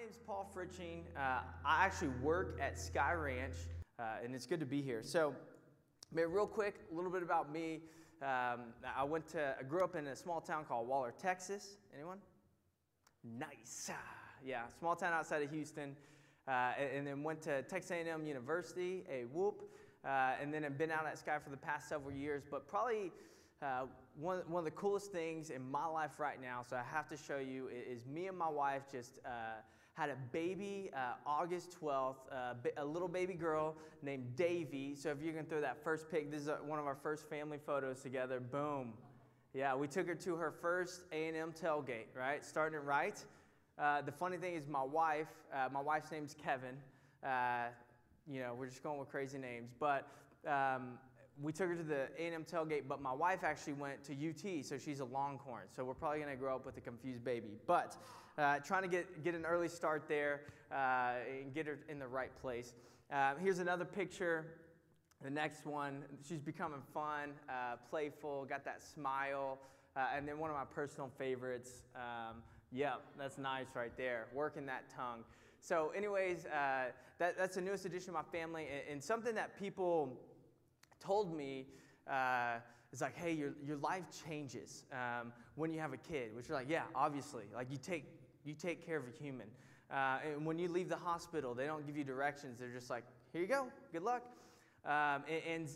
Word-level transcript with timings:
name's 0.00 0.16
Paul 0.26 0.50
Fritzsching. 0.54 1.02
Uh, 1.14 1.40
I 1.64 1.84
actually 1.84 2.08
work 2.22 2.58
at 2.60 2.78
Sky 2.78 3.12
Ranch, 3.12 3.54
uh, 3.98 4.24
and 4.24 4.34
it's 4.34 4.46
good 4.46 4.60
to 4.60 4.66
be 4.66 4.80
here. 4.80 5.02
So, 5.02 5.34
man, 6.10 6.32
real 6.32 6.46
quick, 6.46 6.76
a 6.90 6.94
little 6.94 7.10
bit 7.10 7.22
about 7.22 7.52
me. 7.52 7.80
Um, 8.22 8.72
I 8.96 9.04
went 9.04 9.28
to, 9.28 9.54
I 9.58 9.62
grew 9.62 9.84
up 9.84 9.96
in 9.96 10.06
a 10.06 10.16
small 10.16 10.40
town 10.40 10.64
called 10.64 10.88
Waller, 10.88 11.12
Texas. 11.20 11.76
Anyone? 11.94 12.18
Nice. 13.24 13.90
Yeah, 14.42 14.62
small 14.78 14.96
town 14.96 15.12
outside 15.12 15.42
of 15.42 15.50
Houston. 15.50 15.94
Uh, 16.48 16.72
and, 16.78 16.96
and, 16.96 17.06
then 17.06 17.22
went 17.22 17.42
to 17.42 17.62
Texas 17.64 17.90
A&M 17.90 18.26
University, 18.26 19.04
a 19.10 19.24
whoop. 19.24 19.64
Uh, 20.02 20.32
and 20.40 20.52
then 20.52 20.64
I've 20.64 20.78
been 20.78 20.90
out 20.90 21.06
at 21.06 21.18
Sky 21.18 21.36
for 21.44 21.50
the 21.50 21.58
past 21.58 21.90
several 21.90 22.12
years. 22.12 22.42
But 22.50 22.66
probably 22.66 23.12
uh, 23.60 23.82
one, 24.18 24.38
one 24.48 24.60
of 24.60 24.64
the 24.64 24.70
coolest 24.70 25.12
things 25.12 25.50
in 25.50 25.70
my 25.70 25.84
life 25.84 26.18
right 26.18 26.40
now, 26.40 26.64
so 26.66 26.76
I 26.76 26.82
have 26.90 27.06
to 27.08 27.18
show 27.18 27.36
you, 27.36 27.68
is 27.68 28.06
me 28.06 28.28
and 28.28 28.38
my 28.38 28.48
wife 28.48 28.84
just 28.90 29.18
uh, 29.26 29.60
had 30.00 30.08
a 30.08 30.16
baby 30.32 30.90
uh, 30.96 31.12
August 31.26 31.76
12th, 31.78 32.14
uh, 32.32 32.54
a 32.78 32.84
little 32.84 33.06
baby 33.06 33.34
girl 33.34 33.76
named 34.02 34.34
Davy. 34.34 34.94
So 34.94 35.10
if 35.10 35.22
you 35.22 35.30
can 35.34 35.44
throw 35.44 35.60
that 35.60 35.84
first 35.84 36.10
pic, 36.10 36.30
this 36.30 36.40
is 36.40 36.48
one 36.64 36.78
of 36.78 36.86
our 36.86 36.94
first 36.94 37.28
family 37.28 37.58
photos 37.66 38.00
together. 38.00 38.40
Boom. 38.40 38.94
Yeah, 39.52 39.74
we 39.76 39.86
took 39.86 40.06
her 40.06 40.14
to 40.14 40.36
her 40.36 40.52
first 40.52 41.02
A&M 41.12 41.52
tailgate, 41.52 42.06
right? 42.16 42.42
Starting 42.42 42.78
it 42.78 42.84
right. 42.84 43.22
Uh, 43.78 44.00
the 44.00 44.12
funny 44.12 44.38
thing 44.38 44.54
is 44.54 44.66
my 44.66 44.82
wife, 44.82 45.28
uh, 45.54 45.68
my 45.70 45.82
wife's 45.82 46.10
name's 46.10 46.34
Kevin. 46.34 46.76
you 48.26 48.40
know, 48.40 48.54
we're 48.58 48.68
just 48.68 48.82
going 48.82 48.98
with 48.98 49.10
crazy 49.10 49.36
names. 49.36 49.68
But 49.78 50.08
um, 50.48 50.98
we 51.42 51.52
took 51.52 51.68
her 51.68 51.76
to 51.76 51.82
the 51.82 52.08
A&M 52.18 52.46
tailgate, 52.50 52.84
but 52.88 53.02
my 53.02 53.12
wife 53.12 53.44
actually 53.44 53.74
went 53.74 54.02
to 54.04 54.12
UT, 54.12 54.64
so 54.64 54.78
she's 54.78 55.00
a 55.00 55.04
Longhorn. 55.04 55.64
So 55.74 55.84
we're 55.84 55.92
probably 55.92 56.20
going 56.20 56.30
to 56.30 56.36
grow 56.36 56.56
up 56.56 56.64
with 56.64 56.78
a 56.78 56.80
confused 56.80 57.22
baby. 57.22 57.58
But 57.66 57.96
uh, 58.38 58.58
trying 58.58 58.82
to 58.82 58.88
get, 58.88 59.24
get 59.24 59.34
an 59.34 59.44
early 59.44 59.68
start 59.68 60.04
there 60.08 60.42
uh, 60.72 61.14
and 61.40 61.54
get 61.54 61.66
her 61.66 61.78
in 61.88 61.98
the 61.98 62.06
right 62.06 62.34
place. 62.40 62.74
Uh, 63.12 63.34
here's 63.40 63.58
another 63.58 63.84
picture. 63.84 64.46
The 65.22 65.30
next 65.30 65.66
one, 65.66 66.04
she's 66.26 66.40
becoming 66.40 66.80
fun, 66.94 67.30
uh, 67.48 67.76
playful, 67.90 68.46
got 68.46 68.64
that 68.64 68.82
smile. 68.82 69.58
And 69.96 70.26
then 70.26 70.38
one 70.38 70.48
of 70.48 70.56
my 70.56 70.64
personal 70.64 71.10
favorites, 71.18 71.82
um, 71.94 72.36
yep, 72.72 73.02
that's 73.18 73.36
nice 73.36 73.66
right 73.74 73.94
there, 73.98 74.28
working 74.32 74.64
that 74.64 74.84
tongue. 74.88 75.24
So, 75.60 75.92
anyways, 75.94 76.46
uh, 76.46 76.86
that, 77.18 77.36
that's 77.36 77.56
the 77.56 77.60
newest 77.60 77.84
addition 77.84 78.06
to 78.06 78.12
my 78.12 78.22
family, 78.22 78.66
and, 78.72 78.92
and 78.92 79.04
something 79.04 79.34
that 79.34 79.58
people 79.60 80.16
told 81.00 81.36
me 81.36 81.66
uh, 82.10 82.56
is 82.92 83.02
like, 83.02 83.14
hey, 83.14 83.32
your, 83.32 83.52
your 83.62 83.76
life 83.76 84.04
changes 84.26 84.84
um, 84.92 85.32
when 85.54 85.72
you 85.72 85.80
have 85.80 85.92
a 85.92 85.98
kid, 85.98 86.34
which 86.34 86.48
are 86.48 86.54
like, 86.54 86.70
yeah, 86.70 86.84
obviously. 86.94 87.44
Like 87.54 87.70
you 87.70 87.76
take, 87.76 88.04
you 88.44 88.54
take 88.54 88.84
care 88.84 88.96
of 88.96 89.04
a 89.04 89.22
human. 89.22 89.46
Uh, 89.90 90.18
and 90.24 90.46
when 90.46 90.58
you 90.58 90.68
leave 90.68 90.88
the 90.88 90.96
hospital, 90.96 91.54
they 91.54 91.66
don't 91.66 91.86
give 91.86 91.96
you 91.96 92.04
directions. 92.04 92.60
They're 92.60 92.68
just 92.68 92.90
like, 92.90 93.04
here 93.32 93.42
you 93.42 93.48
go, 93.48 93.66
good 93.92 94.02
luck. 94.02 94.22
Um, 94.84 95.24
and, 95.28 95.42
and 95.46 95.68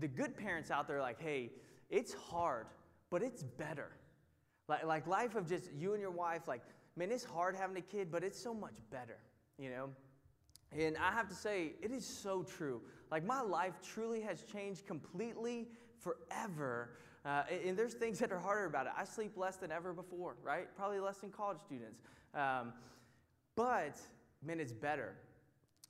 the 0.00 0.08
good 0.08 0.36
parents 0.36 0.70
out 0.70 0.88
there 0.88 0.98
are 0.98 1.02
like, 1.02 1.20
hey, 1.20 1.50
it's 1.90 2.14
hard, 2.14 2.66
but 3.10 3.22
it's 3.22 3.42
better. 3.42 3.90
Like, 4.68 4.84
like 4.84 5.06
life 5.06 5.34
of 5.34 5.48
just 5.48 5.70
you 5.72 5.92
and 5.92 6.00
your 6.00 6.10
wife, 6.10 6.48
like, 6.48 6.62
man, 6.96 7.10
it's 7.10 7.24
hard 7.24 7.54
having 7.56 7.76
a 7.76 7.82
kid, 7.82 8.08
but 8.10 8.24
it's 8.24 8.40
so 8.40 8.54
much 8.54 8.76
better, 8.90 9.18
you 9.58 9.70
know? 9.70 9.90
And 10.72 10.96
I 10.96 11.12
have 11.12 11.28
to 11.28 11.34
say, 11.34 11.72
it 11.82 11.90
is 11.90 12.06
so 12.06 12.44
true. 12.44 12.80
Like, 13.10 13.24
my 13.24 13.40
life 13.40 13.74
truly 13.82 14.20
has 14.20 14.44
changed 14.44 14.86
completely 14.86 15.68
forever. 15.98 16.90
Uh, 17.24 17.42
and 17.66 17.76
there's 17.76 17.94
things 17.94 18.18
that 18.18 18.32
are 18.32 18.38
harder 18.38 18.64
about 18.64 18.86
it. 18.86 18.92
I 18.96 19.04
sleep 19.04 19.36
less 19.36 19.56
than 19.56 19.70
ever 19.70 19.92
before, 19.92 20.36
right? 20.42 20.74
Probably 20.74 21.00
less 21.00 21.18
than 21.18 21.30
college 21.30 21.58
students. 21.64 22.00
Um, 22.34 22.72
but, 23.56 23.96
man, 24.42 24.58
it's 24.58 24.72
better. 24.72 25.14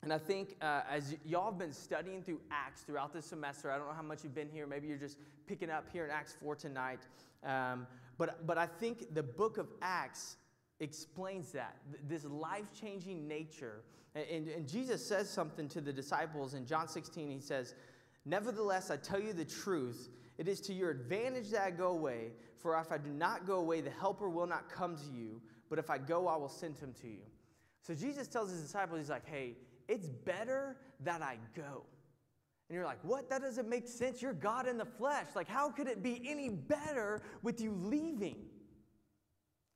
And 0.03 0.13
I 0.13 0.19
think 0.19 0.57
uh, 0.63 0.81
as 0.91 1.11
y- 1.11 1.19
y'all 1.25 1.51
have 1.51 1.59
been 1.59 1.73
studying 1.73 2.23
through 2.23 2.41
Acts 2.51 2.83
throughout 2.83 3.13
this 3.13 3.27
semester, 3.27 3.71
I 3.71 3.79
don't 3.79 3.87
know 3.87 3.95
how 3.95 4.03
much 4.03 4.25
you've 4.25 4.35
been 4.35 4.49
here. 4.49 4.67
Maybe 4.67 4.89
you're 4.89 4.97
just 4.97 5.19
picking 5.47 5.71
up 5.71 5.87
here 5.93 6.05
in 6.05 6.11
Acts 6.11 6.35
4 6.43 6.57
tonight. 6.57 7.01
Um, 7.45 7.87
but, 8.19 8.47
but 8.47 8.59
I 8.59 8.67
think 8.67 9.15
the 9.15 9.23
book 9.23 9.59
of 9.59 9.69
Acts 9.83 10.37
explains 10.81 11.53
that, 11.53 11.77
this 12.09 12.25
life 12.25 12.67
changing 12.79 13.29
nature. 13.29 13.83
And, 14.15 14.49
and, 14.49 14.69
Jesus 14.69 15.05
says 15.07 15.31
something 15.31 15.69
to 15.69 15.81
the 15.81 15.93
disciples 15.93 16.55
in 16.55 16.67
John 16.67 16.89
16. 16.89 17.31
He 17.31 17.41
says, 17.41 17.75
Nevertheless, 18.25 18.91
I 18.91 18.97
tell 18.97 19.21
you 19.21 19.33
the 19.33 19.45
truth. 19.45 20.09
It 20.41 20.49
is 20.49 20.59
to 20.63 20.73
your 20.73 20.89
advantage 20.89 21.51
that 21.51 21.61
I 21.61 21.71
go 21.71 21.89
away, 21.89 22.33
for 22.57 22.75
if 22.81 22.91
I 22.91 22.97
do 22.97 23.11
not 23.11 23.47
go 23.47 23.57
away, 23.57 23.83
the 23.83 23.91
Helper 23.91 24.31
will 24.31 24.47
not 24.47 24.71
come 24.71 24.97
to 24.97 25.05
you, 25.15 25.43
but 25.69 25.79
if 25.79 25.91
I 25.91 25.99
go, 25.99 26.29
I 26.29 26.37
will 26.37 26.49
send 26.49 26.79
him 26.79 26.95
to 27.03 27.09
you. 27.09 27.21
So 27.83 27.95
Jesus 27.95 28.27
tells 28.27 28.51
his 28.51 28.63
disciples, 28.63 29.01
He's 29.01 29.11
like, 29.11 29.29
Hey, 29.29 29.59
it's 29.87 30.09
better 30.09 30.79
that 31.01 31.21
I 31.21 31.37
go. 31.55 31.85
And 32.71 32.75
you're 32.75 32.87
like, 32.87 33.01
What? 33.03 33.29
That 33.29 33.43
doesn't 33.43 33.69
make 33.69 33.87
sense. 33.87 34.23
You're 34.23 34.33
God 34.33 34.67
in 34.67 34.79
the 34.79 34.87
flesh. 34.87 35.27
Like, 35.35 35.47
how 35.47 35.69
could 35.69 35.89
it 35.89 36.03
be 36.03 36.23
any 36.27 36.49
better 36.49 37.21
with 37.43 37.61
you 37.61 37.73
leaving? 37.79 38.37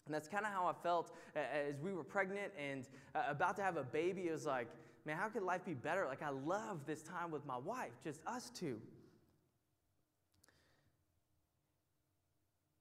And 0.06 0.14
that's 0.14 0.28
kind 0.28 0.46
of 0.46 0.52
how 0.52 0.66
I 0.66 0.72
felt 0.82 1.14
as 1.36 1.78
we 1.82 1.92
were 1.92 2.04
pregnant 2.04 2.52
and 2.58 2.88
uh, 3.14 3.24
about 3.28 3.56
to 3.56 3.62
have 3.62 3.76
a 3.76 3.84
baby. 3.84 4.28
It 4.28 4.32
was 4.32 4.46
like, 4.46 4.68
man, 5.04 5.18
how 5.18 5.28
could 5.28 5.42
life 5.42 5.66
be 5.66 5.74
better? 5.74 6.06
Like, 6.06 6.22
I 6.22 6.30
love 6.30 6.86
this 6.86 7.02
time 7.02 7.30
with 7.30 7.44
my 7.44 7.58
wife, 7.58 7.92
just 8.02 8.22
us 8.26 8.48
two. 8.48 8.80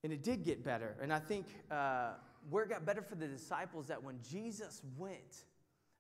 And 0.04 0.12
it 0.12 0.24
did 0.24 0.44
get 0.44 0.64
better. 0.64 0.96
And 1.02 1.14
I 1.14 1.20
think 1.20 1.46
uh, 1.72 2.12
where 2.50 2.64
it 2.64 2.70
got 2.70 2.86
better 2.86 3.02
for 3.02 3.16
the 3.16 3.28
disciples 3.28 3.88
that 3.88 4.04
when 4.04 4.20
Jesus 4.30 4.82
went, 4.98 5.46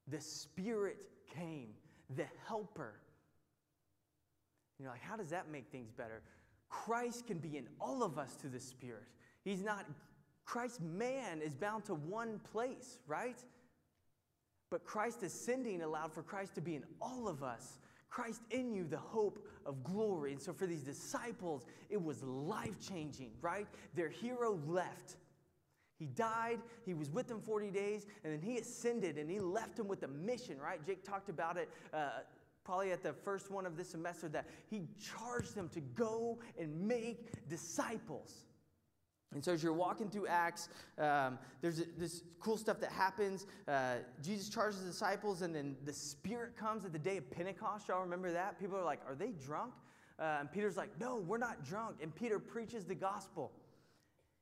the 0.08 0.20
Spirit 0.20 0.98
came, 1.34 1.70
the 2.16 2.26
Helper. 2.48 2.96
You're 4.80 4.90
like, 4.90 5.02
how 5.02 5.16
does 5.16 5.30
that 5.30 5.50
make 5.50 5.68
things 5.72 5.92
better? 5.92 6.22
Christ 6.70 7.28
can 7.28 7.38
be 7.38 7.58
in 7.58 7.68
all 7.80 8.04
of 8.04 8.18
us 8.18 8.34
through 8.34 8.50
the 8.50 8.60
Spirit. 8.60 9.08
He's 9.44 9.64
not 9.64 9.86
Christ, 10.46 10.82
man 10.82 11.42
is 11.42 11.56
bound 11.56 11.86
to 11.86 11.94
one 11.94 12.40
place, 12.52 13.00
right? 13.08 13.42
But 14.70 14.84
Christ 14.84 15.24
ascending 15.24 15.82
allowed 15.82 16.12
for 16.12 16.24
Christ 16.24 16.56
to 16.56 16.62
be 16.62 16.76
in 16.76 16.84
all 17.02 17.28
of 17.28 17.44
us. 17.44 17.80
Christ 18.14 18.42
in 18.52 18.72
you, 18.76 18.84
the 18.84 18.98
hope 18.98 19.44
of 19.66 19.84
glory. 19.84 20.34
And 20.34 20.42
so 20.42 20.54
for 20.54 20.68
these 20.68 20.84
disciples, 20.84 21.66
it 21.90 22.02
was 22.02 22.22
life 22.22 22.76
changing, 22.80 23.32
right? 23.42 23.66
Their 23.96 24.10
hero 24.10 24.60
left. 24.68 25.16
He 25.98 26.06
died, 26.06 26.60
he 26.86 26.94
was 26.94 27.10
with 27.10 27.28
them 27.28 27.42
40 27.42 27.72
days, 27.72 28.06
and 28.24 28.32
then 28.32 28.42
he 28.42 28.60
ascended 28.60 29.18
and 29.18 29.30
he 29.30 29.40
left 29.40 29.78
them 29.78 29.88
with 29.88 30.04
a 30.04 30.08
mission, 30.08 30.60
right? 30.60 30.86
Jake 30.86 31.04
talked 31.04 31.30
about 31.30 31.58
it 31.58 31.70
uh, 31.92 32.10
probably 32.64 32.92
at 32.92 33.02
the 33.02 33.14
first 33.14 33.50
one 33.50 33.66
of 33.66 33.78
this 33.78 33.90
semester 33.90 34.30
that 34.30 34.46
he 34.70 34.84
charged 35.18 35.56
them 35.56 35.70
to 35.70 35.82
go 35.82 36.38
and 36.60 36.88
make 36.88 37.48
disciples. 37.50 38.46
And 39.34 39.44
so, 39.44 39.54
as 39.54 39.64
you're 39.64 39.74
walking 39.74 40.10
through 40.10 40.28
Acts, 40.28 40.70
um, 40.98 41.40
there's 41.62 41.82
this 41.98 42.24
cool 42.40 42.58
stuff 42.58 42.80
that 42.80 42.92
happens. 42.92 43.46
Uh, 43.68 43.96
Jesus 44.22 44.50
charges 44.50 44.82
the 44.82 44.88
disciples, 44.88 45.42
and 45.42 45.56
then 45.56 45.76
the 45.86 45.94
Spirit 45.94 46.56
comes 46.58 46.86
at 46.86 46.94
the 46.94 47.00
day 47.00 47.18
of 47.18 47.30
Pentecost. 47.32 47.88
Y'all 47.88 48.02
remember 48.02 48.32
that? 48.32 48.60
People 48.60 48.78
are 48.78 48.84
like, 48.84 49.00
Are 49.08 49.16
they 49.16 49.32
drunk? 49.32 49.74
Uh, 50.20 50.38
and 50.40 50.52
Peter's 50.52 50.78
like, 50.78 50.90
No, 51.00 51.18
we're 51.18 51.38
not 51.38 51.66
drunk. 51.66 51.98
And 52.02 52.14
Peter 52.14 52.40
preaches 52.40 52.86
the 52.86 52.96
gospel. 52.96 53.52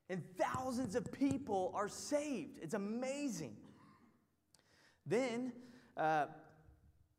And 0.10 0.22
thousands 0.38 0.96
of 0.96 1.10
people 1.12 1.72
are 1.74 1.88
saved. 1.88 2.60
It's 2.62 2.74
amazing. 2.74 3.56
Then, 5.06 5.54
uh, 5.96 6.26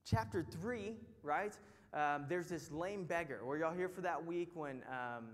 chapter 0.04 0.44
3, 0.60 0.94
right? 1.22 1.56
Um, 1.94 2.26
there's 2.28 2.48
this 2.48 2.70
lame 2.70 3.04
beggar. 3.04 3.44
Were 3.44 3.56
y'all 3.56 3.72
here 3.72 3.88
for 3.88 4.02
that 4.02 4.24
week 4.24 4.50
when. 4.54 4.82
Um, 4.90 5.28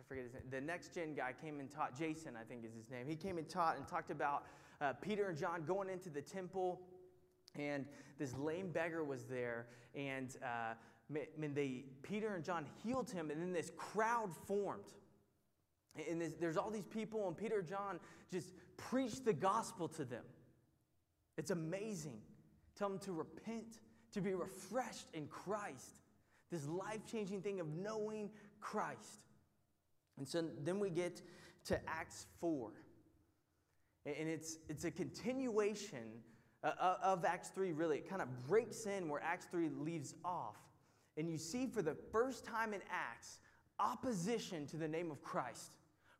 I 0.00 0.04
forget 0.08 0.24
his 0.24 0.34
name. 0.34 0.42
The 0.50 0.60
next 0.60 0.94
gen 0.94 1.14
guy 1.14 1.32
came 1.40 1.60
and 1.60 1.70
taught, 1.70 1.98
Jason, 1.98 2.34
I 2.40 2.44
think 2.44 2.64
is 2.64 2.72
his 2.74 2.90
name. 2.90 3.06
He 3.08 3.16
came 3.16 3.38
and 3.38 3.48
taught 3.48 3.76
and 3.76 3.86
talked 3.86 4.10
about 4.10 4.44
uh, 4.80 4.92
Peter 4.94 5.28
and 5.28 5.36
John 5.36 5.64
going 5.66 5.88
into 5.88 6.08
the 6.08 6.22
temple, 6.22 6.80
and 7.58 7.84
this 8.18 8.36
lame 8.36 8.70
beggar 8.70 9.02
was 9.02 9.24
there, 9.24 9.66
and 9.94 10.36
uh, 10.42 10.74
when 11.36 11.54
they, 11.54 11.84
Peter 12.02 12.34
and 12.34 12.44
John 12.44 12.66
healed 12.82 13.10
him, 13.10 13.30
and 13.30 13.40
then 13.40 13.52
this 13.52 13.72
crowd 13.76 14.30
formed. 14.46 14.92
And 16.08 16.20
this, 16.20 16.34
there's 16.38 16.56
all 16.56 16.70
these 16.70 16.86
people, 16.86 17.26
and 17.26 17.36
Peter 17.36 17.58
and 17.58 17.68
John 17.68 17.98
just 18.30 18.52
preached 18.76 19.24
the 19.24 19.32
gospel 19.32 19.88
to 19.88 20.04
them. 20.04 20.24
It's 21.36 21.50
amazing. 21.50 22.20
Tell 22.76 22.88
them 22.88 22.98
to 23.00 23.12
repent, 23.12 23.80
to 24.12 24.20
be 24.20 24.34
refreshed 24.34 25.06
in 25.14 25.26
Christ. 25.26 26.02
This 26.52 26.66
life 26.68 27.00
changing 27.10 27.42
thing 27.42 27.58
of 27.58 27.66
knowing 27.68 28.30
Christ. 28.60 29.24
And 30.18 30.26
so 30.26 30.44
then 30.64 30.80
we 30.80 30.90
get 30.90 31.22
to 31.66 31.80
Acts 31.88 32.26
4. 32.40 32.70
And 34.06 34.28
it's, 34.28 34.58
it's 34.68 34.84
a 34.84 34.90
continuation 34.90 36.22
uh, 36.64 36.72
uh, 36.80 36.96
of 37.02 37.24
Acts 37.24 37.50
3, 37.50 37.72
really. 37.72 37.98
It 37.98 38.08
kind 38.08 38.22
of 38.22 38.28
breaks 38.46 38.86
in 38.86 39.08
where 39.08 39.22
Acts 39.22 39.46
3 39.50 39.68
leaves 39.78 40.14
off. 40.24 40.56
And 41.16 41.28
you 41.28 41.38
see 41.38 41.66
for 41.66 41.82
the 41.82 41.96
first 42.12 42.44
time 42.44 42.72
in 42.72 42.80
Acts, 42.90 43.40
opposition 43.78 44.66
to 44.66 44.76
the 44.76 44.88
name 44.88 45.10
of 45.10 45.22
Christ, 45.22 45.72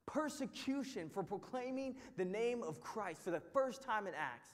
persecution 0.07 1.09
for 1.09 1.23
proclaiming 1.23 1.97
the 2.17 2.25
name 2.25 2.63
of 2.63 2.81
Christ 2.81 3.23
for 3.23 3.31
the 3.31 3.41
first 3.41 3.83
time 3.83 4.07
in 4.07 4.15
Acts. 4.15 4.51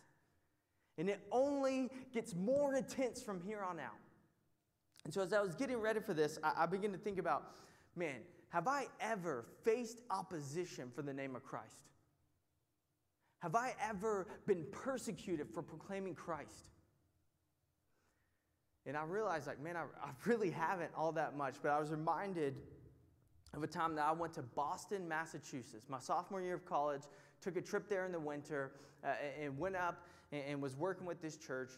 And 0.97 1.09
it 1.09 1.21
only 1.33 1.91
gets 2.13 2.35
more 2.35 2.75
intense 2.75 3.23
from 3.23 3.41
here 3.41 3.63
on 3.63 3.81
out. 3.81 3.93
And 5.05 5.13
so, 5.13 5.23
as 5.23 5.33
I 5.33 5.41
was 5.41 5.55
getting 5.55 5.79
ready 5.79 6.01
for 6.01 6.15
this, 6.15 6.39
I, 6.43 6.53
I 6.59 6.67
began 6.67 6.93
to 6.93 6.99
think 6.99 7.19
about 7.19 7.57
man, 7.97 8.21
have 8.55 8.69
I 8.69 8.87
ever 9.01 9.45
faced 9.65 10.01
opposition 10.13 10.89
for 10.95 11.03
the 11.03 11.13
name 11.13 11.35
of 11.35 11.43
Christ? 11.43 11.91
Have 13.41 13.57
I 13.57 13.75
ever 13.83 14.29
been 14.47 14.65
persecuted 14.71 15.49
for 15.53 15.61
proclaiming 15.61 16.15
Christ? 16.15 16.71
And 18.87 18.97
I 18.97 19.03
realized, 19.03 19.49
like, 19.49 19.61
man, 19.61 19.77
I, 19.77 19.81
I 20.01 20.11
really 20.25 20.51
haven't 20.51 20.93
all 20.97 21.11
that 21.11 21.37
much, 21.37 21.57
but 21.65 21.73
I 21.73 21.81
was 21.81 21.91
reminded 21.91 22.55
of 23.55 23.65
a 23.65 23.67
time 23.67 23.97
that 23.97 24.05
I 24.05 24.13
went 24.13 24.35
to 24.35 24.43
Boston, 24.43 25.09
Massachusetts, 25.09 25.87
my 25.89 25.99
sophomore 25.99 26.41
year 26.41 26.55
of 26.55 26.65
college, 26.65 27.03
took 27.41 27.57
a 27.57 27.61
trip 27.61 27.89
there 27.89 28.07
in 28.07 28.13
the 28.13 28.21
winter, 28.21 28.71
uh, 29.03 29.15
and 29.43 29.59
went 29.59 29.75
up 29.75 30.07
and, 30.31 30.43
and 30.49 30.63
was 30.63 30.77
working 30.77 31.07
with 31.07 31.21
this 31.21 31.37
church. 31.37 31.73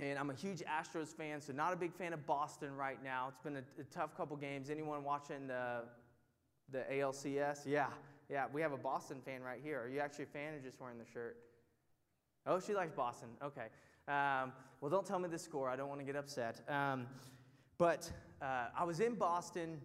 And 0.00 0.18
I'm 0.18 0.30
a 0.30 0.34
huge 0.34 0.62
Astros 0.62 1.14
fan, 1.14 1.40
so 1.40 1.52
not 1.52 1.72
a 1.72 1.76
big 1.76 1.94
fan 1.94 2.12
of 2.12 2.26
Boston 2.26 2.74
right 2.76 3.02
now. 3.02 3.28
It's 3.28 3.40
been 3.40 3.56
a, 3.56 3.80
a 3.80 3.84
tough 3.92 4.16
couple 4.16 4.36
games. 4.36 4.68
Anyone 4.68 5.04
watching 5.04 5.46
the, 5.46 5.82
the 6.72 6.84
ALCS? 6.90 7.60
Yeah, 7.64 7.86
yeah, 8.28 8.46
we 8.52 8.60
have 8.60 8.72
a 8.72 8.76
Boston 8.76 9.18
fan 9.24 9.42
right 9.42 9.60
here. 9.62 9.82
Are 9.82 9.88
you 9.88 10.00
actually 10.00 10.24
a 10.24 10.28
fan 10.28 10.54
or 10.54 10.58
just 10.58 10.80
wearing 10.80 10.98
the 10.98 11.04
shirt? 11.04 11.36
Oh, 12.46 12.58
she 12.58 12.74
likes 12.74 12.92
Boston. 12.92 13.28
Okay. 13.42 13.66
Um, 14.08 14.52
well, 14.80 14.90
don't 14.90 15.06
tell 15.06 15.18
me 15.18 15.28
the 15.28 15.38
score. 15.38 15.68
I 15.68 15.76
don't 15.76 15.88
want 15.88 16.00
to 16.00 16.06
get 16.06 16.16
upset. 16.16 16.60
Um, 16.68 17.06
but 17.78 18.10
uh, 18.42 18.66
I 18.76 18.84
was 18.84 19.00
in 19.00 19.14
Boston, 19.14 19.80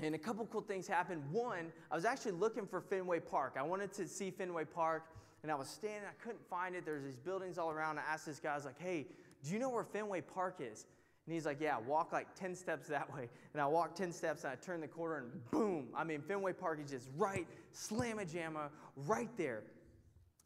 and 0.00 0.14
a 0.14 0.18
couple 0.18 0.46
cool 0.46 0.60
things 0.60 0.86
happened. 0.86 1.22
One, 1.32 1.72
I 1.90 1.96
was 1.96 2.04
actually 2.04 2.32
looking 2.32 2.66
for 2.66 2.80
Fenway 2.80 3.20
Park. 3.20 3.54
I 3.58 3.62
wanted 3.62 3.92
to 3.94 4.06
see 4.08 4.30
Fenway 4.30 4.64
Park, 4.64 5.04
and 5.42 5.52
I 5.52 5.56
was 5.56 5.68
standing. 5.68 6.08
I 6.08 6.22
couldn't 6.22 6.48
find 6.48 6.74
it. 6.74 6.84
There's 6.84 7.04
these 7.04 7.18
buildings 7.18 7.58
all 7.58 7.70
around. 7.70 7.98
I 7.98 8.02
asked 8.10 8.26
this 8.26 8.40
guy, 8.40 8.52
I 8.52 8.56
was 8.56 8.64
like, 8.64 8.78
"Hey, 8.78 9.06
do 9.44 9.52
you 9.52 9.58
know 9.58 9.68
where 9.68 9.84
Fenway 9.84 10.22
Park 10.22 10.56
is?" 10.60 10.86
And 11.26 11.34
he's 11.34 11.46
like, 11.46 11.60
Yeah, 11.60 11.78
walk 11.86 12.12
like 12.12 12.34
10 12.34 12.54
steps 12.54 12.88
that 12.88 13.12
way. 13.14 13.28
And 13.52 13.62
I 13.62 13.66
walk 13.66 13.94
10 13.94 14.12
steps 14.12 14.44
and 14.44 14.52
I 14.52 14.56
turn 14.56 14.80
the 14.80 14.88
corner 14.88 15.18
and 15.18 15.50
boom. 15.50 15.88
I 15.94 16.04
mean, 16.04 16.20
Fenway 16.20 16.52
Park 16.52 16.80
is 16.84 16.90
just 16.90 17.08
right, 17.16 17.46
slam 17.72 18.18
a 18.18 18.24
jamma, 18.24 18.68
right 18.96 19.30
there. 19.36 19.62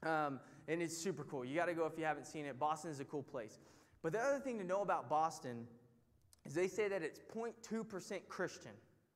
Um, 0.04 0.38
and 0.68 0.80
it's 0.80 0.96
super 0.96 1.24
cool. 1.24 1.44
You 1.44 1.56
got 1.56 1.66
to 1.66 1.74
go 1.74 1.86
if 1.86 1.98
you 1.98 2.04
haven't 2.04 2.26
seen 2.26 2.44
it. 2.44 2.58
Boston 2.58 2.90
is 2.90 3.00
a 3.00 3.04
cool 3.04 3.22
place. 3.22 3.58
But 4.02 4.12
the 4.12 4.20
other 4.20 4.38
thing 4.38 4.58
to 4.58 4.64
know 4.64 4.82
about 4.82 5.08
Boston 5.08 5.66
is 6.46 6.54
they 6.54 6.68
say 6.68 6.88
that 6.88 7.02
it's 7.02 7.20
0.2% 7.34 8.20
Christian, 8.28 8.70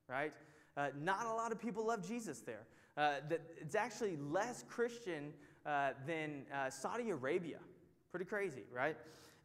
right? 0.08 0.32
Uh, 0.76 0.88
not 1.00 1.26
a 1.26 1.32
lot 1.32 1.52
of 1.52 1.60
people 1.60 1.86
love 1.86 2.06
Jesus 2.06 2.40
there. 2.40 2.66
Uh, 2.96 3.16
that 3.28 3.40
it's 3.58 3.74
actually 3.74 4.16
less 4.16 4.64
Christian 4.68 5.32
uh, 5.64 5.90
than 6.06 6.42
uh, 6.52 6.68
Saudi 6.68 7.10
Arabia. 7.10 7.58
Pretty 8.10 8.26
crazy, 8.26 8.64
right? 8.74 8.96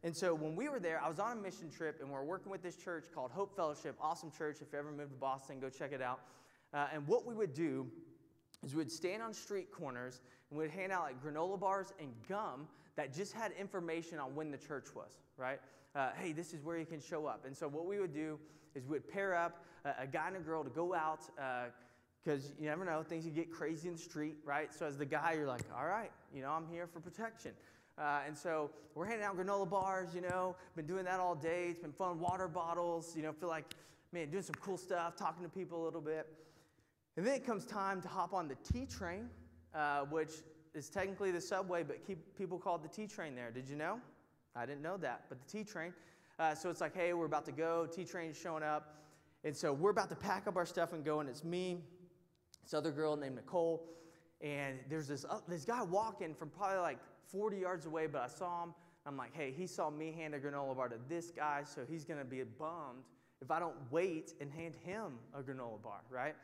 And 0.04 0.16
so 0.16 0.32
when 0.32 0.54
we 0.54 0.68
were 0.68 0.78
there, 0.78 1.00
I 1.02 1.08
was 1.08 1.18
on 1.18 1.38
a 1.38 1.40
mission 1.40 1.70
trip 1.70 1.98
and 2.00 2.08
we 2.08 2.14
are 2.14 2.24
working 2.24 2.52
with 2.52 2.62
this 2.62 2.76
church 2.76 3.06
called 3.12 3.32
Hope 3.32 3.56
Fellowship. 3.56 3.96
Awesome 4.00 4.30
church. 4.30 4.58
If 4.60 4.72
you 4.72 4.78
ever 4.78 4.92
moved 4.92 5.10
to 5.10 5.16
Boston, 5.16 5.58
go 5.58 5.68
check 5.68 5.92
it 5.92 6.00
out. 6.00 6.20
Uh, 6.72 6.86
and 6.92 7.06
what 7.08 7.26
we 7.26 7.34
would 7.34 7.52
do 7.52 7.86
is 8.64 8.74
we 8.74 8.78
would 8.78 8.92
stand 8.92 9.22
on 9.22 9.32
street 9.32 9.72
corners 9.72 10.20
and 10.50 10.58
we'd 10.58 10.70
hand 10.70 10.92
out 10.92 11.02
like 11.02 11.22
granola 11.22 11.58
bars 11.58 11.92
and 12.00 12.10
gum 12.28 12.68
that 12.96 13.14
just 13.14 13.32
had 13.32 13.52
information 13.52 14.18
on 14.18 14.34
when 14.34 14.50
the 14.50 14.56
church 14.56 14.86
was, 14.94 15.10
right? 15.36 15.60
Uh, 15.96 16.10
hey, 16.16 16.32
this 16.32 16.52
is 16.52 16.62
where 16.62 16.78
you 16.78 16.86
can 16.86 17.00
show 17.00 17.26
up. 17.26 17.44
And 17.44 17.56
so 17.56 17.66
what 17.66 17.86
we 17.86 17.98
would 17.98 18.14
do 18.14 18.38
is 18.74 18.84
we 18.84 18.90
would 18.90 19.08
pair 19.08 19.34
up 19.34 19.64
a, 19.84 20.02
a 20.02 20.06
guy 20.06 20.28
and 20.28 20.36
a 20.36 20.40
girl 20.40 20.62
to 20.62 20.70
go 20.70 20.94
out 20.94 21.26
because 22.24 22.46
uh, 22.46 22.54
you 22.58 22.66
never 22.66 22.84
know, 22.84 23.02
things 23.02 23.24
can 23.24 23.34
get 23.34 23.50
crazy 23.50 23.88
in 23.88 23.94
the 23.94 24.00
street, 24.00 24.36
right? 24.44 24.72
So 24.72 24.86
as 24.86 24.96
the 24.96 25.06
guy, 25.06 25.32
you're 25.32 25.46
like, 25.46 25.62
all 25.76 25.86
right, 25.86 26.12
you 26.32 26.42
know, 26.42 26.50
I'm 26.50 26.66
here 26.70 26.86
for 26.86 27.00
protection. 27.00 27.52
Uh, 27.98 28.20
and 28.26 28.36
so 28.36 28.70
we're 28.94 29.06
handing 29.06 29.26
out 29.26 29.36
granola 29.36 29.68
bars, 29.68 30.14
you 30.14 30.20
know, 30.20 30.54
been 30.76 30.86
doing 30.86 31.04
that 31.04 31.18
all 31.18 31.34
day. 31.34 31.68
It's 31.70 31.80
been 31.80 31.92
fun. 31.92 32.20
Water 32.20 32.46
bottles, 32.46 33.16
you 33.16 33.22
know, 33.22 33.32
feel 33.32 33.48
like, 33.48 33.64
man, 34.12 34.30
doing 34.30 34.42
some 34.42 34.54
cool 34.60 34.76
stuff, 34.76 35.16
talking 35.16 35.42
to 35.42 35.48
people 35.48 35.82
a 35.82 35.84
little 35.84 36.00
bit. 36.00 36.26
And 37.16 37.26
then 37.26 37.34
it 37.34 37.44
comes 37.44 37.64
time 37.64 38.00
to 38.02 38.08
hop 38.08 38.32
on 38.32 38.46
the 38.46 38.54
T 38.72 38.86
train, 38.86 39.28
uh, 39.74 40.02
which 40.02 40.30
is 40.74 40.88
technically 40.88 41.32
the 41.32 41.40
subway, 41.40 41.82
but 41.82 42.06
keep, 42.06 42.36
people 42.36 42.58
call 42.58 42.76
it 42.76 42.82
the 42.82 42.88
T 42.88 43.06
train 43.08 43.34
there. 43.34 43.50
Did 43.50 43.68
you 43.68 43.74
know? 43.74 44.00
I 44.54 44.64
didn't 44.64 44.82
know 44.82 44.96
that, 44.98 45.24
but 45.28 45.38
the 45.40 45.46
T 45.50 45.64
train. 45.64 45.92
Uh, 46.38 46.54
so 46.54 46.70
it's 46.70 46.80
like, 46.80 46.94
hey, 46.94 47.12
we're 47.14 47.26
about 47.26 47.44
to 47.46 47.52
go. 47.52 47.86
T 47.86 48.04
train's 48.04 48.38
showing 48.38 48.62
up. 48.62 48.94
And 49.42 49.56
so 49.56 49.72
we're 49.72 49.90
about 49.90 50.08
to 50.10 50.16
pack 50.16 50.46
up 50.46 50.56
our 50.56 50.66
stuff 50.66 50.92
and 50.92 51.04
go, 51.04 51.20
and 51.20 51.28
it's 51.28 51.42
me, 51.42 51.78
this 52.62 52.74
other 52.74 52.90
girl 52.90 53.16
named 53.16 53.36
Nicole, 53.36 53.88
and 54.40 54.78
there's 54.88 55.08
this, 55.08 55.24
uh, 55.24 55.38
this 55.48 55.64
guy 55.64 55.82
walking 55.82 56.34
from 56.34 56.50
probably 56.50 56.78
like 56.78 56.98
40 57.30 57.58
yards 57.58 57.86
away, 57.86 58.06
but 58.06 58.22
I 58.22 58.28
saw 58.28 58.64
him. 58.64 58.74
I'm 59.06 59.16
like, 59.16 59.34
hey, 59.34 59.54
he 59.56 59.66
saw 59.66 59.90
me 59.90 60.12
hand 60.12 60.34
a 60.34 60.40
granola 60.40 60.76
bar 60.76 60.88
to 60.88 60.96
this 61.08 61.30
guy, 61.30 61.62
so 61.64 61.82
he's 61.88 62.04
going 62.04 62.18
to 62.18 62.24
be 62.24 62.42
bummed 62.42 63.04
if 63.40 63.50
I 63.50 63.58
don't 63.58 63.76
wait 63.90 64.34
and 64.40 64.50
hand 64.50 64.74
him 64.84 65.12
a 65.34 65.42
granola 65.42 65.80
bar, 65.82 66.00
right? 66.10 66.34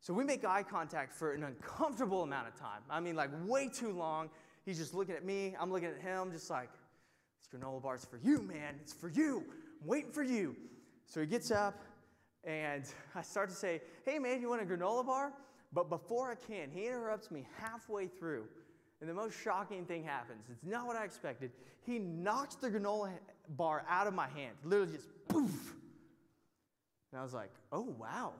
So 0.00 0.14
we 0.14 0.24
make 0.24 0.44
eye 0.44 0.62
contact 0.62 1.12
for 1.12 1.32
an 1.32 1.44
uncomfortable 1.44 2.22
amount 2.22 2.48
of 2.48 2.54
time. 2.54 2.82
I 2.88 3.00
mean, 3.00 3.16
like 3.16 3.30
way 3.46 3.68
too 3.68 3.92
long. 3.92 4.30
He's 4.64 4.78
just 4.78 4.94
looking 4.94 5.14
at 5.14 5.24
me. 5.24 5.56
I'm 5.58 5.72
looking 5.72 5.88
at 5.88 6.00
him, 6.00 6.32
just 6.32 6.50
like, 6.50 6.70
this 7.38 7.60
granola 7.60 7.82
bar's 7.82 8.04
for 8.04 8.18
you, 8.18 8.42
man. 8.42 8.74
It's 8.80 8.92
for 8.92 9.08
you. 9.08 9.44
I'm 9.80 9.88
waiting 9.88 10.12
for 10.12 10.22
you. 10.22 10.56
So 11.06 11.20
he 11.20 11.26
gets 11.26 11.50
up, 11.50 11.82
and 12.44 12.84
I 13.14 13.22
start 13.22 13.48
to 13.50 13.54
say, 13.54 13.80
hey, 14.04 14.18
man, 14.18 14.40
you 14.40 14.48
want 14.48 14.62
a 14.62 14.64
granola 14.64 15.06
bar? 15.06 15.32
But 15.72 15.90
before 15.90 16.30
I 16.30 16.34
can, 16.34 16.70
he 16.70 16.86
interrupts 16.86 17.30
me 17.30 17.46
halfway 17.60 18.06
through 18.06 18.44
and 19.00 19.08
the 19.08 19.14
most 19.14 19.34
shocking 19.42 19.84
thing 19.84 20.04
happens. 20.04 20.44
It's 20.50 20.64
not 20.64 20.86
what 20.86 20.96
I 20.96 21.04
expected. 21.04 21.50
He 21.86 21.98
knocks 21.98 22.56
the 22.56 22.70
granola 22.70 23.12
bar 23.56 23.84
out 23.88 24.06
of 24.06 24.14
my 24.14 24.28
hand, 24.28 24.54
literally 24.64 24.92
just 24.92 25.08
poof. 25.28 25.74
And 27.12 27.20
I 27.20 27.22
was 27.22 27.32
like, 27.32 27.50
oh, 27.72 27.94
wow. 27.98 28.32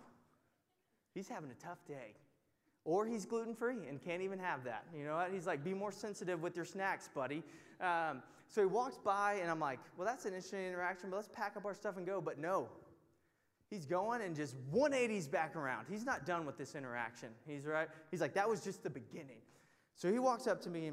He's 1.14 1.28
having 1.28 1.50
a 1.50 1.64
tough 1.64 1.78
day. 1.86 2.14
Or 2.84 3.06
he's 3.06 3.24
gluten 3.24 3.54
free 3.54 3.86
and 3.88 4.02
can't 4.02 4.22
even 4.22 4.38
have 4.38 4.64
that. 4.64 4.84
You 4.96 5.04
know 5.04 5.14
what? 5.14 5.30
He's 5.32 5.46
like, 5.46 5.62
be 5.62 5.74
more 5.74 5.92
sensitive 5.92 6.42
with 6.42 6.56
your 6.56 6.64
snacks, 6.64 7.08
buddy. 7.14 7.42
Um, 7.80 8.22
so 8.48 8.62
he 8.62 8.66
walks 8.66 8.98
by, 8.98 9.34
and 9.34 9.50
I'm 9.50 9.60
like, 9.60 9.78
well, 9.96 10.06
that's 10.06 10.24
an 10.24 10.32
interesting 10.32 10.66
interaction, 10.66 11.10
but 11.10 11.16
let's 11.16 11.28
pack 11.28 11.56
up 11.56 11.66
our 11.66 11.74
stuff 11.74 11.96
and 11.98 12.06
go. 12.06 12.20
But 12.20 12.38
no, 12.38 12.68
he's 13.70 13.84
going 13.84 14.22
and 14.22 14.34
just 14.34 14.54
180s 14.72 15.30
back 15.30 15.54
around. 15.54 15.86
He's 15.90 16.04
not 16.04 16.24
done 16.24 16.46
with 16.46 16.56
this 16.56 16.74
interaction. 16.74 17.28
He's 17.46 17.66
right. 17.66 17.88
He's 18.10 18.20
like, 18.20 18.34
that 18.34 18.48
was 18.48 18.64
just 18.64 18.82
the 18.82 18.90
beginning. 18.90 19.42
So 19.98 20.10
he 20.10 20.18
walks 20.18 20.46
up 20.46 20.62
to 20.62 20.70
me 20.70 20.92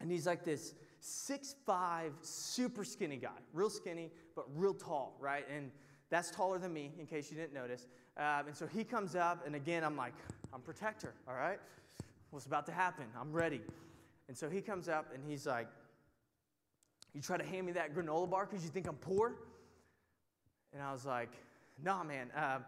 and 0.00 0.10
he's 0.10 0.26
like 0.26 0.44
this 0.44 0.74
six-five, 1.00 2.12
super 2.20 2.84
skinny 2.84 3.16
guy, 3.16 3.30
real 3.52 3.70
skinny, 3.70 4.10
but 4.34 4.44
real 4.54 4.74
tall, 4.74 5.16
right? 5.20 5.46
And 5.48 5.70
that's 6.10 6.30
taller 6.30 6.58
than 6.58 6.72
me, 6.72 6.92
in 6.98 7.06
case 7.06 7.30
you 7.30 7.36
didn't 7.36 7.54
notice. 7.54 7.86
Um, 8.16 8.48
and 8.48 8.56
so 8.56 8.66
he 8.66 8.82
comes 8.82 9.14
up, 9.14 9.46
and 9.46 9.54
again, 9.54 9.84
I'm 9.84 9.96
like, 9.96 10.14
I'm 10.52 10.60
protector, 10.60 11.14
all 11.28 11.34
right? 11.34 11.60
What's 12.30 12.46
about 12.46 12.66
to 12.66 12.72
happen? 12.72 13.04
I'm 13.18 13.32
ready. 13.32 13.60
And 14.28 14.36
so 14.36 14.50
he 14.50 14.60
comes 14.60 14.88
up 14.88 15.06
and 15.14 15.22
he's 15.26 15.46
like, 15.46 15.68
You 17.14 17.22
try 17.22 17.38
to 17.38 17.44
hand 17.44 17.66
me 17.66 17.72
that 17.72 17.94
granola 17.94 18.28
bar 18.28 18.46
because 18.46 18.64
you 18.64 18.70
think 18.70 18.86
I'm 18.86 18.96
poor? 18.96 19.34
And 20.74 20.82
I 20.82 20.92
was 20.92 21.06
like, 21.06 21.30
Nah, 21.82 22.04
man. 22.04 22.30
Uh, 22.36 22.58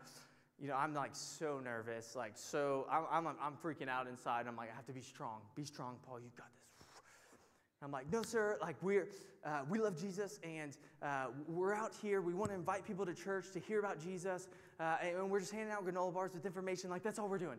you 0.61 0.69
know, 0.69 0.77
I'm 0.77 0.93
like 0.95 1.13
so 1.15 1.59
nervous, 1.59 2.15
like 2.15 2.33
so, 2.35 2.87
I'm, 2.91 3.27
I'm, 3.27 3.37
I'm 3.41 3.55
freaking 3.65 3.89
out 3.89 4.07
inside. 4.07 4.47
I'm 4.47 4.57
like, 4.57 4.71
I 4.71 4.77
have 4.77 4.87
to 4.87 4.93
be 4.93 5.01
strong. 5.01 5.41
Be 5.55 5.65
strong, 5.65 5.97
Paul. 6.07 6.21
You've 6.21 6.37
got 6.37 6.49
this. 6.55 6.61
I'm 7.83 7.91
like, 7.91 8.13
no, 8.13 8.23
sir. 8.23 8.59
Like 8.61 8.77
we're, 8.83 9.09
uh, 9.43 9.61
we 9.71 9.79
love 9.79 9.99
Jesus, 9.99 10.39
and 10.45 10.77
uh, 11.03 11.29
we're 11.49 11.73
out 11.73 11.93
here. 12.03 12.21
We 12.21 12.35
want 12.35 12.51
to 12.51 12.55
invite 12.55 12.87
people 12.87 13.07
to 13.07 13.15
church 13.15 13.53
to 13.55 13.59
hear 13.59 13.79
about 13.81 13.99
Jesus, 13.99 14.49
uh, 14.79 14.97
and 15.03 15.31
we're 15.31 15.41
just 15.41 15.53
handing 15.53 15.73
out 15.73 15.87
granola 15.87 16.13
bars 16.13 16.35
with 16.35 16.45
information. 16.45 16.91
Like 16.91 17.03
that's 17.03 17.19
all 17.19 17.29
we're 17.29 17.39
doing. 17.39 17.59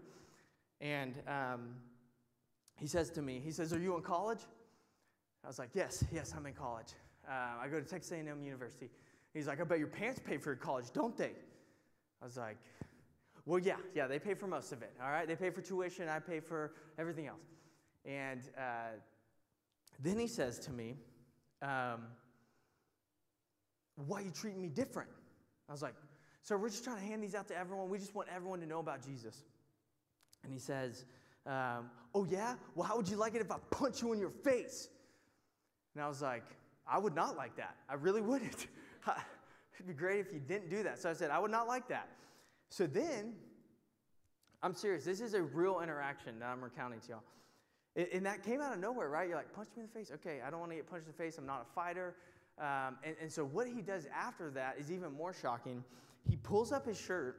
And 0.80 1.16
um, 1.28 1.70
he 2.80 2.86
says 2.86 3.10
to 3.12 3.24
me, 3.24 3.42
he 3.44 3.50
says, 3.50 3.74
"Are 3.74 3.80
you 3.80 3.96
in 3.96 4.04
college?" 4.04 4.42
I 5.44 5.48
was 5.48 5.58
like, 5.58 5.70
"Yes, 5.74 6.04
yes, 6.14 6.36
I'm 6.38 6.46
in 6.46 6.54
college. 6.54 6.94
Uh, 7.28 7.60
I 7.60 7.68
go 7.68 7.80
to 7.80 7.86
Texas 7.86 8.12
A&M 8.12 8.44
University." 8.44 8.92
He's 9.34 9.48
like, 9.48 9.60
"I 9.60 9.64
bet 9.64 9.80
your 9.80 9.88
parents 9.88 10.22
pay 10.24 10.38
for 10.38 10.52
your 10.52 10.58
college, 10.58 10.86
don't 10.94 11.18
they?" 11.18 11.32
I 12.22 12.26
was 12.26 12.38
like, 12.38 12.58
well, 13.46 13.60
yeah, 13.60 13.78
yeah, 13.96 14.08
they 14.08 14.20
pay 14.20 14.34
for 14.34 14.48
most 14.48 14.72
of 14.72 14.82
it, 14.82 14.94
all 15.02 15.10
right? 15.10 15.28
They 15.28 15.36
pay 15.36 15.50
for 15.50 15.62
tuition, 15.62 16.08
I 16.08 16.20
pay 16.20 16.40
for 16.40 16.74
everything 16.98 17.28
else. 17.28 17.42
And 18.06 18.42
uh, 18.58 18.98
then 20.00 20.20
he 20.20 20.28
says 20.28 20.60
to 20.60 20.72
me, 20.72 20.96
um, 21.62 22.02
Why 23.96 24.22
are 24.22 24.26
you 24.26 24.32
treating 24.32 24.62
me 24.62 24.70
different? 24.70 25.10
I 25.70 25.72
was 25.72 25.82
like, 25.82 25.96
So 26.42 26.58
we're 26.58 26.70
just 26.70 26.84
trying 26.84 26.98
to 26.98 27.04
hand 27.04 27.24
these 27.24 27.36
out 27.36 27.48
to 27.50 27.58
everyone. 27.58 27.90
We 27.90 27.98
just 27.98 28.16
want 28.16 28.28
everyone 28.34 28.60
to 28.62 28.66
know 28.66 28.80
about 28.80 29.06
Jesus. 29.06 29.44
And 30.44 30.52
he 30.52 30.60
says, 30.60 31.06
um, 31.46 31.90
Oh, 32.14 32.26
yeah? 32.26 32.56
Well, 32.76 32.88
how 32.88 32.98
would 32.98 33.08
you 33.08 33.18
like 33.18 33.36
it 33.36 33.42
if 33.42 33.52
I 33.52 33.58
punch 33.70 34.02
you 34.02 34.14
in 34.14 34.20
your 34.20 34.32
face? 34.32 34.90
And 35.94 36.04
I 36.04 36.08
was 36.08 36.22
like, 36.22 36.44
I 36.88 36.98
would 36.98 37.16
not 37.16 37.38
like 37.38 37.56
that. 37.58 37.76
I 37.90 37.94
really 37.96 38.22
wouldn't. 38.22 38.68
It'd 39.76 39.88
be 39.88 39.94
great 39.94 40.20
if 40.20 40.34
you 40.34 40.40
didn't 40.40 40.70
do 40.70 40.84
that. 40.84 41.00
So 41.00 41.10
I 41.10 41.14
said, 41.14 41.32
I 41.32 41.40
would 41.40 41.52
not 41.52 41.68
like 41.68 41.88
that. 41.90 42.10
So 42.72 42.88
then, 42.88 43.34
I'm 44.64 44.74
serious, 44.74 45.04
this 45.04 45.20
is 45.20 45.34
a 45.34 45.42
real 45.42 45.82
interaction 45.82 46.40
that 46.40 46.46
I'm 46.46 46.64
recounting 46.64 47.02
to 47.02 47.10
y'all. 47.10 48.08
And 48.14 48.26
that 48.26 48.44
came 48.44 48.62
out 48.62 48.74
of 48.74 48.80
nowhere, 48.80 49.10
right? 49.10 49.28
You're 49.28 49.36
like, 49.36 49.54
punch 49.54 49.68
me 49.76 49.84
in 49.84 49.90
the 49.94 50.00
face. 50.00 50.10
Okay, 50.16 50.40
I 50.46 50.50
don't 50.50 50.62
want 50.62 50.72
to 50.72 50.78
get 50.78 50.90
punched 50.90 51.06
in 51.06 51.12
the 51.12 51.18
face. 51.18 51.38
I'm 51.38 51.46
not 51.46 51.68
a 51.70 51.74
fighter. 51.76 52.16
Um, 52.58 52.96
and, 53.04 53.16
and 53.22 53.30
so 53.30 53.44
what 53.44 53.68
he 53.68 53.82
does 53.82 54.08
after 54.16 54.50
that 54.52 54.78
is 54.80 54.90
even 54.90 55.12
more 55.12 55.34
shocking. 55.34 55.84
He 56.30 56.38
pulls 56.38 56.72
up 56.72 56.86
his 56.86 56.98
shirt, 56.98 57.36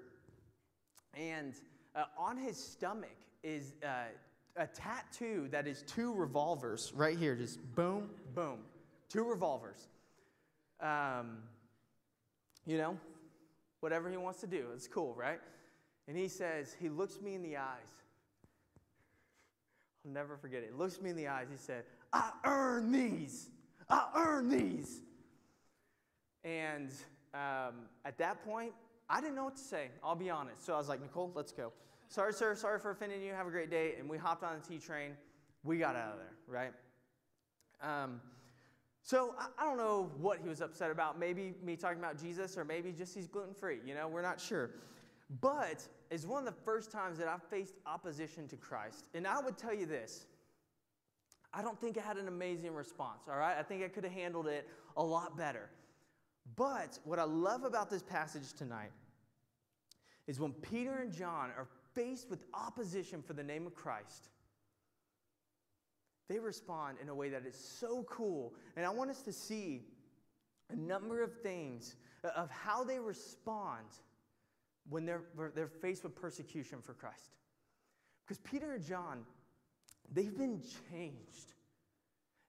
and 1.14 1.54
uh, 1.96 2.04
on 2.18 2.36
his 2.36 2.62
stomach 2.62 3.16
is 3.42 3.72
uh, 3.82 4.08
a 4.56 4.66
tattoo 4.66 5.48
that 5.50 5.66
is 5.66 5.82
two 5.86 6.12
revolvers 6.12 6.92
right 6.94 7.16
here, 7.16 7.34
just 7.34 7.58
boom, 7.74 8.10
boom, 8.34 8.58
two 9.08 9.24
revolvers. 9.24 9.88
Um, 10.78 11.38
you 12.66 12.76
know, 12.76 12.98
whatever 13.82 14.08
he 14.08 14.16
wants 14.16 14.40
to 14.40 14.46
do, 14.46 14.66
it's 14.72 14.86
cool, 14.86 15.12
right? 15.14 15.40
And 16.06 16.16
he 16.16 16.28
says, 16.28 16.74
he 16.80 16.88
looks 16.88 17.20
me 17.20 17.34
in 17.34 17.42
the 17.42 17.56
eyes. 17.56 17.90
I'll 20.06 20.12
never 20.12 20.36
forget 20.36 20.62
it. 20.62 20.70
He 20.72 20.78
looks 20.78 21.00
me 21.00 21.10
in 21.10 21.16
the 21.16 21.26
eyes. 21.26 21.48
He 21.50 21.56
said, 21.56 21.82
I 22.12 22.30
earn 22.44 22.92
these. 22.92 23.50
I 23.90 24.06
earn 24.16 24.48
these. 24.48 25.00
And 26.44 26.90
um, 27.34 27.74
at 28.04 28.18
that 28.18 28.44
point, 28.44 28.72
I 29.10 29.20
didn't 29.20 29.34
know 29.34 29.44
what 29.44 29.56
to 29.56 29.62
say. 29.62 29.88
I'll 30.02 30.14
be 30.14 30.30
honest. 30.30 30.64
So 30.64 30.74
I 30.74 30.78
was 30.78 30.88
like, 30.88 31.02
Nicole, 31.02 31.32
let's 31.34 31.52
go. 31.52 31.72
Sorry, 32.08 32.32
sir. 32.32 32.54
Sorry 32.54 32.78
for 32.78 32.90
offending 32.92 33.20
you. 33.20 33.32
Have 33.32 33.48
a 33.48 33.50
great 33.50 33.70
day. 33.70 33.94
And 33.98 34.08
we 34.08 34.16
hopped 34.16 34.44
on 34.44 34.60
the 34.60 34.68
T 34.68 34.78
train. 34.78 35.12
We 35.64 35.78
got 35.78 35.96
out 35.96 36.12
of 36.12 36.18
there, 36.18 36.34
right? 36.46 36.72
Um, 37.82 38.20
so 39.12 39.34
I, 39.38 39.48
I 39.58 39.66
don't 39.66 39.76
know 39.76 40.10
what 40.22 40.38
he 40.42 40.48
was 40.48 40.62
upset 40.62 40.90
about. 40.90 41.18
Maybe 41.18 41.52
me 41.62 41.76
talking 41.76 41.98
about 41.98 42.18
Jesus, 42.18 42.56
or 42.56 42.64
maybe 42.64 42.92
just 42.92 43.14
he's 43.14 43.28
gluten 43.28 43.52
free. 43.52 43.76
You 43.84 43.94
know, 43.94 44.08
we're 44.08 44.22
not 44.22 44.40
sure. 44.40 44.70
But 45.42 45.86
it's 46.10 46.24
one 46.24 46.46
of 46.46 46.54
the 46.54 46.60
first 46.62 46.90
times 46.90 47.18
that 47.18 47.28
I've 47.28 47.42
faced 47.42 47.74
opposition 47.84 48.48
to 48.48 48.56
Christ. 48.56 49.04
And 49.12 49.26
I 49.26 49.38
would 49.40 49.58
tell 49.58 49.74
you 49.74 49.84
this 49.84 50.24
I 51.52 51.60
don't 51.60 51.78
think 51.78 51.98
I 51.98 52.00
had 52.00 52.16
an 52.16 52.26
amazing 52.26 52.74
response, 52.74 53.28
all 53.28 53.36
right? 53.36 53.54
I 53.58 53.62
think 53.62 53.84
I 53.84 53.88
could 53.88 54.04
have 54.04 54.14
handled 54.14 54.46
it 54.46 54.66
a 54.96 55.02
lot 55.02 55.36
better. 55.36 55.68
But 56.56 56.98
what 57.04 57.18
I 57.18 57.24
love 57.24 57.64
about 57.64 57.90
this 57.90 58.02
passage 58.02 58.54
tonight 58.54 58.92
is 60.26 60.40
when 60.40 60.52
Peter 60.52 61.00
and 61.00 61.12
John 61.12 61.50
are 61.58 61.66
faced 61.94 62.30
with 62.30 62.44
opposition 62.54 63.20
for 63.20 63.34
the 63.34 63.42
name 63.42 63.66
of 63.66 63.74
Christ, 63.74 64.30
they 66.32 66.38
respond 66.38 66.96
in 67.02 67.10
a 67.10 67.14
way 67.14 67.28
that 67.28 67.44
is 67.44 67.54
so 67.54 68.06
cool. 68.08 68.54
And 68.74 68.86
I 68.86 68.90
want 68.90 69.10
us 69.10 69.20
to 69.22 69.32
see 69.32 69.82
a 70.70 70.76
number 70.76 71.22
of 71.22 71.30
things 71.42 71.96
uh, 72.24 72.28
of 72.28 72.50
how 72.50 72.84
they 72.84 72.98
respond 72.98 73.84
when 74.88 75.04
they're, 75.04 75.24
they're 75.54 75.68
faced 75.68 76.04
with 76.04 76.16
persecution 76.16 76.80
for 76.80 76.94
Christ. 76.94 77.36
Because 78.24 78.38
Peter 78.38 78.72
and 78.72 78.84
John, 78.84 79.26
they've 80.10 80.36
been 80.36 80.62
changed. 80.90 81.51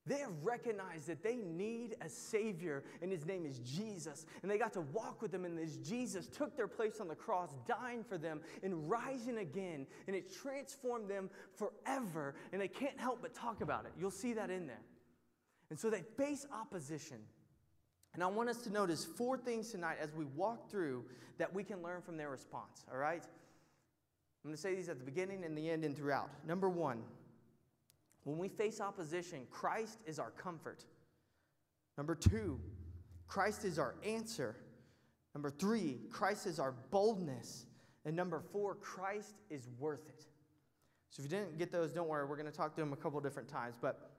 They 0.05 0.17
have 0.17 0.33
recognized 0.43 1.07
that 1.07 1.23
they 1.23 1.37
need 1.37 1.95
a 2.01 2.09
Savior, 2.09 2.83
and 3.01 3.09
His 3.09 3.25
name 3.25 3.45
is 3.45 3.59
Jesus. 3.59 4.25
And 4.41 4.51
they 4.51 4.57
got 4.57 4.73
to 4.73 4.81
walk 4.81 5.21
with 5.21 5.33
Him, 5.33 5.45
and 5.45 5.57
this 5.57 5.77
Jesus 5.77 6.27
took 6.27 6.57
their 6.57 6.67
place 6.67 6.99
on 6.99 7.07
the 7.07 7.15
cross, 7.15 7.51
dying 7.65 8.03
for 8.03 8.17
them 8.17 8.41
and 8.63 8.89
rising 8.89 9.37
again. 9.37 9.87
And 10.07 10.15
it 10.15 10.33
transformed 10.33 11.09
them 11.09 11.29
forever, 11.55 12.35
and 12.51 12.61
they 12.61 12.67
can't 12.67 12.99
help 12.99 13.21
but 13.21 13.33
talk 13.33 13.61
about 13.61 13.85
it. 13.85 13.91
You'll 13.97 14.11
see 14.11 14.33
that 14.33 14.49
in 14.49 14.67
there. 14.67 14.81
And 15.69 15.79
so 15.79 15.89
they 15.89 16.01
face 16.17 16.45
opposition. 16.53 17.19
And 18.13 18.23
I 18.23 18.27
want 18.27 18.49
us 18.49 18.57
to 18.63 18.69
notice 18.69 19.05
four 19.05 19.37
things 19.37 19.71
tonight 19.71 19.97
as 20.01 20.13
we 20.13 20.25
walk 20.25 20.69
through 20.69 21.05
that 21.37 21.51
we 21.51 21.63
can 21.63 21.81
learn 21.81 22.01
from 22.01 22.17
their 22.17 22.29
response, 22.29 22.85
all 22.91 22.97
right? 22.97 23.23
I'm 23.23 24.49
going 24.49 24.55
to 24.55 24.61
say 24.61 24.75
these 24.75 24.89
at 24.89 24.99
the 24.99 25.05
beginning 25.05 25.45
and 25.45 25.57
the 25.57 25.69
end 25.69 25.85
and 25.85 25.95
throughout. 25.95 26.29
Number 26.45 26.69
one, 26.69 27.01
when 28.23 28.37
we 28.37 28.47
face 28.47 28.79
opposition, 28.79 29.41
Christ 29.49 29.99
is 30.05 30.19
our 30.19 30.31
comfort. 30.31 30.85
Number 31.97 32.15
two, 32.15 32.59
Christ 33.27 33.65
is 33.65 33.77
our 33.79 33.95
answer. 34.05 34.55
Number 35.35 35.49
three, 35.49 35.99
Christ 36.09 36.45
is 36.45 36.59
our 36.59 36.73
boldness. 36.91 37.65
And 38.05 38.15
number 38.15 38.41
four, 38.51 38.75
Christ 38.75 39.35
is 39.49 39.67
worth 39.79 40.07
it. 40.07 40.25
So 41.09 41.21
if 41.21 41.31
you 41.31 41.37
didn't 41.37 41.57
get 41.57 41.71
those, 41.71 41.91
don't 41.91 42.07
worry. 42.07 42.25
We're 42.25 42.37
going 42.37 42.51
to 42.51 42.57
talk 42.57 42.75
to 42.75 42.81
them 42.81 42.93
a 42.93 42.95
couple 42.95 43.19
different 43.19 43.47
times. 43.47 43.75
But 43.79 44.11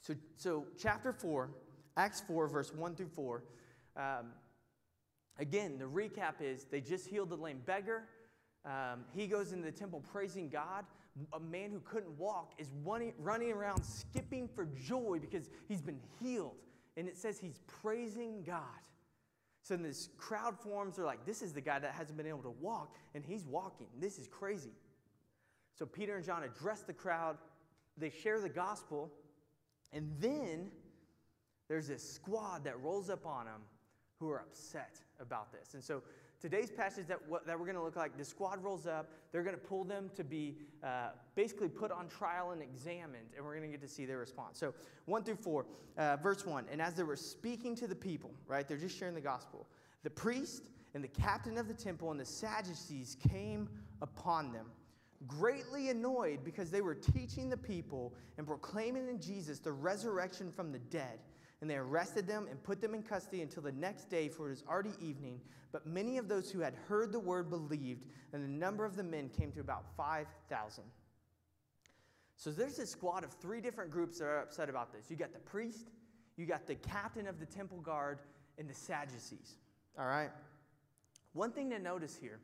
so, 0.00 0.14
so 0.36 0.66
chapter 0.78 1.12
four, 1.12 1.50
Acts 1.96 2.20
4, 2.20 2.48
verse 2.48 2.72
1 2.74 2.94
through 2.94 3.08
4. 3.08 3.42
Um, 3.96 4.26
again, 5.38 5.78
the 5.78 5.86
recap 5.86 6.34
is 6.40 6.64
they 6.64 6.80
just 6.80 7.06
healed 7.06 7.30
the 7.30 7.36
lame 7.36 7.62
beggar. 7.64 8.02
Um, 8.64 9.04
he 9.14 9.26
goes 9.26 9.52
into 9.52 9.64
the 9.64 9.72
temple 9.72 10.02
praising 10.12 10.48
God. 10.48 10.84
A 11.32 11.40
man 11.40 11.70
who 11.70 11.80
couldn't 11.80 12.16
walk 12.18 12.52
is 12.58 12.70
running, 12.84 13.52
around 13.52 13.82
skipping 13.82 14.48
for 14.48 14.66
joy 14.86 15.18
because 15.20 15.48
he's 15.68 15.80
been 15.80 16.00
healed. 16.20 16.56
And 16.96 17.08
it 17.08 17.16
says 17.16 17.38
he's 17.38 17.60
praising 17.66 18.42
God. 18.42 18.62
So 19.62 19.76
this 19.76 20.10
crowd 20.16 20.58
forms. 20.58 20.96
They're 20.96 21.04
like, 21.04 21.24
this 21.26 21.42
is 21.42 21.52
the 21.52 21.60
guy 21.60 21.78
that 21.78 21.92
hasn't 21.92 22.16
been 22.16 22.26
able 22.26 22.42
to 22.42 22.54
walk, 22.60 22.94
and 23.14 23.24
he's 23.24 23.44
walking. 23.44 23.88
This 23.98 24.18
is 24.18 24.28
crazy. 24.28 24.72
So 25.74 25.84
Peter 25.84 26.16
and 26.16 26.24
John 26.24 26.42
address 26.44 26.82
the 26.82 26.92
crowd. 26.92 27.36
They 27.98 28.10
share 28.10 28.40
the 28.40 28.48
gospel. 28.48 29.10
And 29.92 30.12
then 30.20 30.70
there's 31.68 31.88
this 31.88 32.08
squad 32.08 32.64
that 32.64 32.80
rolls 32.80 33.10
up 33.10 33.26
on 33.26 33.46
them 33.46 33.62
who 34.20 34.30
are 34.30 34.40
upset 34.40 35.00
about 35.20 35.52
this. 35.52 35.74
And 35.74 35.82
so 35.82 36.02
today's 36.40 36.70
passage 36.70 37.06
that, 37.06 37.18
that 37.46 37.58
we're 37.58 37.66
going 37.66 37.76
to 37.76 37.82
look 37.82 37.96
like, 37.96 38.16
the 38.16 38.24
squad 38.24 38.62
rolls 38.62 38.86
up. 38.86 39.10
They're 39.32 39.42
going 39.42 39.56
to 39.56 39.60
pull 39.60 39.84
them 39.84 40.10
to 40.16 40.24
be 40.24 40.56
uh, 40.82 41.08
basically 41.34 41.68
put 41.68 41.90
on 41.90 42.08
trial 42.08 42.52
and 42.52 42.62
examined, 42.62 43.28
and 43.36 43.44
we're 43.44 43.56
going 43.56 43.70
to 43.70 43.76
get 43.76 43.86
to 43.86 43.92
see 43.92 44.06
their 44.06 44.18
response. 44.18 44.58
So 44.58 44.74
1 45.06 45.24
through 45.24 45.36
4, 45.36 45.66
uh, 45.98 46.16
verse 46.16 46.46
1. 46.46 46.66
And 46.70 46.80
as 46.80 46.94
they 46.94 47.02
were 47.02 47.16
speaking 47.16 47.74
to 47.76 47.86
the 47.86 47.94
people, 47.94 48.30
right, 48.46 48.66
they're 48.66 48.76
just 48.76 48.98
sharing 48.98 49.14
the 49.14 49.20
gospel, 49.20 49.66
the 50.02 50.10
priest 50.10 50.68
and 50.94 51.02
the 51.04 51.08
captain 51.08 51.58
of 51.58 51.68
the 51.68 51.74
temple 51.74 52.10
and 52.10 52.18
the 52.18 52.24
Sadducees 52.24 53.16
came 53.28 53.68
upon 54.00 54.52
them 54.52 54.66
greatly 55.26 55.88
annoyed 55.90 56.40
because 56.44 56.70
they 56.70 56.80
were 56.80 56.94
teaching 56.94 57.48
the 57.48 57.56
people 57.56 58.14
and 58.38 58.46
proclaiming 58.46 59.08
in 59.08 59.20
Jesus 59.20 59.58
the 59.58 59.72
resurrection 59.72 60.50
from 60.52 60.72
the 60.72 60.78
dead. 60.78 61.18
And 61.60 61.70
they 61.70 61.76
arrested 61.76 62.26
them 62.26 62.46
and 62.50 62.62
put 62.62 62.80
them 62.80 62.94
in 62.94 63.02
custody 63.02 63.42
until 63.42 63.62
the 63.62 63.72
next 63.72 64.10
day, 64.10 64.28
for 64.28 64.48
it 64.48 64.50
was 64.50 64.64
already 64.68 64.92
evening. 65.00 65.40
But 65.72 65.86
many 65.86 66.18
of 66.18 66.28
those 66.28 66.50
who 66.50 66.60
had 66.60 66.74
heard 66.86 67.12
the 67.12 67.18
word 67.18 67.48
believed, 67.48 68.04
and 68.32 68.44
the 68.44 68.48
number 68.48 68.84
of 68.84 68.96
the 68.96 69.02
men 69.02 69.30
came 69.30 69.52
to 69.52 69.60
about 69.60 69.84
5,000. 69.96 70.84
So 72.36 72.50
there's 72.50 72.76
this 72.76 72.90
squad 72.90 73.24
of 73.24 73.32
three 73.32 73.62
different 73.62 73.90
groups 73.90 74.18
that 74.18 74.26
are 74.26 74.40
upset 74.40 74.68
about 74.68 74.92
this. 74.92 75.10
You 75.10 75.16
got 75.16 75.32
the 75.32 75.38
priest, 75.38 75.88
you 76.36 76.44
got 76.44 76.66
the 76.66 76.74
captain 76.74 77.26
of 77.26 77.40
the 77.40 77.46
temple 77.46 77.80
guard, 77.80 78.18
and 78.58 78.68
the 78.68 78.74
Sadducees. 78.74 79.56
All 79.98 80.06
right? 80.06 80.30
One 81.32 81.52
thing 81.52 81.70
to 81.70 81.78
notice 81.78 82.16
here 82.16 82.40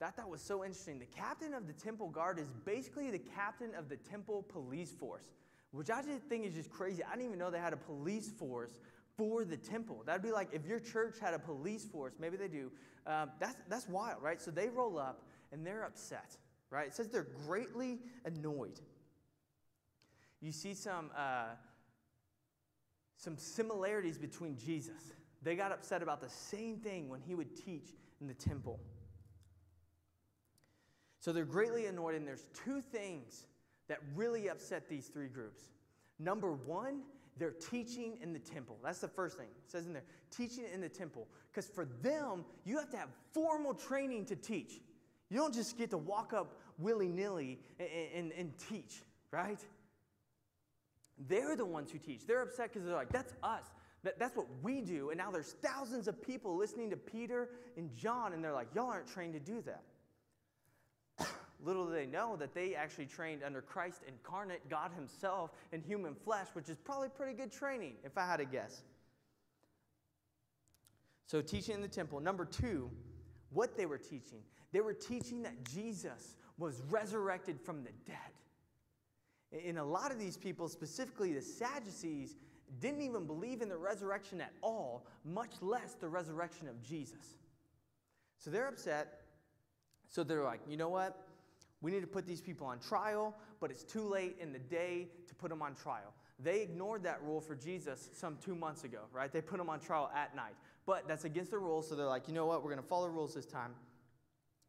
that 0.00 0.16
thought 0.16 0.30
was 0.30 0.40
so 0.40 0.64
interesting 0.64 0.98
the 0.98 1.04
captain 1.04 1.52
of 1.52 1.66
the 1.66 1.72
temple 1.74 2.08
guard 2.08 2.38
is 2.38 2.48
basically 2.64 3.10
the 3.10 3.18
captain 3.18 3.74
of 3.74 3.88
the 3.88 3.96
temple 3.96 4.42
police 4.48 4.92
force 4.92 5.26
which 5.72 5.90
I 5.90 6.02
just 6.02 6.22
think 6.24 6.44
is 6.44 6.54
just 6.54 6.70
crazy. 6.70 7.02
I 7.04 7.10
didn't 7.10 7.26
even 7.26 7.38
know 7.38 7.50
they 7.50 7.58
had 7.58 7.72
a 7.72 7.78
police 7.78 8.28
force 8.30 8.78
for 9.16 9.44
the 9.44 9.56
temple. 9.56 10.02
That'd 10.04 10.22
be 10.22 10.32
like 10.32 10.48
if 10.52 10.66
your 10.66 10.80
church 10.80 11.16
had 11.20 11.34
a 11.34 11.38
police 11.38 11.84
force, 11.84 12.14
maybe 12.18 12.36
they 12.36 12.48
do. 12.48 12.70
Um, 13.06 13.30
that's, 13.38 13.56
that's 13.68 13.88
wild, 13.88 14.22
right? 14.22 14.40
So 14.40 14.50
they 14.50 14.68
roll 14.68 14.98
up 14.98 15.22
and 15.52 15.66
they're 15.66 15.84
upset, 15.84 16.36
right? 16.70 16.86
It 16.86 16.94
says 16.94 17.08
they're 17.08 17.28
greatly 17.46 17.98
annoyed. 18.24 18.80
You 20.40 20.52
see 20.52 20.74
some, 20.74 21.10
uh, 21.16 21.50
some 23.16 23.36
similarities 23.36 24.16
between 24.18 24.56
Jesus. 24.56 25.12
They 25.42 25.54
got 25.54 25.72
upset 25.72 26.02
about 26.02 26.20
the 26.20 26.28
same 26.28 26.78
thing 26.78 27.08
when 27.08 27.20
he 27.20 27.34
would 27.34 27.54
teach 27.54 27.94
in 28.20 28.26
the 28.26 28.34
temple. 28.34 28.80
So 31.18 31.32
they're 31.32 31.44
greatly 31.44 31.86
annoyed, 31.86 32.14
and 32.14 32.26
there's 32.26 32.46
two 32.64 32.80
things 32.80 33.44
that 33.90 33.98
really 34.14 34.48
upset 34.48 34.88
these 34.88 35.08
three 35.08 35.26
groups. 35.26 35.64
Number 36.20 36.52
one, 36.52 37.00
they're 37.38 37.50
teaching 37.50 38.18
in 38.22 38.32
the 38.32 38.38
temple. 38.38 38.76
That's 38.84 39.00
the 39.00 39.08
first 39.08 39.36
thing. 39.36 39.48
It 39.64 39.70
says 39.70 39.86
in 39.86 39.92
there, 39.92 40.04
teaching 40.30 40.64
in 40.72 40.80
the 40.80 40.88
temple. 40.88 41.26
Because 41.50 41.68
for 41.68 41.86
them, 42.00 42.44
you 42.64 42.78
have 42.78 42.88
to 42.90 42.96
have 42.96 43.08
formal 43.32 43.74
training 43.74 44.26
to 44.26 44.36
teach. 44.36 44.80
You 45.28 45.38
don't 45.38 45.52
just 45.52 45.76
get 45.76 45.90
to 45.90 45.98
walk 45.98 46.32
up 46.32 46.60
willy 46.78 47.08
nilly 47.08 47.58
and, 47.80 47.88
and, 48.14 48.32
and, 48.32 48.52
teach, 48.68 49.02
right? 49.32 49.58
They're 51.28 51.56
the 51.56 51.64
ones 51.64 51.90
who 51.90 51.98
teach. 51.98 52.26
They're 52.26 52.42
upset 52.42 52.72
because 52.72 52.86
they're 52.86 52.94
like, 52.94 53.12
that's 53.12 53.34
us. 53.42 53.64
That, 54.04 54.20
that's 54.20 54.36
what 54.36 54.46
we 54.62 54.80
do. 54.82 55.10
And 55.10 55.18
now 55.18 55.32
there's 55.32 55.56
thousands 55.62 56.06
of 56.06 56.22
people 56.22 56.56
listening 56.56 56.90
to 56.90 56.96
Peter 56.96 57.50
and 57.76 57.92
John, 57.96 58.34
and 58.34 58.42
they're 58.42 58.52
like, 58.52 58.68
y'all 58.72 58.88
aren't 58.88 59.08
trained 59.08 59.34
to 59.34 59.40
do 59.40 59.60
that. 59.62 59.82
Little 61.62 61.86
do 61.86 61.92
they 61.92 62.06
know 62.06 62.36
that 62.36 62.54
they 62.54 62.74
actually 62.74 63.06
trained 63.06 63.42
under 63.44 63.60
Christ 63.60 64.02
incarnate, 64.08 64.68
God 64.68 64.92
Himself 64.94 65.50
in 65.72 65.82
human 65.82 66.14
flesh, 66.14 66.46
which 66.54 66.68
is 66.68 66.76
probably 66.78 67.08
pretty 67.08 67.34
good 67.34 67.52
training, 67.52 67.94
if 68.04 68.16
I 68.16 68.26
had 68.26 68.38
to 68.38 68.44
guess. 68.44 68.82
So, 71.26 71.40
teaching 71.40 71.74
in 71.76 71.80
the 71.80 71.88
temple. 71.88 72.18
Number 72.20 72.44
two, 72.44 72.90
what 73.50 73.76
they 73.76 73.86
were 73.86 73.98
teaching. 73.98 74.40
They 74.72 74.80
were 74.80 74.94
teaching 74.94 75.42
that 75.42 75.64
Jesus 75.64 76.36
was 76.58 76.82
resurrected 76.90 77.60
from 77.60 77.84
the 77.84 77.90
dead. 78.04 78.16
And 79.66 79.78
a 79.78 79.84
lot 79.84 80.12
of 80.12 80.18
these 80.18 80.36
people, 80.36 80.68
specifically 80.68 81.32
the 81.32 81.42
Sadducees, 81.42 82.36
didn't 82.80 83.02
even 83.02 83.26
believe 83.26 83.62
in 83.62 83.68
the 83.68 83.76
resurrection 83.76 84.40
at 84.40 84.52
all, 84.62 85.06
much 85.24 85.50
less 85.60 85.94
the 85.94 86.08
resurrection 86.08 86.68
of 86.68 86.80
Jesus. 86.82 87.38
So 88.38 88.50
they're 88.50 88.68
upset. 88.68 89.22
So 90.08 90.22
they're 90.22 90.44
like, 90.44 90.60
you 90.68 90.76
know 90.76 90.88
what? 90.88 91.26
We 91.82 91.90
need 91.90 92.00
to 92.00 92.06
put 92.06 92.26
these 92.26 92.40
people 92.40 92.66
on 92.66 92.78
trial, 92.78 93.34
but 93.60 93.70
it's 93.70 93.84
too 93.84 94.02
late 94.02 94.36
in 94.40 94.52
the 94.52 94.58
day 94.58 95.08
to 95.28 95.34
put 95.34 95.48
them 95.48 95.62
on 95.62 95.74
trial. 95.74 96.12
They 96.38 96.60
ignored 96.60 97.02
that 97.04 97.22
rule 97.22 97.40
for 97.40 97.54
Jesus 97.54 98.10
some 98.12 98.38
two 98.44 98.54
months 98.54 98.84
ago, 98.84 99.00
right? 99.12 99.32
They 99.32 99.40
put 99.40 99.58
them 99.58 99.68
on 99.68 99.80
trial 99.80 100.10
at 100.14 100.34
night. 100.34 100.54
But 100.86 101.06
that's 101.06 101.24
against 101.24 101.50
the 101.50 101.58
rules, 101.58 101.88
so 101.88 101.94
they're 101.94 102.06
like, 102.06 102.28
you 102.28 102.34
know 102.34 102.46
what? 102.46 102.62
We're 102.62 102.70
going 102.70 102.82
to 102.82 102.88
follow 102.88 103.06
the 103.06 103.12
rules 103.12 103.34
this 103.34 103.46
time. 103.46 103.74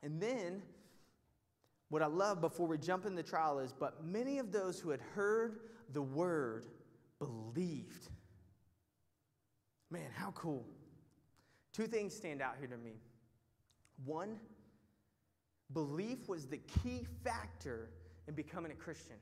And 0.04 0.22
then, 0.22 0.62
what 1.90 2.02
I 2.02 2.08
love 2.08 2.42
before 2.42 2.68
we 2.68 2.78
jump 2.78 3.06
in 3.06 3.16
the 3.16 3.24
trial 3.24 3.60
is, 3.60 3.74
but 3.74 4.04
many 4.04 4.40
of 4.40 4.52
those 4.52 4.80
who 4.80 4.90
had 4.90 5.02
heard 5.16 5.60
the 5.94 6.02
word 6.02 6.66
believed. 7.20 8.10
Man, 9.90 10.10
how 10.16 10.32
cool. 10.32 10.66
Two 11.74 11.88
things 11.88 12.16
stand 12.16 12.42
out 12.42 12.56
here 12.60 12.68
to 12.68 12.78
me. 12.78 12.94
One, 14.06 14.40
belief 15.74 16.28
was 16.28 16.46
the 16.48 16.58
key 16.58 17.06
factor 17.24 17.90
in 18.28 18.34
becoming 18.34 18.72
a 18.72 18.76
Christian. 18.76 19.16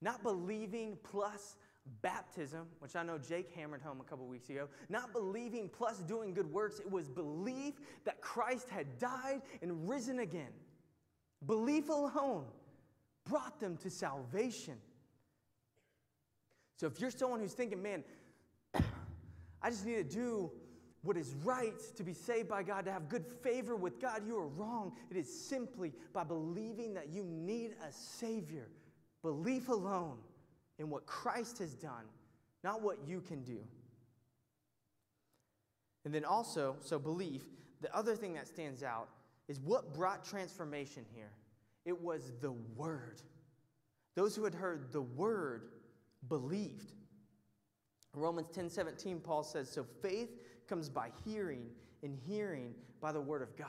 Not 0.00 0.22
believing 0.22 0.98
plus 1.02 1.56
baptism, 2.00 2.66
which 2.78 2.96
I 2.96 3.02
know 3.02 3.18
Jake 3.18 3.52
hammered 3.54 3.82
home 3.82 4.00
a 4.00 4.04
couple 4.04 4.26
weeks 4.26 4.48
ago, 4.50 4.68
not 4.88 5.12
believing 5.12 5.68
plus 5.68 5.98
doing 5.98 6.32
good 6.32 6.50
works, 6.52 6.78
it 6.78 6.90
was 6.90 7.08
belief 7.08 7.74
that 8.04 8.20
Christ 8.20 8.68
had 8.70 8.98
died 8.98 9.42
and 9.62 9.88
risen 9.88 10.20
again. 10.20 10.52
Belief 11.46 11.88
alone 11.88 12.44
brought 13.28 13.58
them 13.60 13.76
to 13.78 13.90
salvation. 13.90 14.76
So 16.76 16.86
if 16.86 17.00
you're 17.00 17.10
someone 17.10 17.40
who's 17.40 17.52
thinking, 17.52 17.82
man, 17.82 18.04
I 19.62 19.70
just 19.70 19.86
need 19.86 19.96
to 19.96 20.04
do 20.04 20.50
what 21.02 21.16
is 21.16 21.34
right 21.44 21.78
to 21.96 22.04
be 22.04 22.14
saved 22.14 22.48
by 22.48 22.62
God, 22.62 22.84
to 22.84 22.92
have 22.92 23.08
good 23.08 23.26
favor 23.26 23.74
with 23.74 24.00
God, 24.00 24.22
you 24.26 24.36
are 24.36 24.46
wrong. 24.46 24.92
It 25.10 25.16
is 25.16 25.28
simply 25.28 25.92
by 26.12 26.22
believing 26.22 26.94
that 26.94 27.08
you 27.08 27.24
need 27.24 27.72
a 27.86 27.92
Savior. 27.92 28.68
Belief 29.22 29.68
alone 29.68 30.18
in 30.78 30.90
what 30.90 31.06
Christ 31.06 31.58
has 31.58 31.74
done, 31.74 32.04
not 32.62 32.82
what 32.82 32.98
you 33.06 33.20
can 33.20 33.42
do. 33.42 33.58
And 36.04 36.14
then 36.14 36.24
also, 36.24 36.76
so 36.80 36.98
belief, 36.98 37.42
the 37.80 37.94
other 37.94 38.14
thing 38.14 38.34
that 38.34 38.46
stands 38.46 38.82
out 38.82 39.08
is 39.48 39.60
what 39.60 39.94
brought 39.94 40.24
transformation 40.24 41.04
here. 41.14 41.30
It 41.84 42.00
was 42.00 42.32
the 42.40 42.52
Word. 42.76 43.22
Those 44.14 44.36
who 44.36 44.44
had 44.44 44.54
heard 44.54 44.92
the 44.92 45.02
Word 45.02 45.68
believed. 46.28 46.92
Romans 48.14 48.48
10 48.50 48.68
17, 48.68 49.20
Paul 49.20 49.42
says, 49.42 49.70
So 49.70 49.84
faith 50.02 50.30
comes 50.72 50.88
by 50.88 51.10
hearing, 51.26 51.66
and 52.02 52.16
hearing 52.26 52.72
by 52.98 53.12
the 53.12 53.20
Word 53.20 53.42
of 53.42 53.54
God, 53.58 53.68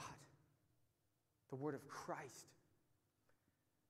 the 1.49 1.55
Word 1.57 1.75
of 1.75 1.85
Christ. 1.89 2.47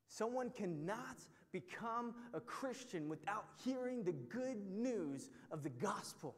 Someone 0.08 0.50
cannot 0.50 1.20
become 1.52 2.16
a 2.34 2.40
Christian 2.40 3.08
without 3.08 3.46
hearing 3.64 4.04
the 4.04 4.14
good 4.14 4.58
news 4.68 5.30
of 5.52 5.62
the 5.62 5.70
gospel. 5.70 6.34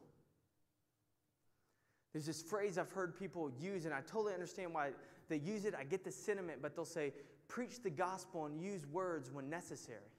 There's 2.12 2.26
this 2.26 2.42
phrase 2.42 2.76
I've 2.76 2.92
heard 2.92 3.18
people 3.18 3.50
use, 3.58 3.86
and 3.86 3.94
I 3.94 4.02
totally 4.02 4.34
understand 4.34 4.74
why 4.74 4.90
they 5.30 5.38
use 5.38 5.64
it. 5.64 5.74
I 5.74 5.84
get 5.84 6.04
the 6.04 6.12
sentiment, 6.12 6.58
but 6.60 6.76
they'll 6.76 6.84
say, 6.84 7.14
preach 7.48 7.82
the 7.82 7.88
gospel 7.88 8.44
and 8.44 8.60
use 8.60 8.84
words 8.92 9.32
when 9.32 9.48
necessary. 9.48 10.12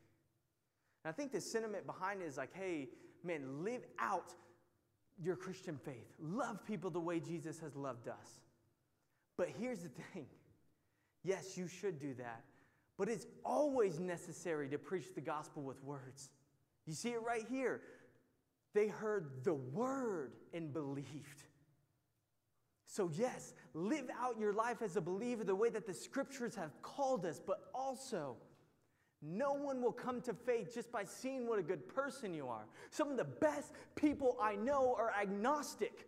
And 1.06 1.10
I 1.10 1.14
think 1.14 1.32
the 1.32 1.40
sentiment 1.40 1.86
behind 1.86 2.24
it 2.24 2.26
is 2.26 2.36
like, 2.36 2.56
hey, 2.56 2.90
man, 3.24 3.64
live 3.64 3.86
out 4.00 4.34
your 5.24 5.36
Christian 5.36 5.78
faith. 5.78 6.14
Love 6.20 6.66
people 6.66 6.90
the 6.90 7.00
way 7.00 7.20
Jesus 7.20 7.60
has 7.60 7.76
loved 7.76 8.08
us. 8.08 8.42
But 9.38 9.50
here's 9.60 9.80
the 9.80 9.90
thing 9.90 10.26
yes, 11.24 11.58
you 11.58 11.68
should 11.68 12.00
do 12.00 12.14
that. 12.16 12.44
But 12.98 13.10
it's 13.10 13.28
always 13.46 14.00
necessary 14.00 14.70
to 14.70 14.78
preach 14.78 15.14
the 15.14 15.22
gospel 15.22 15.62
with 15.62 15.84
words. 15.84 16.30
You 16.86 16.94
see 16.94 17.10
it 17.10 17.22
right 17.22 17.46
here. 17.50 17.82
They 18.74 18.88
heard 18.88 19.44
the 19.44 19.54
word 19.54 20.34
and 20.54 20.74
believed. 20.74 21.44
So, 22.88 23.12
yes, 23.14 23.54
live 23.74 24.10
out 24.20 24.40
your 24.40 24.54
life 24.54 24.82
as 24.82 24.96
a 24.96 25.02
believer 25.02 25.44
the 25.44 25.56
way 25.56 25.70
that 25.70 25.86
the 25.86 25.94
scriptures 25.94 26.56
have 26.56 26.82
called 26.82 27.26
us, 27.26 27.40
but 27.46 27.70
also, 27.76 28.38
no 29.22 29.54
one 29.54 29.82
will 29.82 29.92
come 29.92 30.22
to 30.22 30.34
faith 30.34 30.74
just 30.74 30.92
by 30.92 31.04
seeing 31.04 31.48
what 31.48 31.60
a 31.60 31.64
good 31.64 31.88
person 31.88 32.34
you 32.34 32.48
are. 32.48 32.66
Some 32.92 33.10
of 33.10 33.18
the 33.18 33.24
best 33.24 33.74
people 33.96 34.38
I 34.42 34.56
know 34.56 34.96
are 34.98 35.12
agnostic, 35.20 36.08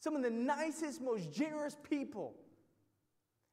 some 0.00 0.14
of 0.14 0.22
the 0.22 0.30
nicest, 0.30 1.00
most 1.00 1.32
generous 1.32 1.76
people 1.88 2.34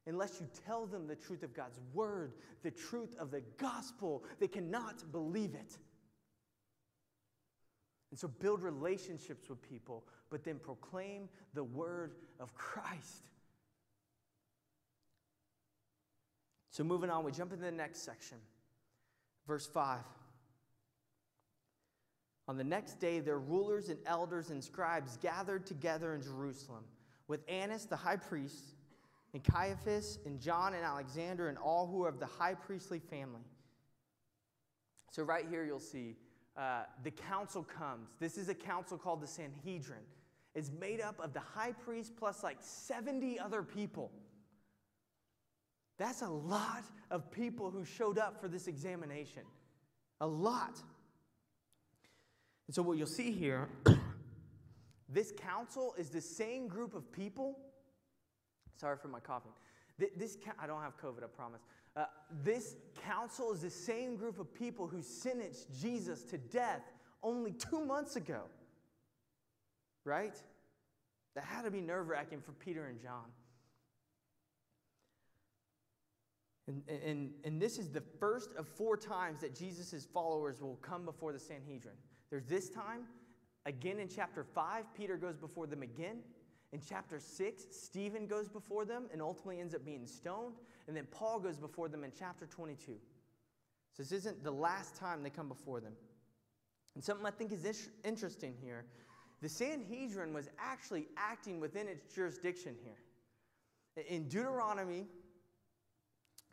unless 0.06 0.40
you 0.40 0.48
tell 0.66 0.86
them 0.86 1.06
the 1.06 1.14
truth 1.14 1.42
of 1.42 1.54
God's 1.54 1.78
word, 1.94 2.34
the 2.62 2.70
truth 2.70 3.14
of 3.18 3.30
the 3.30 3.42
gospel, 3.58 4.24
they 4.40 4.48
cannot 4.48 5.10
believe 5.12 5.54
it. 5.54 5.78
And 8.10 8.18
so 8.18 8.28
build 8.28 8.62
relationships 8.62 9.48
with 9.48 9.62
people, 9.62 10.04
but 10.28 10.44
then 10.44 10.58
proclaim 10.58 11.28
the 11.54 11.64
word 11.64 12.16
of 12.40 12.54
Christ. 12.54 13.28
So 16.70 16.84
moving 16.84 17.10
on, 17.10 17.24
we 17.24 17.32
jump 17.32 17.52
into 17.52 17.64
the 17.64 17.70
next 17.70 18.00
section. 18.00 18.38
Verse 19.46 19.66
5. 19.66 20.00
On 22.48 22.56
the 22.56 22.64
next 22.64 22.98
day, 22.98 23.20
their 23.20 23.38
rulers 23.38 23.88
and 23.88 23.98
elders 24.06 24.50
and 24.50 24.62
scribes 24.62 25.16
gathered 25.18 25.64
together 25.64 26.14
in 26.14 26.22
Jerusalem 26.22 26.84
with 27.28 27.40
Annas 27.48 27.86
the 27.86 27.96
high 27.96 28.16
priest 28.16 28.74
and 29.32 29.42
Caiaphas 29.42 30.18
and 30.26 30.40
John 30.40 30.74
and 30.74 30.84
Alexander 30.84 31.48
and 31.48 31.56
all 31.56 31.86
who 31.86 32.04
are 32.04 32.08
of 32.08 32.18
the 32.18 32.26
high 32.26 32.54
priestly 32.54 32.98
family. 32.98 33.42
So, 35.10 35.22
right 35.22 35.46
here, 35.48 35.64
you'll 35.64 35.78
see 35.78 36.16
uh, 36.56 36.82
the 37.02 37.10
council 37.10 37.62
comes. 37.62 38.10
This 38.18 38.36
is 38.36 38.48
a 38.48 38.54
council 38.54 38.98
called 38.98 39.22
the 39.22 39.26
Sanhedrin. 39.26 40.00
It's 40.54 40.70
made 40.70 41.00
up 41.00 41.18
of 41.20 41.32
the 41.32 41.40
high 41.40 41.72
priest 41.72 42.12
plus 42.16 42.42
like 42.42 42.58
70 42.60 43.38
other 43.38 43.62
people. 43.62 44.10
That's 46.02 46.22
a 46.22 46.28
lot 46.28 46.84
of 47.10 47.30
people 47.30 47.70
who 47.70 47.84
showed 47.84 48.18
up 48.18 48.40
for 48.40 48.48
this 48.48 48.66
examination. 48.66 49.42
A 50.20 50.26
lot. 50.26 50.80
And 52.66 52.74
so, 52.74 52.82
what 52.82 52.98
you'll 52.98 53.06
see 53.06 53.30
here, 53.30 53.68
this 55.08 55.32
council 55.32 55.94
is 55.96 56.10
the 56.10 56.20
same 56.20 56.66
group 56.66 56.94
of 56.94 57.12
people 57.12 57.56
Sorry 58.82 58.96
for 59.00 59.06
my 59.06 59.20
coughing. 59.20 59.52
This, 60.16 60.38
I 60.58 60.66
don't 60.66 60.82
have 60.82 61.00
COVID, 61.00 61.22
I 61.22 61.28
promise. 61.28 61.60
Uh, 61.94 62.06
this 62.42 62.74
council 63.06 63.52
is 63.52 63.60
the 63.60 63.70
same 63.70 64.16
group 64.16 64.40
of 64.40 64.52
people 64.52 64.88
who 64.88 65.02
sentenced 65.02 65.68
Jesus 65.80 66.24
to 66.24 66.38
death 66.38 66.82
only 67.22 67.52
two 67.52 67.84
months 67.84 68.16
ago. 68.16 68.40
Right? 70.04 70.34
That 71.36 71.44
had 71.44 71.62
to 71.62 71.70
be 71.70 71.80
nerve 71.80 72.08
wracking 72.08 72.40
for 72.40 72.50
Peter 72.50 72.86
and 72.86 73.00
John. 73.00 73.26
And, 76.68 76.82
and, 76.88 77.30
and 77.44 77.60
this 77.60 77.78
is 77.78 77.90
the 77.90 78.02
first 78.20 78.54
of 78.56 78.68
four 78.68 78.96
times 78.96 79.40
that 79.40 79.54
Jesus' 79.54 80.06
followers 80.12 80.60
will 80.60 80.76
come 80.76 81.04
before 81.04 81.32
the 81.32 81.38
Sanhedrin. 81.38 81.94
There's 82.30 82.46
this 82.46 82.70
time, 82.70 83.02
again 83.66 83.98
in 83.98 84.08
chapter 84.08 84.44
5, 84.44 84.94
Peter 84.94 85.16
goes 85.16 85.36
before 85.36 85.66
them 85.66 85.82
again. 85.82 86.18
In 86.72 86.80
chapter 86.80 87.18
6, 87.18 87.64
Stephen 87.70 88.26
goes 88.26 88.48
before 88.48 88.84
them 88.84 89.06
and 89.12 89.20
ultimately 89.20 89.60
ends 89.60 89.74
up 89.74 89.84
being 89.84 90.06
stoned. 90.06 90.54
And 90.86 90.96
then 90.96 91.06
Paul 91.10 91.40
goes 91.40 91.58
before 91.58 91.88
them 91.88 92.04
in 92.04 92.12
chapter 92.16 92.46
22. 92.46 92.92
So 93.92 94.02
this 94.02 94.12
isn't 94.12 94.42
the 94.42 94.52
last 94.52 94.96
time 94.96 95.22
they 95.22 95.30
come 95.30 95.48
before 95.48 95.80
them. 95.80 95.92
And 96.94 97.04
something 97.04 97.26
I 97.26 97.30
think 97.30 97.52
is 97.52 97.90
interesting 98.04 98.54
here 98.62 98.84
the 99.42 99.48
Sanhedrin 99.48 100.32
was 100.32 100.48
actually 100.56 101.08
acting 101.16 101.58
within 101.58 101.88
its 101.88 102.14
jurisdiction 102.14 102.76
here. 102.84 104.06
In 104.08 104.28
Deuteronomy 104.28 105.08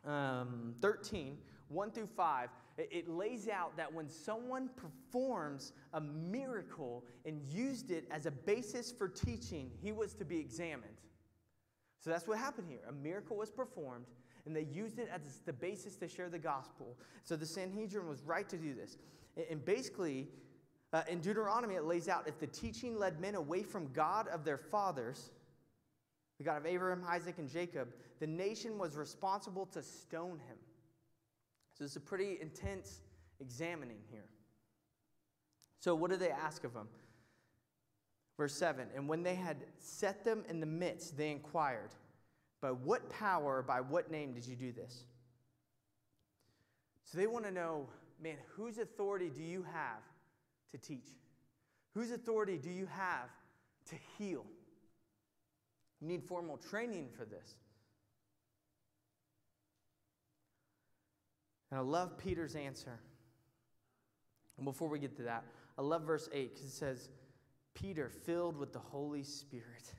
um, 0.04 0.74
13, 0.80 1.36
1 1.68 1.90
through 1.90 2.06
5, 2.06 2.48
it 2.78 3.08
lays 3.08 3.48
out 3.48 3.76
that 3.76 3.92
when 3.92 4.08
someone 4.08 4.70
performs 4.76 5.72
a 5.92 6.00
miracle 6.00 7.04
and 7.26 7.40
used 7.50 7.90
it 7.90 8.06
as 8.10 8.26
a 8.26 8.30
basis 8.30 8.90
for 8.90 9.08
teaching, 9.08 9.70
he 9.82 9.92
was 9.92 10.14
to 10.14 10.24
be 10.24 10.38
examined. 10.38 10.96
So 11.98 12.10
that's 12.10 12.26
what 12.26 12.38
happened 12.38 12.68
here. 12.68 12.80
A 12.88 12.92
miracle 12.92 13.36
was 13.36 13.50
performed, 13.50 14.06
and 14.46 14.56
they 14.56 14.66
used 14.72 14.98
it 14.98 15.10
as 15.12 15.40
the 15.44 15.52
basis 15.52 15.96
to 15.96 16.08
share 16.08 16.30
the 16.30 16.38
gospel. 16.38 16.96
So 17.24 17.36
the 17.36 17.46
Sanhedrin 17.46 18.08
was 18.08 18.22
right 18.22 18.48
to 18.48 18.56
do 18.56 18.74
this. 18.74 18.96
And 19.50 19.62
basically, 19.64 20.28
uh, 20.92 21.02
in 21.08 21.20
Deuteronomy, 21.20 21.74
it 21.74 21.84
lays 21.84 22.08
out 22.08 22.26
if 22.26 22.40
the 22.40 22.46
teaching 22.46 22.98
led 22.98 23.20
men 23.20 23.34
away 23.34 23.62
from 23.62 23.92
God 23.92 24.28
of 24.28 24.44
their 24.44 24.58
fathers, 24.58 25.30
the 26.38 26.44
God 26.44 26.56
of 26.56 26.66
Abraham, 26.66 27.04
Isaac, 27.06 27.36
and 27.38 27.48
Jacob, 27.48 27.88
the 28.20 28.26
nation 28.26 28.78
was 28.78 28.96
responsible 28.96 29.66
to 29.66 29.82
stone 29.82 30.38
him. 30.46 30.56
So 31.74 31.84
it's 31.84 31.96
a 31.96 32.00
pretty 32.00 32.38
intense 32.40 33.00
examining 33.40 34.00
here. 34.10 34.26
So, 35.80 35.94
what 35.94 36.10
do 36.10 36.16
they 36.18 36.30
ask 36.30 36.64
of 36.64 36.74
him? 36.74 36.88
Verse 38.36 38.54
7 38.54 38.86
And 38.94 39.08
when 39.08 39.22
they 39.22 39.34
had 39.34 39.64
set 39.78 40.24
them 40.24 40.44
in 40.48 40.60
the 40.60 40.66
midst, 40.66 41.16
they 41.16 41.30
inquired, 41.30 41.90
By 42.60 42.70
what 42.70 43.08
power, 43.08 43.62
by 43.62 43.80
what 43.80 44.10
name 44.10 44.34
did 44.34 44.46
you 44.46 44.56
do 44.56 44.72
this? 44.72 45.04
So 47.04 47.18
they 47.18 47.26
want 47.26 47.44
to 47.46 47.50
know, 47.50 47.88
man, 48.22 48.36
whose 48.54 48.78
authority 48.78 49.30
do 49.34 49.42
you 49.42 49.64
have 49.64 50.02
to 50.70 50.78
teach? 50.78 51.08
Whose 51.94 52.12
authority 52.12 52.56
do 52.56 52.70
you 52.70 52.86
have 52.86 53.30
to 53.88 53.96
heal? 54.16 54.44
You 56.00 56.06
need 56.06 56.22
formal 56.22 56.56
training 56.56 57.08
for 57.16 57.24
this. 57.24 57.56
And 61.70 61.78
I 61.78 61.82
love 61.82 62.18
Peter's 62.18 62.54
answer. 62.54 62.98
And 64.56 64.64
before 64.64 64.88
we 64.88 64.98
get 64.98 65.16
to 65.16 65.22
that, 65.22 65.44
I 65.78 65.82
love 65.82 66.02
verse 66.02 66.28
8 66.32 66.54
because 66.54 66.66
it 66.66 66.72
says, 66.72 67.08
Peter 67.74 68.08
filled 68.08 68.56
with 68.56 68.72
the 68.72 68.78
Holy 68.78 69.22
Spirit. 69.22 69.94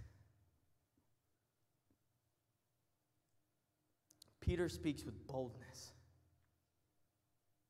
Peter 4.42 4.68
speaks 4.68 5.06
with 5.06 5.28
boldness. 5.28 5.92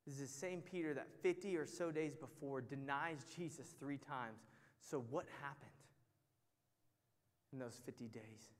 This 0.04 0.14
is 0.14 0.20
the 0.20 0.38
same 0.38 0.60
Peter 0.60 0.94
that 0.94 1.08
50 1.22 1.56
or 1.56 1.66
so 1.66 1.92
days 1.92 2.16
before 2.16 2.60
denies 2.60 3.24
Jesus 3.36 3.74
three 3.78 3.98
times. 3.98 4.40
So, 4.80 5.04
what 5.10 5.26
happened 5.40 5.70
in 7.52 7.60
those 7.60 7.80
50 7.86 8.08
days? 8.08 8.50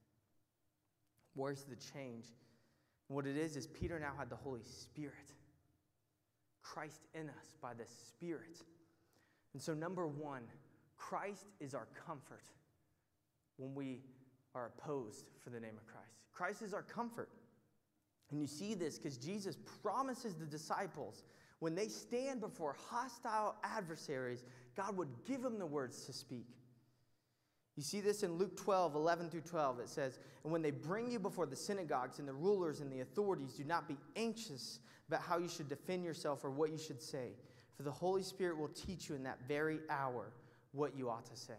Where's 1.35 1.65
the 1.65 1.77
change? 1.77 2.27
What 3.09 3.27
it 3.27 3.37
is, 3.37 3.57
is 3.57 3.67
Peter 3.67 3.99
now 3.99 4.13
had 4.19 4.31
the 4.31 4.37
Holy 4.37 4.63
Spirit. 4.65 5.33
Christ 6.63 7.01
in 7.15 7.29
us 7.29 7.57
by 7.61 7.75
the 7.75 7.85
Spirit. 7.87 8.63
And 9.53 9.63
so, 9.63 9.75
number 9.75 10.07
one, 10.07 10.43
Christ 10.97 11.47
is 11.61 11.75
our 11.75 11.89
comfort 12.07 12.45
when 13.57 13.75
we 13.75 14.01
are 14.55 14.73
opposed 14.77 15.27
for 15.43 15.51
the 15.51 15.61
name 15.61 15.77
of 15.77 15.87
Christ. 15.87 16.23
Christ 16.33 16.63
is 16.63 16.73
our 16.73 16.83
comfort. 16.83 17.29
And 18.31 18.41
you 18.41 18.47
see 18.47 18.75
this 18.75 18.99
because 18.99 19.19
Jesus 19.19 19.57
promises 19.83 20.35
the 20.35 20.47
disciples 20.47 21.25
when 21.63 21.77
they 21.77 21.87
stand 21.87 22.41
before 22.41 22.75
hostile 22.91 23.55
adversaries, 23.63 24.43
God 24.77 24.97
would 24.97 25.11
give 25.25 25.43
them 25.43 25.61
the 25.61 25.67
words 25.67 26.07
to 26.07 26.13
speak. 26.13 26.49
You 27.77 27.83
see 27.83 28.01
this 28.01 28.23
in 28.23 28.35
Luke 28.35 28.57
12, 28.57 28.95
11 28.95 29.31
through 29.31 29.41
12. 29.43 29.81
It 29.81 29.89
says, 29.89 30.19
And 30.45 30.53
when 30.53 30.61
they 30.61 30.71
bring 30.71 31.11
you 31.11 31.19
before 31.19 31.47
the 31.47 31.57
synagogues 31.57 32.19
and 32.19 32.29
the 32.29 32.33
rulers 32.35 32.81
and 32.81 32.93
the 32.93 33.01
authorities, 33.01 33.55
do 33.55 33.65
not 33.65 33.89
be 33.89 33.97
anxious 34.15 34.81
about 35.09 35.23
how 35.23 35.39
you 35.39 35.49
should 35.49 35.69
defend 35.69 36.05
yourself 36.05 36.45
or 36.45 36.51
what 36.51 36.71
you 36.71 36.79
should 36.79 37.01
say, 37.01 37.31
for 37.77 37.83
the 37.83 37.91
Holy 37.91 38.23
Spirit 38.23 38.59
will 38.59 38.69
teach 38.69 39.09
you 39.09 39.15
in 39.15 39.23
that 39.23 39.39
very 39.49 39.81
hour 39.89 40.33
what 40.73 40.97
you 40.97 41.09
ought 41.09 41.25
to 41.27 41.37
say. 41.37 41.55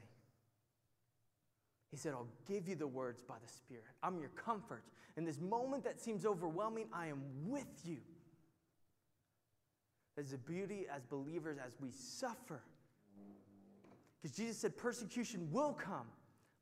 He 1.89 1.97
said, 1.97 2.13
I'll 2.13 2.28
give 2.47 2.67
you 2.67 2.76
the 2.76 2.88
words 2.88 3.21
by 3.21 3.36
the 3.43 3.52
Spirit. 3.52 3.86
I'm 4.02 4.19
your 4.19 4.30
comfort. 4.30 4.84
In 5.15 5.26
this 5.26 5.39
moment 5.39 5.84
that 5.84 5.99
seems 5.99 6.26
overwhelming, 6.26 6.88
I 6.93 7.08
am 7.08 7.21
with 7.45 7.67
you. 7.84 7.97
There's 10.15 10.34
a 10.34 10.38
beauty 10.38 10.86
as 10.95 11.06
believers 11.06 11.58
as 11.63 11.73
we 11.80 11.89
suffer 11.91 12.62
because 14.23 14.38
Jesus 14.38 14.57
said 14.57 14.77
persecution 14.77 15.49
will 15.51 15.73
come. 15.73 16.07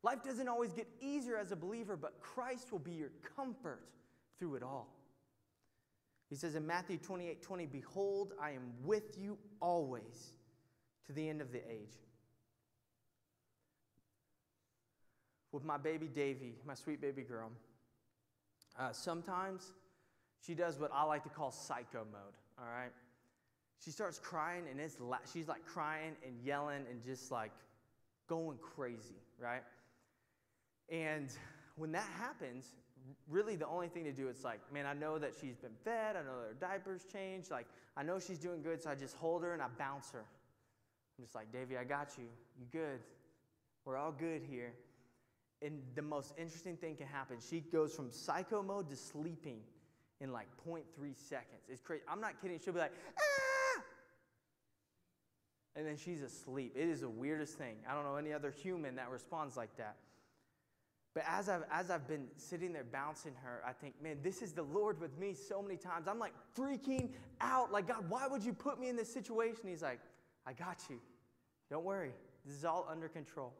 Life 0.02 0.24
doesn't 0.24 0.48
always 0.48 0.72
get 0.72 0.88
easier 1.00 1.36
as 1.36 1.52
a 1.52 1.56
believer, 1.56 1.96
but 1.96 2.20
Christ 2.20 2.72
will 2.72 2.80
be 2.80 2.90
your 2.90 3.10
comfort 3.36 3.84
through 4.40 4.56
it 4.56 4.64
all. 4.64 4.88
He 6.28 6.34
says 6.34 6.56
in 6.56 6.66
Matthew 6.66 6.98
28 6.98 7.40
20, 7.40 7.66
Behold, 7.66 8.32
I 8.40 8.50
am 8.50 8.72
with 8.84 9.16
you 9.16 9.38
always 9.60 10.32
to 11.06 11.12
the 11.12 11.28
end 11.28 11.40
of 11.40 11.52
the 11.52 11.58
age. 11.58 11.94
With 15.52 15.64
my 15.64 15.76
baby 15.76 16.08
Davy, 16.08 16.54
my 16.66 16.74
sweet 16.74 17.00
baby 17.00 17.22
girl, 17.22 17.52
uh, 18.76 18.90
sometimes 18.90 19.70
she 20.44 20.54
does 20.54 20.80
what 20.80 20.90
I 20.92 21.04
like 21.04 21.22
to 21.24 21.28
call 21.28 21.52
psycho 21.52 22.06
mode, 22.10 22.34
all 22.58 22.66
right? 22.66 22.90
She 23.84 23.90
starts 23.90 24.18
crying 24.18 24.64
and 24.70 24.80
it's 24.80 25.00
la- 25.00 25.18
she's 25.32 25.48
like 25.48 25.64
crying 25.66 26.12
and 26.24 26.34
yelling 26.44 26.84
and 26.90 27.02
just 27.02 27.30
like 27.30 27.52
going 28.28 28.58
crazy, 28.58 29.20
right? 29.40 29.62
And 30.88 31.28
when 31.76 31.92
that 31.92 32.08
happens, 32.18 32.66
really 33.28 33.56
the 33.56 33.66
only 33.66 33.88
thing 33.88 34.04
to 34.04 34.12
do 34.12 34.28
is 34.28 34.44
like, 34.44 34.60
man, 34.72 34.86
I 34.86 34.94
know 34.94 35.18
that 35.18 35.32
she's 35.40 35.56
been 35.56 35.74
fed, 35.84 36.16
I 36.16 36.20
know 36.20 36.40
that 36.40 36.48
her 36.48 36.56
diapers 36.60 37.02
changed, 37.12 37.50
like 37.50 37.66
I 37.96 38.02
know 38.02 38.18
she's 38.18 38.38
doing 38.38 38.62
good, 38.62 38.82
so 38.82 38.90
I 38.90 38.94
just 38.94 39.16
hold 39.16 39.42
her 39.42 39.52
and 39.52 39.60
I 39.60 39.66
bounce 39.78 40.10
her. 40.12 40.24
I'm 41.18 41.24
just 41.24 41.34
like, 41.34 41.52
Davy, 41.52 41.76
I 41.76 41.84
got 41.84 42.10
you. 42.16 42.24
You 42.58 42.66
good? 42.70 43.00
We're 43.84 43.96
all 43.96 44.12
good 44.12 44.42
here. 44.48 44.72
And 45.60 45.80
the 45.94 46.02
most 46.02 46.32
interesting 46.38 46.76
thing 46.76 46.96
can 46.96 47.06
happen. 47.06 47.36
She 47.48 47.60
goes 47.60 47.94
from 47.94 48.10
psycho 48.10 48.62
mode 48.62 48.88
to 48.90 48.96
sleeping 48.96 49.60
in 50.20 50.32
like 50.32 50.48
0.3 50.66 50.82
seconds. 51.16 51.62
It's 51.68 51.80
crazy. 51.80 52.02
I'm 52.08 52.20
not 52.20 52.40
kidding. 52.40 52.58
She'll 52.64 52.72
be 52.72 52.80
like, 52.80 52.92
ah! 53.18 53.51
And 55.74 55.86
then 55.86 55.96
she's 55.96 56.22
asleep. 56.22 56.72
It 56.76 56.88
is 56.88 57.00
the 57.00 57.08
weirdest 57.08 57.56
thing. 57.56 57.76
I 57.88 57.94
don't 57.94 58.04
know 58.04 58.16
any 58.16 58.32
other 58.32 58.50
human 58.50 58.96
that 58.96 59.10
responds 59.10 59.56
like 59.56 59.74
that. 59.76 59.96
But 61.14 61.24
as 61.28 61.48
I've, 61.48 61.64
as 61.70 61.90
I've 61.90 62.08
been 62.08 62.26
sitting 62.36 62.72
there 62.72 62.84
bouncing 62.84 63.34
her, 63.42 63.62
I 63.66 63.72
think, 63.72 63.94
man, 64.02 64.18
this 64.22 64.40
is 64.40 64.52
the 64.52 64.62
Lord 64.62 65.00
with 65.00 65.18
me 65.18 65.34
so 65.34 65.62
many 65.62 65.76
times. 65.76 66.08
I'm 66.08 66.18
like 66.18 66.32
freaking 66.56 67.10
out. 67.40 67.70
Like, 67.70 67.88
God, 67.88 68.04
why 68.08 68.26
would 68.26 68.42
you 68.42 68.54
put 68.54 68.80
me 68.80 68.88
in 68.88 68.96
this 68.96 69.12
situation? 69.12 69.68
He's 69.68 69.82
like, 69.82 70.00
I 70.46 70.54
got 70.54 70.78
you. 70.88 70.98
Don't 71.70 71.84
worry. 71.84 72.12
This 72.46 72.56
is 72.56 72.64
all 72.64 72.86
under 72.90 73.08
control. 73.08 73.52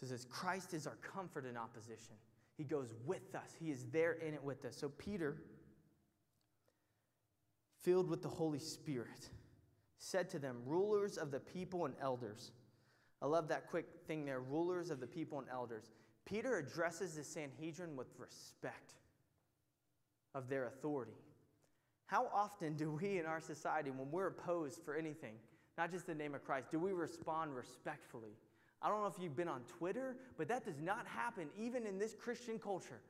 So 0.00 0.06
it 0.06 0.08
says, 0.08 0.26
Christ 0.28 0.74
is 0.74 0.86
our 0.86 0.96
comfort 0.96 1.44
in 1.46 1.56
opposition. 1.56 2.14
He 2.56 2.64
goes 2.64 2.94
with 3.04 3.34
us, 3.34 3.54
He 3.58 3.70
is 3.70 3.86
there 3.92 4.12
in 4.12 4.32
it 4.34 4.42
with 4.42 4.64
us. 4.64 4.76
So, 4.76 4.88
Peter 4.88 5.36
filled 7.84 8.08
with 8.08 8.22
the 8.22 8.28
Holy 8.28 8.58
Spirit, 8.58 9.28
said 9.98 10.28
to 10.30 10.38
them, 10.38 10.56
Rulers 10.66 11.18
of 11.18 11.30
the 11.30 11.40
people 11.40 11.84
and 11.84 11.94
elders. 12.00 12.50
I 13.22 13.26
love 13.26 13.48
that 13.48 13.68
quick 13.70 13.86
thing 14.06 14.24
there 14.24 14.40
rulers 14.40 14.90
of 14.90 15.00
the 15.00 15.06
people 15.06 15.38
and 15.38 15.48
elders. 15.50 15.90
Peter 16.24 16.56
addresses 16.56 17.14
the 17.14 17.24
Sanhedrin 17.24 17.96
with 17.96 18.08
respect 18.18 18.94
of 20.34 20.48
their 20.48 20.66
authority. 20.66 21.12
How 22.06 22.28
often 22.34 22.74
do 22.76 22.90
we 22.90 23.18
in 23.18 23.26
our 23.26 23.40
society, 23.40 23.90
when 23.90 24.10
we're 24.10 24.28
opposed 24.28 24.82
for 24.82 24.94
anything, 24.94 25.34
not 25.78 25.90
just 25.90 26.06
the 26.06 26.14
name 26.14 26.34
of 26.34 26.44
Christ, 26.44 26.70
do 26.70 26.78
we 26.78 26.92
respond 26.92 27.54
respectfully? 27.54 28.36
I 28.82 28.88
don't 28.88 29.00
know 29.00 29.06
if 29.06 29.22
you've 29.22 29.36
been 29.36 29.48
on 29.48 29.62
Twitter, 29.78 30.16
but 30.36 30.48
that 30.48 30.64
does 30.64 30.80
not 30.80 31.06
happen 31.06 31.48
even 31.58 31.86
in 31.86 31.98
this 31.98 32.14
Christian 32.14 32.58
culture. 32.58 33.00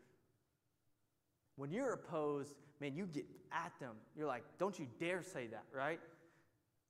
When 1.56 1.70
you're 1.70 1.92
opposed, 1.92 2.56
man, 2.80 2.94
you 2.94 3.06
get 3.06 3.26
at 3.52 3.72
them. 3.80 3.94
You're 4.16 4.26
like, 4.26 4.44
don't 4.58 4.78
you 4.78 4.86
dare 4.98 5.22
say 5.22 5.46
that, 5.48 5.64
right? 5.72 6.00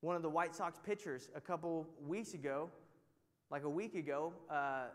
One 0.00 0.16
of 0.16 0.22
the 0.22 0.30
White 0.30 0.54
Sox 0.54 0.78
pitchers 0.84 1.30
a 1.34 1.40
couple 1.40 1.86
weeks 2.06 2.34
ago, 2.34 2.70
like 3.50 3.64
a 3.64 3.70
week 3.70 3.94
ago, 3.94 4.32
uh, 4.50 4.86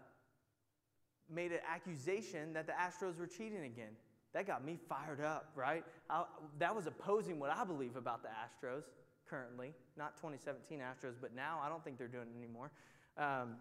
made 1.32 1.52
an 1.52 1.60
accusation 1.67 2.54
that 2.54 2.67
the 2.67 2.73
Astros 2.73 3.19
were 3.19 3.28
cheating 3.28 3.65
again. 3.65 3.91
That 4.34 4.45
got 4.45 4.63
me 4.63 4.78
fired 4.88 5.21
up, 5.21 5.52
right? 5.56 5.84
I, 6.10 6.23
that 6.60 6.75
was 6.75 6.86
opposing 6.86 7.39
what 7.39 7.49
I 7.49 7.63
believe 7.63 7.95
about 7.95 8.21
the 8.21 8.30
Astros 8.30 8.84
currently, 9.28 9.73
not 9.97 10.15
2017 10.17 10.80
Astros, 10.80 11.15
but 11.19 11.36
now 11.36 11.60
I 11.63 11.69
don't 11.69 11.84
think 11.84 11.97
they're 11.97 12.08
doing 12.08 12.28
it 12.34 12.38
anymore. 12.38 12.71
Um, 13.17 13.56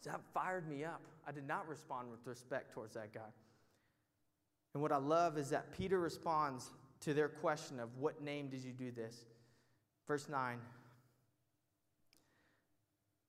so 0.00 0.10
that 0.10 0.20
fired 0.34 0.68
me 0.68 0.84
up. 0.84 1.00
I 1.26 1.32
did 1.32 1.46
not 1.46 1.68
respond 1.68 2.10
with 2.10 2.26
respect 2.26 2.72
towards 2.72 2.94
that 2.94 3.14
guy. 3.14 3.20
And 4.74 4.82
what 4.82 4.92
I 4.92 4.96
love 4.96 5.36
is 5.38 5.50
that 5.50 5.72
Peter 5.76 5.98
responds 6.00 6.70
to 7.00 7.14
their 7.14 7.28
question 7.28 7.78
of 7.80 7.96
what 7.98 8.22
name 8.22 8.48
did 8.48 8.62
you 8.62 8.72
do 8.72 8.90
this? 8.90 9.24
Verse 10.06 10.28
9. 10.28 10.58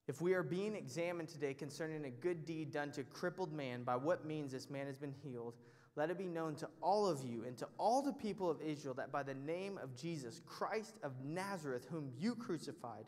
If 0.08 0.22
we 0.22 0.34
are 0.34 0.44
being 0.44 0.76
examined 0.76 1.30
today 1.30 1.54
concerning 1.54 2.06
a 2.06 2.10
good 2.10 2.46
deed 2.46 2.72
done 2.72 2.92
to 2.92 3.04
crippled 3.04 3.54
man, 3.54 3.84
by 3.84 3.96
what 3.96 4.26
means 4.26 4.52
this 4.52 4.70
man 4.70 4.86
has 4.88 4.98
been 4.98 5.14
healed, 5.24 5.56
let 5.96 6.10
it 6.10 6.18
be 6.18 6.26
known 6.26 6.56
to 6.56 6.70
all 6.82 7.08
of 7.08 7.24
you 7.24 7.44
and 7.46 7.56
to 7.58 7.68
all 7.78 8.02
the 8.02 8.14
people 8.14 8.50
of 8.50 8.62
Israel 8.62 8.96
that 8.96 9.12
by 9.12 9.24
the 9.24 9.36
name 9.36 9.80
of 9.82 9.96
Jesus, 9.96 10.42
Christ 10.46 10.96
of 11.04 11.14
Nazareth, 11.24 11.88
whom 11.90 12.10
you 12.18 12.36
crucified, 12.36 13.06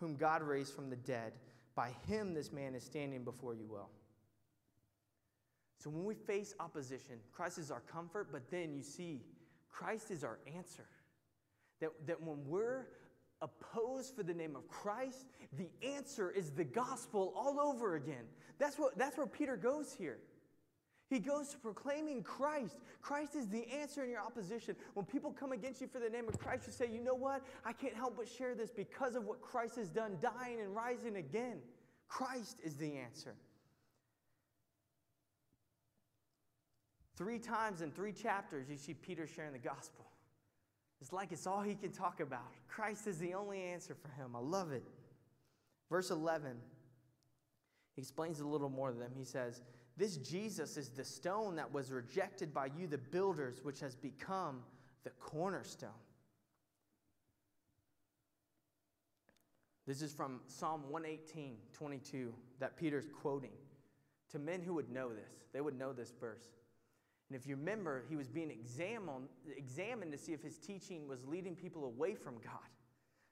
whom 0.00 0.16
God 0.16 0.42
raised 0.42 0.74
from 0.74 0.90
the 0.90 0.96
dead, 0.96 1.32
by 1.74 1.90
him 2.06 2.34
this 2.34 2.52
man 2.52 2.74
is 2.74 2.84
standing 2.84 3.24
before 3.24 3.54
you 3.54 3.66
well. 3.70 3.90
So 5.82 5.88
when 5.88 6.04
we 6.04 6.14
face 6.14 6.54
opposition, 6.60 7.16
Christ 7.32 7.56
is 7.58 7.70
our 7.70 7.80
comfort, 7.80 8.28
but 8.30 8.50
then 8.50 8.74
you 8.74 8.82
see, 8.82 9.22
Christ 9.70 10.10
is 10.10 10.22
our 10.22 10.38
answer. 10.54 10.84
That, 11.80 11.90
that 12.06 12.22
when 12.22 12.36
we're 12.46 12.86
opposed 13.40 14.14
for 14.14 14.22
the 14.22 14.34
name 14.34 14.54
of 14.56 14.68
Christ, 14.68 15.24
the 15.56 15.70
answer 15.82 16.30
is 16.30 16.50
the 16.50 16.64
gospel 16.64 17.32
all 17.34 17.58
over 17.58 17.96
again. 17.96 18.24
That's, 18.58 18.78
what, 18.78 18.98
that's 18.98 19.16
where 19.16 19.26
Peter 19.26 19.56
goes 19.56 19.94
here. 19.94 20.18
He 21.08 21.18
goes 21.18 21.48
to 21.48 21.58
proclaiming 21.58 22.22
Christ. 22.22 22.76
Christ 23.00 23.34
is 23.34 23.48
the 23.48 23.66
answer 23.72 24.04
in 24.04 24.10
your 24.10 24.20
opposition. 24.20 24.76
When 24.92 25.06
people 25.06 25.32
come 25.32 25.52
against 25.52 25.80
you 25.80 25.88
for 25.88 25.98
the 25.98 26.10
name 26.10 26.28
of 26.28 26.38
Christ, 26.38 26.64
you 26.66 26.72
say, 26.74 26.88
you 26.92 27.02
know 27.02 27.14
what? 27.14 27.42
I 27.64 27.72
can't 27.72 27.94
help 27.94 28.18
but 28.18 28.28
share 28.28 28.54
this 28.54 28.70
because 28.70 29.16
of 29.16 29.24
what 29.24 29.40
Christ 29.40 29.76
has 29.76 29.88
done, 29.88 30.18
dying 30.20 30.60
and 30.60 30.76
rising 30.76 31.16
again. 31.16 31.60
Christ 32.06 32.58
is 32.62 32.76
the 32.76 32.98
answer. 32.98 33.34
Three 37.20 37.38
times 37.38 37.82
in 37.82 37.90
three 37.90 38.14
chapters, 38.14 38.70
you 38.70 38.78
see 38.78 38.94
Peter 38.94 39.26
sharing 39.26 39.52
the 39.52 39.58
gospel. 39.58 40.06
It's 41.02 41.12
like 41.12 41.32
it's 41.32 41.46
all 41.46 41.60
he 41.60 41.74
can 41.74 41.92
talk 41.92 42.20
about. 42.20 42.48
Christ 42.66 43.06
is 43.06 43.18
the 43.18 43.34
only 43.34 43.60
answer 43.60 43.94
for 43.94 44.08
him. 44.08 44.34
I 44.34 44.38
love 44.38 44.72
it. 44.72 44.82
Verse 45.90 46.10
11, 46.10 46.52
he 47.94 48.00
explains 48.00 48.40
a 48.40 48.46
little 48.46 48.70
more 48.70 48.90
to 48.90 48.98
them. 48.98 49.10
He 49.14 49.24
says, 49.24 49.60
This 49.98 50.16
Jesus 50.16 50.78
is 50.78 50.88
the 50.88 51.04
stone 51.04 51.56
that 51.56 51.70
was 51.70 51.92
rejected 51.92 52.54
by 52.54 52.70
you, 52.74 52.86
the 52.86 52.96
builders, 52.96 53.60
which 53.62 53.80
has 53.80 53.94
become 53.94 54.62
the 55.04 55.10
cornerstone. 55.20 55.90
This 59.86 60.00
is 60.00 60.14
from 60.14 60.40
Psalm 60.46 60.84
118, 60.88 61.56
22, 61.74 62.32
that 62.60 62.78
Peter's 62.78 63.10
quoting 63.20 63.52
to 64.30 64.38
men 64.38 64.62
who 64.62 64.72
would 64.72 64.90
know 64.90 65.10
this. 65.10 65.44
They 65.52 65.60
would 65.60 65.78
know 65.78 65.92
this 65.92 66.14
verse. 66.18 66.48
And 67.30 67.38
if 67.38 67.46
you 67.46 67.54
remember, 67.54 68.04
he 68.08 68.16
was 68.16 68.28
being 68.28 68.50
examined, 68.50 69.28
examined 69.56 70.10
to 70.10 70.18
see 70.18 70.32
if 70.32 70.42
his 70.42 70.58
teaching 70.58 71.06
was 71.06 71.24
leading 71.24 71.54
people 71.54 71.84
away 71.84 72.16
from 72.16 72.34
God. 72.42 72.68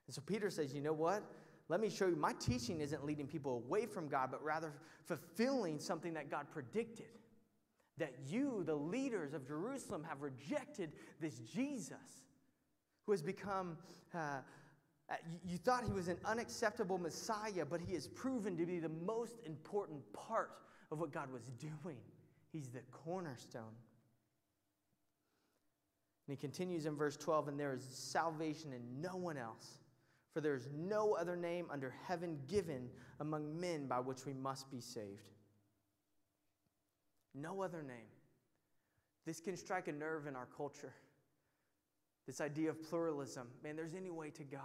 And 0.07 0.15
so 0.15 0.21
Peter 0.25 0.49
says, 0.49 0.73
You 0.73 0.79
know 0.79 0.93
what? 0.93 1.21
Let 1.67 1.81
me 1.81 1.89
show 1.89 2.07
you, 2.07 2.15
my 2.15 2.31
teaching 2.39 2.79
isn't 2.79 3.05
leading 3.05 3.27
people 3.27 3.55
away 3.55 3.85
from 3.85 4.07
God, 4.07 4.29
but 4.31 4.43
rather 4.43 4.73
fulfilling 5.05 5.79
something 5.79 6.13
that 6.13 6.31
God 6.31 6.47
predicted. 6.49 7.07
That 7.97 8.13
you, 8.25 8.63
the 8.65 8.73
leaders 8.73 9.33
of 9.33 9.45
Jerusalem, 9.45 10.05
have 10.07 10.21
rejected 10.21 10.93
this 11.19 11.39
Jesus 11.39 12.23
who 13.05 13.11
has 13.11 13.21
become, 13.21 13.77
uh, 14.15 14.37
uh 15.09 15.15
you 15.45 15.57
thought 15.57 15.83
he 15.83 15.91
was 15.91 16.07
an 16.07 16.17
unacceptable 16.23 16.97
Messiah, 16.97 17.65
but 17.69 17.81
he 17.81 17.93
has 17.95 18.07
proven 18.07 18.55
to 18.55 18.65
be 18.65 18.79
the 18.79 18.89
most 19.05 19.39
important 19.45 20.01
part 20.13 20.51
of 20.89 20.99
what 20.99 21.11
God 21.11 21.29
was 21.31 21.51
doing. 21.59 21.97
He's 22.53 22.69
the 22.69 22.79
cornerstone. 22.91 23.75
And 26.29 26.37
he 26.37 26.39
continues 26.39 26.85
in 26.85 26.95
verse 26.95 27.17
12, 27.17 27.47
and 27.47 27.59
there 27.59 27.73
is 27.73 27.83
salvation 27.89 28.71
in 28.71 29.01
no 29.01 29.15
one 29.15 29.35
else, 29.35 29.79
for 30.31 30.41
there 30.41 30.53
is 30.53 30.69
no 30.77 31.13
other 31.13 31.35
name 31.35 31.65
under 31.71 31.91
heaven 32.07 32.37
given 32.47 32.87
among 33.19 33.59
men 33.59 33.87
by 33.87 33.99
which 33.99 34.27
we 34.27 34.33
must 34.33 34.69
be 34.69 34.79
saved. 34.79 35.31
No 37.33 37.63
other 37.63 37.81
name. 37.81 38.11
This 39.25 39.39
can 39.39 39.57
strike 39.57 39.87
a 39.87 39.91
nerve 39.91 40.27
in 40.27 40.35
our 40.35 40.47
culture. 40.55 40.93
This 42.27 42.41
idea 42.41 42.69
of 42.69 42.87
pluralism. 42.87 43.47
Man, 43.63 43.75
there's 43.75 43.95
any 43.95 44.11
way 44.11 44.29
to 44.29 44.43
God. 44.43 44.61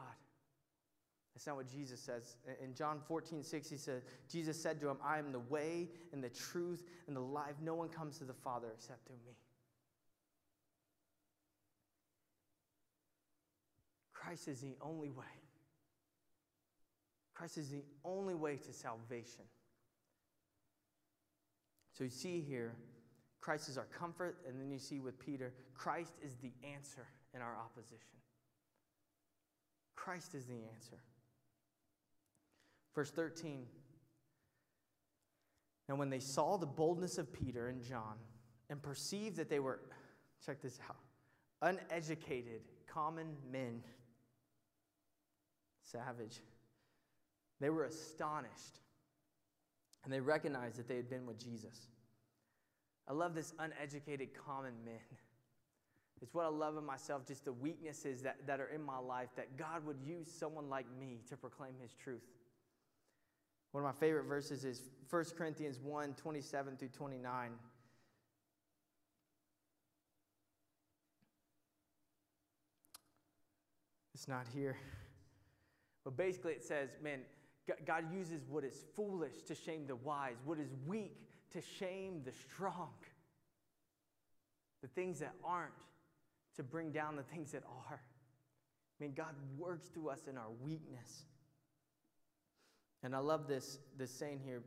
That's 1.34 1.46
not 1.46 1.56
what 1.56 1.72
Jesus 1.72 1.98
says. 1.98 2.36
In 2.62 2.74
John 2.74 3.00
14, 3.08 3.42
6, 3.42 3.70
he 3.70 3.78
says, 3.78 4.02
Jesus 4.30 4.62
said 4.62 4.82
to 4.82 4.90
him, 4.90 4.98
I 5.02 5.18
am 5.18 5.32
the 5.32 5.40
way 5.40 5.88
and 6.12 6.22
the 6.22 6.28
truth 6.28 6.84
and 7.06 7.16
the 7.16 7.20
life. 7.20 7.54
No 7.62 7.74
one 7.74 7.88
comes 7.88 8.18
to 8.18 8.24
the 8.24 8.34
Father 8.34 8.68
except 8.74 9.06
through 9.06 9.16
me. 9.24 9.32
Christ 14.24 14.48
is 14.48 14.60
the 14.60 14.74
only 14.80 15.10
way. 15.10 15.24
Christ 17.34 17.58
is 17.58 17.68
the 17.68 17.84
only 18.04 18.34
way 18.34 18.56
to 18.56 18.72
salvation. 18.72 19.44
So 21.92 22.04
you 22.04 22.10
see 22.10 22.40
here, 22.40 22.74
Christ 23.40 23.68
is 23.68 23.76
our 23.76 23.86
comfort, 23.86 24.38
and 24.48 24.58
then 24.58 24.70
you 24.70 24.78
see 24.78 25.00
with 25.00 25.18
Peter, 25.18 25.52
Christ 25.74 26.14
is 26.24 26.36
the 26.36 26.52
answer 26.72 27.06
in 27.34 27.42
our 27.42 27.56
opposition. 27.56 27.98
Christ 29.94 30.34
is 30.34 30.46
the 30.46 30.54
answer. 30.72 30.96
Verse 32.94 33.10
13. 33.10 33.66
Now, 35.88 35.96
when 35.96 36.08
they 36.08 36.20
saw 36.20 36.56
the 36.56 36.66
boldness 36.66 37.18
of 37.18 37.30
Peter 37.30 37.68
and 37.68 37.82
John 37.82 38.14
and 38.70 38.82
perceived 38.82 39.36
that 39.36 39.50
they 39.50 39.58
were, 39.58 39.80
check 40.44 40.62
this 40.62 40.78
out, 40.88 40.96
uneducated, 41.60 42.62
common 42.86 43.36
men, 43.52 43.82
savage. 45.84 46.40
They 47.60 47.70
were 47.70 47.84
astonished 47.84 48.80
and 50.04 50.12
they 50.12 50.20
recognized 50.20 50.76
that 50.78 50.88
they 50.88 50.96
had 50.96 51.08
been 51.08 51.26
with 51.26 51.38
Jesus. 51.38 51.88
I 53.08 53.12
love 53.12 53.34
this 53.34 53.52
uneducated 53.58 54.30
common 54.34 54.72
men. 54.84 55.00
It's 56.22 56.32
what 56.32 56.46
I 56.46 56.48
love 56.48 56.76
in 56.78 56.86
myself, 56.86 57.26
just 57.26 57.44
the 57.44 57.52
weaknesses 57.52 58.22
that, 58.22 58.36
that 58.46 58.60
are 58.60 58.68
in 58.68 58.82
my 58.82 58.98
life, 58.98 59.28
that 59.36 59.58
God 59.58 59.84
would 59.84 59.98
use 60.02 60.30
someone 60.30 60.70
like 60.70 60.86
me 60.98 61.18
to 61.28 61.36
proclaim 61.36 61.74
his 61.82 61.92
truth. 61.92 62.22
One 63.72 63.84
of 63.84 63.92
my 63.92 63.98
favorite 63.98 64.24
verses 64.24 64.64
is 64.64 64.90
1 65.10 65.24
Corinthians 65.36 65.80
1 65.80 66.14
27 66.14 66.76
through 66.76 66.88
29. 66.88 67.50
It's 74.14 74.28
not 74.28 74.46
here. 74.54 74.76
But 76.04 76.16
basically, 76.16 76.52
it 76.52 76.62
says, 76.62 76.90
man, 77.02 77.20
God 77.86 78.04
uses 78.12 78.42
what 78.48 78.62
is 78.62 78.84
foolish 78.94 79.42
to 79.46 79.54
shame 79.54 79.86
the 79.86 79.96
wise, 79.96 80.36
what 80.44 80.58
is 80.58 80.68
weak 80.86 81.16
to 81.52 81.62
shame 81.78 82.20
the 82.24 82.32
strong, 82.32 82.90
the 84.82 84.88
things 84.88 85.20
that 85.20 85.32
aren't 85.42 85.72
to 86.56 86.62
bring 86.62 86.90
down 86.90 87.16
the 87.16 87.22
things 87.22 87.52
that 87.52 87.62
are. 87.64 88.00
I 88.00 89.02
mean, 89.02 89.14
God 89.14 89.34
works 89.58 89.88
through 89.88 90.10
us 90.10 90.20
in 90.28 90.36
our 90.36 90.50
weakness. 90.62 91.24
And 93.02 93.14
I 93.14 93.18
love 93.18 93.48
this, 93.48 93.78
this 93.98 94.10
saying 94.10 94.40
here 94.44 94.62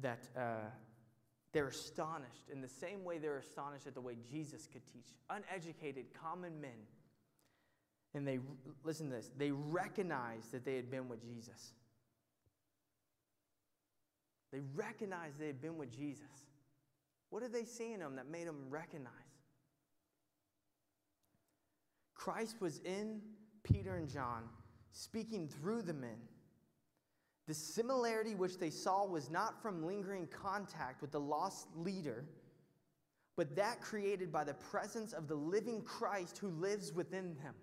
that 0.00 0.28
uh, 0.36 0.70
they're 1.52 1.68
astonished 1.68 2.50
in 2.52 2.60
the 2.60 2.68
same 2.68 3.04
way 3.04 3.18
they're 3.18 3.38
astonished 3.38 3.86
at 3.86 3.94
the 3.94 4.00
way 4.00 4.16
Jesus 4.30 4.68
could 4.70 4.86
teach. 4.92 5.14
Uneducated, 5.30 6.06
common 6.22 6.60
men 6.60 6.70
and 8.18 8.26
they, 8.26 8.40
listen 8.82 9.08
to 9.08 9.14
this, 9.14 9.30
they 9.38 9.52
recognized 9.52 10.50
that 10.50 10.64
they 10.64 10.74
had 10.74 10.90
been 10.90 11.08
with 11.08 11.22
Jesus. 11.22 11.72
They 14.52 14.58
recognized 14.74 15.38
they 15.38 15.46
had 15.46 15.62
been 15.62 15.78
with 15.78 15.96
Jesus. 15.96 16.24
What 17.30 17.42
did 17.42 17.52
they 17.52 17.64
see 17.64 17.92
in 17.92 18.00
him 18.00 18.16
that 18.16 18.28
made 18.28 18.48
them 18.48 18.64
recognize? 18.68 19.12
Christ 22.14 22.56
was 22.60 22.80
in 22.80 23.20
Peter 23.62 23.94
and 23.94 24.08
John, 24.08 24.42
speaking 24.90 25.46
through 25.48 25.82
the 25.82 25.94
men. 25.94 26.18
The 27.46 27.54
similarity 27.54 28.34
which 28.34 28.58
they 28.58 28.70
saw 28.70 29.06
was 29.06 29.30
not 29.30 29.62
from 29.62 29.86
lingering 29.86 30.26
contact 30.26 31.00
with 31.00 31.12
the 31.12 31.20
lost 31.20 31.68
leader, 31.76 32.24
but 33.36 33.54
that 33.54 33.80
created 33.80 34.32
by 34.32 34.42
the 34.42 34.54
presence 34.54 35.12
of 35.12 35.28
the 35.28 35.36
living 35.36 35.82
Christ 35.82 36.38
who 36.38 36.48
lives 36.48 36.92
within 36.92 37.36
them. 37.36 37.54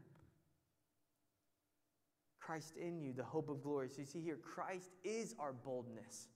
Christ 2.45 2.73
in 2.77 2.99
you, 2.99 3.11
the 3.13 3.23
hope 3.23 3.49
of 3.49 3.63
glory. 3.63 3.89
So 3.89 3.99
you 3.99 4.05
see 4.05 4.21
here, 4.21 4.37
Christ 4.37 4.91
is 5.03 5.33
our 5.39 5.53
boldness. 5.53 6.27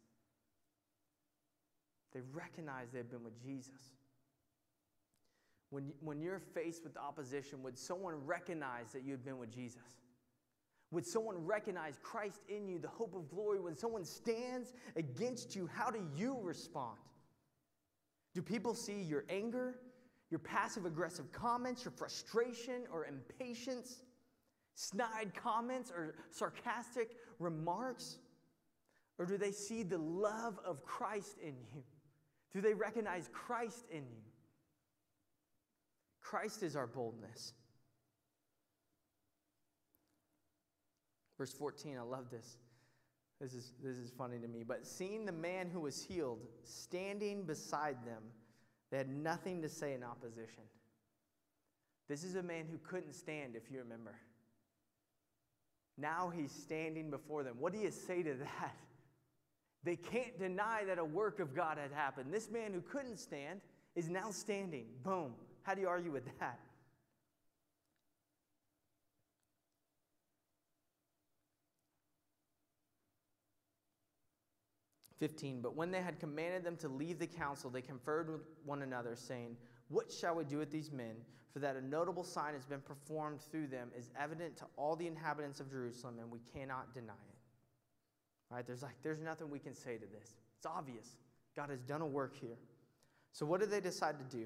They 2.14 2.22
recognize 2.34 2.90
they've 2.92 3.10
been 3.10 3.24
with 3.24 3.40
Jesus. 3.44 3.94
When, 5.70 5.92
when 6.00 6.20
you're 6.20 6.40
faced 6.40 6.84
with 6.84 6.98
opposition, 6.98 7.62
would 7.62 7.78
someone 7.78 8.16
recognize 8.26 8.92
that 8.94 9.04
you 9.04 9.12
had 9.12 9.24
been 9.24 9.38
with 9.38 9.54
Jesus? 9.54 10.00
Would 10.92 11.06
someone 11.06 11.46
recognize 11.46 12.00
Christ 12.02 12.42
in 12.50 12.68
you, 12.68 12.80
the 12.80 12.88
hope 12.88 13.14
of 13.16 13.30
glory? 13.30 13.60
When 13.60 13.76
someone 13.76 14.04
stands 14.04 14.74
against 14.96 15.56
you, 15.56 15.70
how 15.72 15.92
do 15.92 16.00
you 16.16 16.40
respond? 16.42 16.98
Do 18.34 18.42
people 18.42 18.74
see 18.74 19.00
your 19.00 19.26
anger, 19.30 19.76
your 20.32 20.40
passive 20.40 20.88
aggressive 20.88 21.32
comments, 21.32 21.86
your 21.86 21.92
frustration 21.92 22.86
or 22.92 23.06
impatience? 23.06 24.02
Snide 24.80 25.34
comments 25.36 25.92
or 25.92 26.16
sarcastic 26.32 27.18
remarks? 27.38 28.18
Or 29.18 29.26
do 29.26 29.38
they 29.38 29.52
see 29.52 29.84
the 29.84 29.98
love 29.98 30.58
of 30.66 30.86
Christ 30.86 31.38
in 31.42 31.56
you? 31.74 31.84
Do 32.54 32.62
they 32.62 32.74
recognize 32.74 33.30
Christ 33.34 33.86
in 33.92 34.04
you? 34.04 34.24
Christ 36.22 36.64
is 36.64 36.78
our 36.78 36.88
boldness. 36.88 37.54
Verse 41.38 41.52
14, 41.54 41.98
I 41.98 42.02
love 42.02 42.30
this. 42.32 42.58
This 43.42 43.54
is, 43.54 43.74
this 43.84 43.98
is 43.98 44.12
funny 44.12 44.38
to 44.40 44.48
me. 44.48 44.64
But 44.66 44.86
seeing 44.86 45.26
the 45.26 45.32
man 45.32 45.70
who 45.70 45.82
was 45.82 46.02
healed 46.02 46.40
standing 46.64 47.44
beside 47.44 47.98
them, 48.06 48.24
they 48.92 48.98
had 48.98 49.10
nothing 49.10 49.62
to 49.62 49.70
say 49.70 49.94
in 49.94 50.04
opposition. 50.04 50.64
This 52.08 52.24
is 52.24 52.36
a 52.36 52.44
man 52.44 52.66
who 52.70 52.78
couldn't 52.78 53.14
stand, 53.14 53.56
if 53.56 53.72
you 53.72 53.80
remember. 53.80 54.16
Now 56.00 56.32
he's 56.36 56.52
standing 56.52 57.10
before 57.10 57.44
them. 57.44 57.56
What 57.60 57.74
do 57.74 57.80
you 57.80 57.92
say 57.92 58.24
to 58.24 58.34
that? 58.36 58.76
They 59.84 59.96
can't 59.96 60.38
deny 60.38 60.84
that 60.86 61.00
a 61.00 61.06
work 61.06 61.40
of 61.40 61.56
God 61.56 61.78
had 61.78 61.92
happened. 61.92 62.34
This 62.34 62.50
man 62.50 62.74
who 62.74 62.82
couldn't 62.82 63.18
stand 63.18 63.62
is 63.96 64.10
now 64.10 64.30
standing. 64.32 64.86
Boom. 65.04 65.34
How 65.64 65.74
do 65.74 65.82
you 65.82 65.88
argue 65.88 66.12
with 66.12 66.26
that? 66.40 66.60
15. 75.20 75.62
But 75.62 75.76
when 75.76 75.92
they 75.92 76.02
had 76.02 76.20
commanded 76.20 76.64
them 76.64 76.78
to 76.78 76.88
leave 76.88 77.20
the 77.20 77.28
council, 77.28 77.70
they 77.70 77.82
conferred 77.82 78.30
with 78.30 78.42
one 78.66 78.82
another, 78.82 79.16
saying, 79.16 79.58
What 79.90 80.12
shall 80.12 80.36
we 80.36 80.46
do 80.46 80.58
with 80.58 80.72
these 80.72 80.92
men? 80.92 81.16
For 81.52 81.60
that 81.60 81.76
a 81.76 81.82
notable 81.82 82.24
sign 82.24 82.54
has 82.54 82.66
been 82.66 82.82
performed 82.82 83.42
through 83.42 83.68
them 83.68 83.90
is 83.98 84.10
evident 84.20 84.58
to 84.58 84.66
all 84.76 84.96
the 84.96 85.08
inhabitants 85.08 85.60
of 85.60 85.70
Jerusalem, 85.70 86.16
and 86.20 86.30
we 86.30 86.40
cannot 86.54 86.94
deny 86.94 87.14
it. 87.14 88.54
Right? 88.54 88.66
There's 88.66 88.84
like 88.84 88.96
there's 89.04 89.20
nothing 89.20 89.50
we 89.50 89.60
can 89.60 89.74
say 89.74 89.98
to 89.98 90.06
this. 90.06 90.36
It's 90.58 90.66
obvious. 90.66 91.16
God 91.56 91.70
has 91.70 91.82
done 91.82 92.02
a 92.02 92.06
work 92.06 92.36
here. 92.40 92.58
So 93.32 93.46
what 93.46 93.60
did 93.60 93.72
they 93.72 93.82
decide 93.82 94.16
to 94.20 94.38
do? 94.38 94.46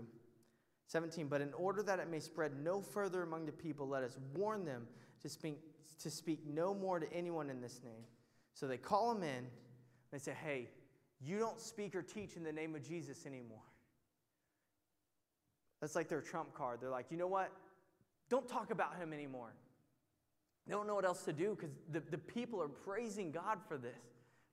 17. 0.87 1.27
But 1.27 1.41
in 1.41 1.53
order 1.53 1.81
that 1.83 1.99
it 1.99 2.09
may 2.09 2.19
spread 2.19 2.51
no 2.63 2.81
further 2.81 3.23
among 3.23 3.45
the 3.45 3.51
people, 3.51 3.87
let 3.87 4.03
us 4.03 4.17
warn 4.35 4.65
them 4.65 4.87
to 5.21 5.29
speak, 5.29 5.59
to 6.01 6.09
speak 6.09 6.39
no 6.45 6.73
more 6.73 6.99
to 6.99 7.11
anyone 7.13 7.49
in 7.49 7.61
this 7.61 7.81
name. 7.83 8.03
So 8.53 8.67
they 8.67 8.77
call 8.77 9.13
them 9.13 9.23
in 9.23 9.47
they 10.13 10.19
say, 10.19 10.35
hey, 10.45 10.69
you 11.19 11.39
don't 11.39 11.59
speak 11.59 11.95
or 11.95 12.03
teach 12.03 12.37
in 12.37 12.43
the 12.43 12.51
name 12.51 12.75
of 12.75 12.87
Jesus 12.87 13.25
anymore. 13.25 13.63
That's 15.83 15.97
like 15.97 16.07
their 16.07 16.21
trump 16.21 16.53
card. 16.53 16.79
They're 16.79 16.89
like, 16.89 17.07
you 17.09 17.17
know 17.17 17.27
what? 17.27 17.51
Don't 18.29 18.47
talk 18.47 18.71
about 18.71 18.95
him 18.95 19.11
anymore. 19.11 19.53
They 20.65 20.71
don't 20.71 20.87
know 20.87 20.95
what 20.95 21.03
else 21.03 21.23
to 21.23 21.33
do 21.33 21.57
because 21.59 21.75
the, 21.91 21.99
the 22.09 22.17
people 22.17 22.61
are 22.61 22.69
praising 22.69 23.33
God 23.33 23.57
for 23.67 23.77
this. 23.77 23.91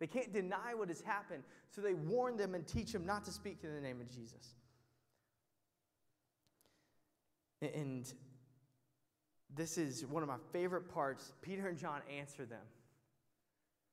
They 0.01 0.09
can't 0.09 0.33
deny 0.33 0.75
what 0.75 0.89
has 0.89 1.01
happened. 1.03 1.45
So 1.69 1.83
they 1.83 1.95
warn 1.95 2.37
them 2.37 2.57
and 2.57 2.67
teach 2.67 2.91
them 2.91 3.07
not 3.07 3.23
to 3.27 3.31
speak 3.31 3.59
in 3.63 3.73
the 3.73 3.81
name 3.81 4.01
of 4.01 4.11
Jesus. 4.11 4.57
And 7.63 8.13
this 9.55 9.79
is 9.79 10.05
one 10.05 10.25
of 10.25 10.29
my 10.29 10.39
favorite 10.53 10.93
parts. 10.93 11.33
Peter 11.43 11.69
and 11.69 11.79
John 11.79 12.01
answer 12.13 12.45
them. 12.45 12.59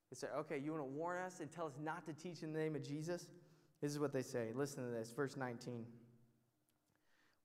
They 0.09 0.15
say, 0.15 0.27
okay, 0.39 0.57
you 0.57 0.71
want 0.71 0.85
to 0.85 0.89
warn 0.89 1.19
us 1.19 1.39
and 1.39 1.51
tell 1.51 1.67
us 1.67 1.77
not 1.79 2.03
to 2.07 2.13
teach 2.13 2.41
in 2.41 2.51
the 2.51 2.57
name 2.57 2.75
of 2.75 2.81
Jesus? 2.81 3.27
This 3.79 3.91
is 3.91 3.99
what 3.99 4.11
they 4.11 4.23
say. 4.23 4.47
Listen 4.55 4.85
to 4.85 4.89
this, 4.89 5.11
verse 5.15 5.37
19. 5.37 5.85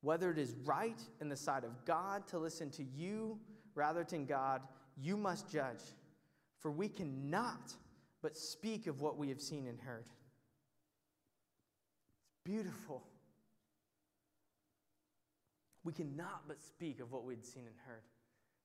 Whether 0.02 0.30
it 0.30 0.38
is 0.38 0.54
right 0.64 1.00
in 1.20 1.28
the 1.28 1.36
sight 1.36 1.64
of 1.64 1.84
God 1.84 2.26
to 2.28 2.38
listen 2.38 2.70
to 2.72 2.84
you 2.84 3.38
rather 3.74 4.04
than 4.04 4.26
God, 4.26 4.62
you 5.00 5.16
must 5.16 5.48
judge. 5.48 5.80
For 6.58 6.70
we 6.70 6.88
cannot 6.88 7.72
but 8.20 8.36
speak 8.36 8.86
of 8.86 9.00
what 9.00 9.16
we 9.16 9.28
have 9.28 9.40
seen 9.40 9.66
and 9.66 9.80
heard. 9.80 10.04
It's 12.28 12.38
beautiful. 12.44 13.02
We 15.84 15.92
cannot 15.92 16.42
but 16.46 16.60
speak 16.60 17.00
of 17.00 17.10
what 17.10 17.24
we 17.24 17.34
had 17.34 17.44
seen 17.44 17.64
and 17.66 17.74
heard. 17.86 18.02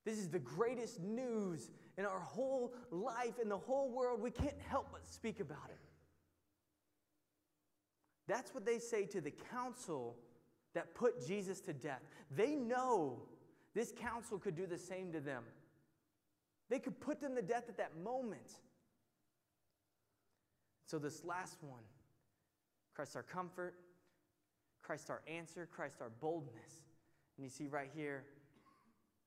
This 0.04 0.18
is 0.18 0.28
the 0.28 0.38
greatest 0.38 1.00
news 1.00 1.70
in 1.96 2.04
our 2.04 2.20
whole 2.20 2.72
life, 2.90 3.38
in 3.42 3.48
the 3.48 3.58
whole 3.58 3.90
world. 3.90 4.20
We 4.20 4.30
can't 4.30 4.60
help 4.68 4.88
but 4.92 5.06
speak 5.06 5.40
about 5.40 5.68
it. 5.68 5.78
That's 8.26 8.54
what 8.54 8.64
they 8.64 8.78
say 8.78 9.06
to 9.06 9.20
the 9.20 9.32
council 9.52 10.16
that 10.78 10.94
put 10.94 11.26
Jesus 11.26 11.58
to 11.62 11.72
death. 11.72 12.02
They 12.30 12.54
know 12.54 13.18
this 13.74 13.90
council 13.90 14.38
could 14.38 14.54
do 14.54 14.64
the 14.64 14.78
same 14.78 15.10
to 15.10 15.18
them. 15.18 15.42
They 16.70 16.78
could 16.78 17.00
put 17.00 17.20
them 17.20 17.34
to 17.34 17.42
death 17.42 17.64
at 17.68 17.76
that 17.78 17.98
moment. 17.98 18.60
So, 20.86 21.00
this 21.00 21.24
last 21.24 21.58
one 21.62 21.82
Christ 22.94 23.16
our 23.16 23.24
comfort, 23.24 23.74
Christ 24.84 25.10
our 25.10 25.20
answer, 25.26 25.68
Christ 25.68 25.96
our 26.00 26.10
boldness. 26.20 26.84
And 27.36 27.44
you 27.44 27.50
see 27.50 27.66
right 27.66 27.90
here, 27.92 28.22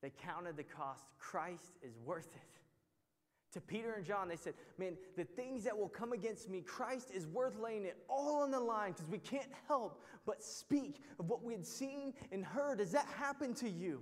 they 0.00 0.10
counted 0.10 0.56
the 0.56 0.64
cost. 0.64 1.04
Christ 1.18 1.76
is 1.82 1.98
worth 2.06 2.34
it. 2.34 2.51
To 3.52 3.60
Peter 3.60 3.92
and 3.92 4.04
John, 4.04 4.28
they 4.28 4.36
said, 4.36 4.54
Man, 4.78 4.96
the 5.16 5.24
things 5.24 5.64
that 5.64 5.76
will 5.76 5.88
come 5.88 6.12
against 6.12 6.48
me, 6.48 6.62
Christ 6.62 7.10
is 7.12 7.26
worth 7.26 7.58
laying 7.58 7.84
it 7.84 7.98
all 8.08 8.42
on 8.42 8.50
the 8.50 8.60
line 8.60 8.92
because 8.92 9.06
we 9.08 9.18
can't 9.18 9.50
help 9.68 10.02
but 10.24 10.42
speak 10.42 11.02
of 11.18 11.28
what 11.28 11.42
we 11.42 11.52
had 11.52 11.66
seen 11.66 12.14
and 12.30 12.44
heard. 12.44 12.78
Has 12.78 12.92
that 12.92 13.06
happened 13.18 13.56
to 13.58 13.68
you? 13.68 14.00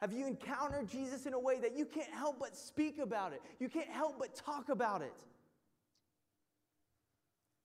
Have 0.00 0.12
you 0.12 0.26
encountered 0.26 0.88
Jesus 0.90 1.24
in 1.24 1.32
a 1.32 1.38
way 1.38 1.58
that 1.60 1.74
you 1.74 1.86
can't 1.86 2.12
help 2.12 2.38
but 2.38 2.54
speak 2.54 2.98
about 2.98 3.32
it? 3.32 3.40
You 3.58 3.70
can't 3.70 3.88
help 3.88 4.18
but 4.18 4.34
talk 4.34 4.68
about 4.68 5.00
it, 5.00 5.14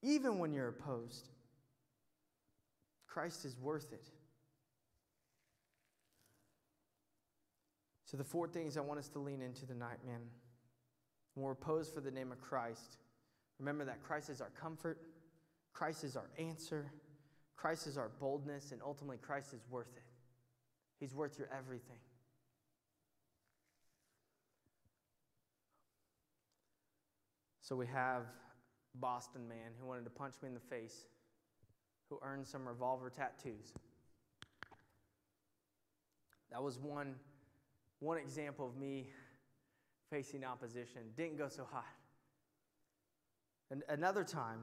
even 0.01 0.39
when 0.39 0.53
you're 0.53 0.69
opposed. 0.69 1.27
Christ 3.07 3.43
is 3.43 3.57
worth 3.57 3.91
it. 3.91 4.05
So, 8.05 8.15
the 8.15 8.23
four 8.23 8.47
things 8.47 8.77
I 8.77 8.81
want 8.81 8.99
us 8.99 9.09
to 9.09 9.19
lean 9.19 9.41
into 9.41 9.65
tonight, 9.65 9.97
man. 10.05 10.21
When 11.35 11.45
we're 11.45 11.51
opposed 11.51 11.93
for 11.93 12.01
the 12.01 12.11
name 12.11 12.31
of 12.31 12.41
Christ, 12.41 12.97
remember 13.59 13.85
that 13.85 14.03
Christ 14.03 14.29
is 14.29 14.41
our 14.41 14.49
comfort, 14.49 14.99
Christ 15.73 16.03
is 16.03 16.15
our 16.15 16.29
answer, 16.37 16.91
Christ 17.55 17.87
is 17.87 17.97
our 17.97 18.09
boldness, 18.19 18.71
and 18.71 18.81
ultimately, 18.83 19.17
Christ 19.17 19.53
is 19.53 19.61
worth 19.69 19.95
it. 19.95 20.03
He's 20.99 21.13
worth 21.13 21.37
your 21.37 21.47
everything. 21.55 21.99
So, 27.61 27.75
we 27.75 27.87
have 27.87 28.23
Boston 28.95 29.47
man 29.47 29.71
who 29.79 29.87
wanted 29.87 30.03
to 30.03 30.09
punch 30.09 30.33
me 30.41 30.47
in 30.47 30.53
the 30.53 30.59
face, 30.59 31.05
who 32.09 32.19
earned 32.21 32.45
some 32.45 32.67
revolver 32.67 33.09
tattoos. 33.09 33.73
That 36.51 36.61
was 36.61 36.77
one 36.77 37.15
one 37.99 38.17
example 38.17 38.67
of 38.67 38.75
me 38.75 39.07
facing 40.11 40.43
opposition 40.43 41.01
didn't 41.15 41.37
go 41.37 41.47
so 41.47 41.65
hot. 41.71 41.85
And 43.71 43.83
another 43.89 44.23
time, 44.23 44.59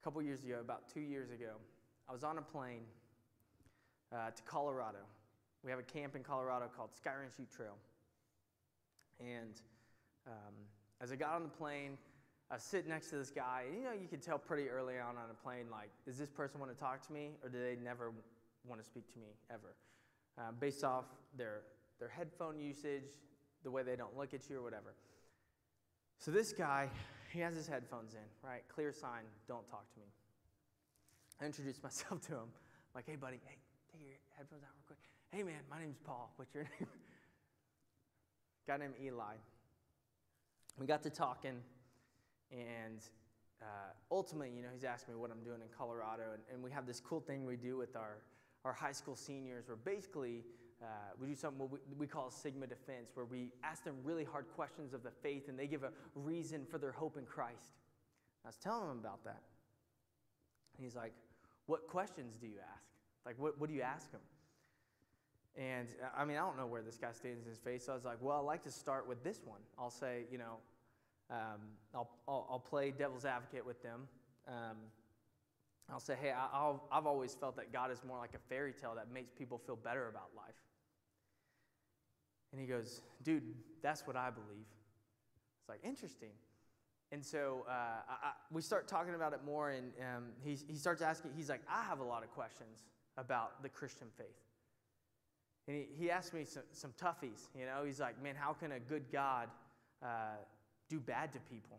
a 0.00 0.04
couple 0.04 0.22
years 0.22 0.44
ago, 0.44 0.58
about 0.60 0.88
two 0.92 1.00
years 1.00 1.30
ago, 1.30 1.56
I 2.08 2.12
was 2.12 2.22
on 2.22 2.38
a 2.38 2.42
plane 2.42 2.82
uh, 4.14 4.30
to 4.30 4.42
Colorado. 4.44 4.98
We 5.64 5.70
have 5.70 5.80
a 5.80 5.82
camp 5.82 6.14
in 6.14 6.22
Colorado 6.22 6.70
called 6.74 6.94
Sky 6.94 7.10
Ranch 7.20 7.34
Ute 7.38 7.50
Trail. 7.50 7.74
And 9.18 9.60
um, 10.26 10.54
as 11.00 11.10
I 11.10 11.16
got 11.16 11.34
on 11.34 11.42
the 11.42 11.48
plane, 11.48 11.98
I 12.50 12.54
was 12.54 12.62
sitting 12.62 12.88
next 12.88 13.10
to 13.10 13.16
this 13.16 13.30
guy. 13.30 13.64
You 13.76 13.82
know, 13.82 13.92
you 13.92 14.06
could 14.08 14.22
tell 14.22 14.38
pretty 14.38 14.70
early 14.70 14.94
on 14.94 15.16
on 15.16 15.30
a 15.30 15.42
plane, 15.42 15.66
like, 15.70 15.90
does 16.06 16.16
this 16.16 16.30
person 16.30 16.60
want 16.60 16.72
to 16.72 16.78
talk 16.78 17.04
to 17.08 17.12
me 17.12 17.32
or 17.42 17.48
do 17.48 17.58
they 17.58 17.76
never 17.82 18.12
want 18.66 18.80
to 18.80 18.86
speak 18.86 19.12
to 19.12 19.18
me 19.18 19.26
ever? 19.50 19.74
uh, 20.38 20.52
based 20.58 20.84
off 20.84 21.04
their, 21.36 21.62
their 21.98 22.08
headphone 22.08 22.58
usage, 22.58 23.20
the 23.64 23.70
way 23.70 23.82
they 23.82 23.96
don't 23.96 24.16
look 24.16 24.34
at 24.34 24.48
you, 24.48 24.58
or 24.58 24.62
whatever. 24.62 24.94
So 26.18 26.30
this 26.30 26.52
guy, 26.52 26.88
he 27.32 27.40
has 27.40 27.54
his 27.54 27.66
headphones 27.66 28.14
in, 28.14 28.48
right? 28.48 28.62
Clear 28.68 28.92
sign, 28.92 29.22
don't 29.46 29.68
talk 29.68 29.92
to 29.94 30.00
me. 30.00 30.06
I 31.40 31.46
introduced 31.46 31.82
myself 31.88 32.20
to 32.22 32.32
him. 32.34 32.48
I'm 32.48 32.94
like, 32.94 33.06
hey, 33.06 33.16
buddy, 33.16 33.40
hey, 33.44 33.56
take 33.92 34.00
your 34.02 34.14
headphones 34.36 34.62
out 34.62 34.70
real 34.74 34.86
quick. 34.86 34.98
Hey, 35.30 35.42
man, 35.42 35.60
my 35.70 35.78
name's 35.78 35.98
Paul. 36.04 36.32
What's 36.36 36.54
your 36.54 36.64
name? 36.80 36.88
Guy 38.66 38.76
named 38.76 38.94
Eli. 39.02 39.34
We 40.78 40.86
got 40.86 41.02
to 41.02 41.10
talking, 41.10 41.60
and 42.52 43.00
uh, 43.60 43.90
ultimately, 44.10 44.52
you 44.56 44.62
know, 44.62 44.68
he's 44.72 44.84
asked 44.84 45.08
me 45.08 45.14
what 45.16 45.30
I'm 45.30 45.42
doing 45.42 45.60
in 45.60 45.68
Colorado, 45.76 46.22
and, 46.32 46.42
and 46.52 46.62
we 46.62 46.70
have 46.70 46.86
this 46.86 47.00
cool 47.00 47.20
thing 47.20 47.44
we 47.44 47.56
do 47.56 47.76
with 47.76 47.96
our 47.96 48.18
our 48.64 48.72
high 48.72 48.92
school 48.92 49.16
seniors, 49.16 49.68
where 49.68 49.76
basically 49.76 50.44
uh, 50.82 50.86
we 51.20 51.26
do 51.26 51.34
something 51.34 51.68
we, 51.98 52.06
call 52.06 52.30
Sigma 52.30 52.66
Defense, 52.66 53.10
where 53.14 53.26
we 53.26 53.50
ask 53.64 53.82
them 53.82 53.96
really 54.04 54.24
hard 54.24 54.46
questions 54.54 54.94
of 54.94 55.02
the 55.02 55.10
faith 55.10 55.48
and 55.48 55.58
they 55.58 55.66
give 55.66 55.82
a 55.82 55.90
reason 56.14 56.64
for 56.70 56.78
their 56.78 56.92
hope 56.92 57.16
in 57.16 57.24
Christ. 57.24 57.74
I 58.44 58.48
was 58.48 58.56
telling 58.56 58.88
him 58.90 58.98
about 58.98 59.24
that. 59.24 59.42
And 60.76 60.84
he's 60.84 60.94
like, 60.94 61.12
What 61.66 61.88
questions 61.88 62.36
do 62.40 62.46
you 62.46 62.58
ask? 62.72 62.84
Like, 63.26 63.34
what, 63.38 63.60
what 63.60 63.68
do 63.68 63.74
you 63.74 63.82
ask 63.82 64.10
them? 64.12 64.20
And 65.56 65.88
I 66.16 66.24
mean, 66.24 66.36
I 66.36 66.40
don't 66.40 66.56
know 66.56 66.66
where 66.66 66.82
this 66.82 66.96
guy 66.96 67.10
stands 67.10 67.42
in 67.42 67.50
his 67.50 67.58
faith, 67.58 67.82
so 67.82 67.92
I 67.92 67.94
was 67.96 68.04
like, 68.04 68.18
Well, 68.20 68.36
I 68.36 68.40
like 68.40 68.62
to 68.62 68.70
start 68.70 69.08
with 69.08 69.24
this 69.24 69.40
one. 69.44 69.60
I'll 69.76 69.90
say, 69.90 70.26
you 70.30 70.38
know, 70.38 70.58
um, 71.30 71.60
I'll, 71.92 72.10
I'll, 72.28 72.46
I'll, 72.50 72.58
play 72.60 72.90
devil's 72.90 73.24
advocate 73.24 73.66
with 73.66 73.82
them. 73.82 74.08
Um, 74.46 74.76
I'll 75.90 76.00
say, 76.00 76.16
hey, 76.20 76.32
i 76.32 76.72
have 76.92 77.06
always 77.06 77.34
felt 77.34 77.56
that 77.56 77.72
God 77.72 77.90
is 77.90 78.02
more 78.06 78.18
like 78.18 78.34
a 78.34 78.38
fairy 78.48 78.72
tale 78.72 78.94
that 78.94 79.12
makes 79.12 79.30
people 79.32 79.58
feel 79.58 79.76
better 79.76 80.08
about 80.08 80.30
life. 80.36 80.54
And 82.52 82.60
he 82.60 82.66
goes, 82.66 83.02
dude, 83.22 83.42
that's 83.82 84.06
what 84.06 84.16
I 84.16 84.30
believe. 84.30 84.66
It's 85.60 85.68
like, 85.68 85.80
interesting. 85.84 86.30
And 87.12 87.24
so 87.24 87.64
uh, 87.68 87.72
I, 87.72 88.28
I, 88.28 88.32
we 88.50 88.62
start 88.62 88.88
talking 88.88 89.14
about 89.14 89.32
it 89.32 89.40
more, 89.44 89.70
and 89.70 89.92
um, 90.00 90.24
he, 90.42 90.58
he 90.66 90.76
starts 90.76 91.02
asking, 91.02 91.32
he's 91.36 91.48
like, 91.48 91.62
I 91.70 91.82
have 91.84 92.00
a 92.00 92.04
lot 92.04 92.22
of 92.22 92.30
questions 92.30 92.84
about 93.16 93.62
the 93.62 93.68
Christian 93.68 94.08
faith. 94.16 94.26
And 95.66 95.76
he, 95.76 95.86
he 95.98 96.10
asked 96.10 96.32
me 96.32 96.44
some, 96.44 96.62
some 96.72 96.92
toughies, 97.00 97.48
you 97.58 97.66
know. 97.66 97.84
He's 97.84 98.00
like, 98.00 98.22
man, 98.22 98.34
how 98.38 98.52
can 98.54 98.72
a 98.72 98.80
good 98.80 99.04
God 99.12 99.48
uh, 100.02 100.36
do 100.88 100.98
bad 100.98 101.32
to 101.32 101.38
people. 101.40 101.78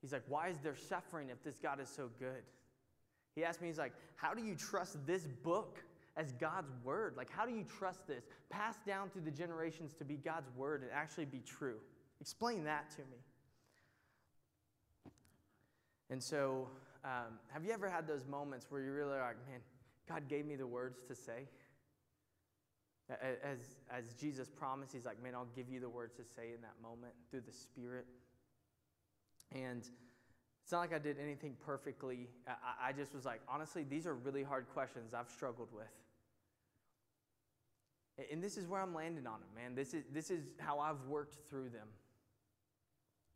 He's 0.00 0.12
like, 0.12 0.22
Why 0.28 0.48
is 0.48 0.58
there 0.58 0.76
suffering 0.76 1.28
if 1.30 1.42
this 1.42 1.58
God 1.58 1.80
is 1.80 1.88
so 1.88 2.10
good? 2.18 2.42
He 3.34 3.44
asked 3.44 3.60
me, 3.60 3.68
He's 3.68 3.78
like, 3.78 3.92
How 4.16 4.34
do 4.34 4.42
you 4.42 4.54
trust 4.54 5.04
this 5.06 5.26
book 5.26 5.78
as 6.20 6.32
God's 6.32 6.70
word? 6.84 7.14
Like, 7.16 7.30
how 7.30 7.46
do 7.46 7.52
you 7.52 7.64
trust 7.64 8.06
this? 8.06 8.24
Passed 8.50 8.84
down 8.84 9.08
through 9.08 9.22
the 9.22 9.30
generations 9.30 9.94
to 9.94 10.04
be 10.04 10.16
God's 10.16 10.50
word 10.54 10.82
and 10.82 10.90
actually 10.92 11.24
be 11.24 11.40
true. 11.46 11.76
Explain 12.20 12.64
that 12.64 12.90
to 12.90 12.98
me. 12.98 13.16
And 16.10 16.22
so, 16.22 16.68
um, 17.04 17.38
have 17.48 17.64
you 17.64 17.72
ever 17.72 17.88
had 17.88 18.06
those 18.06 18.26
moments 18.26 18.66
where 18.68 18.82
you're 18.82 18.94
really 18.94 19.18
like, 19.18 19.36
man, 19.48 19.60
God 20.06 20.28
gave 20.28 20.44
me 20.44 20.56
the 20.56 20.66
words 20.66 20.98
to 21.08 21.14
say? 21.14 21.48
As, 23.42 23.58
as 23.90 24.12
Jesus 24.14 24.48
promised, 24.48 24.92
He's 24.92 25.06
like, 25.06 25.22
man, 25.22 25.34
I'll 25.34 25.48
give 25.56 25.70
you 25.70 25.80
the 25.80 25.88
words 25.88 26.14
to 26.16 26.22
say 26.22 26.52
in 26.54 26.60
that 26.60 26.74
moment 26.82 27.14
through 27.30 27.42
the 27.46 27.52
Spirit. 27.52 28.06
And 29.52 29.88
it's 30.62 30.72
not 30.72 30.80
like 30.80 30.92
I 30.92 30.98
did 30.98 31.16
anything 31.18 31.56
perfectly. 31.64 32.28
I, 32.46 32.90
I 32.90 32.92
just 32.92 33.14
was 33.14 33.24
like, 33.24 33.40
honestly, 33.48 33.84
these 33.88 34.06
are 34.06 34.14
really 34.14 34.42
hard 34.42 34.66
questions 34.68 35.14
I've 35.14 35.30
struggled 35.30 35.68
with. 35.72 35.88
And 38.30 38.42
this 38.42 38.56
is 38.56 38.66
where 38.66 38.80
I'm 38.80 38.94
landing 38.94 39.26
on 39.26 39.40
them, 39.40 39.48
man. 39.54 39.74
This 39.74 39.94
is, 39.94 40.04
this 40.12 40.30
is 40.30 40.44
how 40.58 40.78
I've 40.78 41.00
worked 41.08 41.36
through 41.48 41.70
them. 41.70 41.88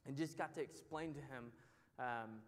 And 0.06 0.16
just 0.16 0.36
got 0.36 0.54
to 0.56 0.60
explain 0.60 1.14
to 1.14 1.20
him, 1.20 1.52
um, 1.98 2.40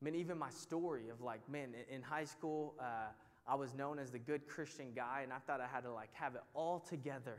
I 0.00 0.04
mean, 0.04 0.14
even 0.14 0.38
my 0.38 0.50
story 0.50 1.08
of 1.08 1.20
like, 1.20 1.40
man, 1.48 1.74
in 1.90 2.02
high 2.02 2.24
school, 2.24 2.74
uh, 2.78 3.08
I 3.46 3.54
was 3.54 3.74
known 3.74 3.98
as 3.98 4.10
the 4.10 4.18
good 4.18 4.46
Christian 4.46 4.92
guy, 4.94 5.20
and 5.22 5.32
I 5.32 5.38
thought 5.38 5.60
I 5.60 5.66
had 5.66 5.84
to 5.84 5.92
like 5.92 6.10
have 6.12 6.34
it 6.34 6.42
all 6.54 6.80
together. 6.80 7.38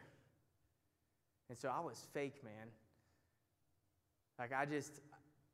And 1.49 1.57
so 1.57 1.69
I 1.69 1.79
was 1.79 2.07
fake, 2.13 2.43
man. 2.43 2.67
Like 4.39 4.53
I 4.53 4.65
just, 4.65 5.01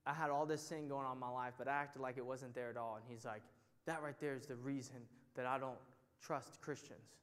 I 0.05 0.13
had 0.13 0.29
all 0.29 0.45
this 0.45 0.61
sin 0.61 0.87
going 0.87 1.05
on 1.05 1.13
in 1.13 1.19
my 1.19 1.29
life, 1.29 1.53
but 1.57 1.67
I 1.67 1.71
acted 1.71 2.01
like 2.01 2.17
it 2.17 2.25
wasn't 2.25 2.55
there 2.55 2.69
at 2.69 2.77
all. 2.77 2.95
And 2.95 3.03
he's 3.09 3.25
like, 3.25 3.41
that 3.85 4.01
right 4.01 4.19
there 4.19 4.35
is 4.35 4.45
the 4.45 4.55
reason 4.55 4.97
that 5.35 5.45
I 5.45 5.57
don't 5.57 5.77
trust 6.21 6.61
Christians. 6.61 7.17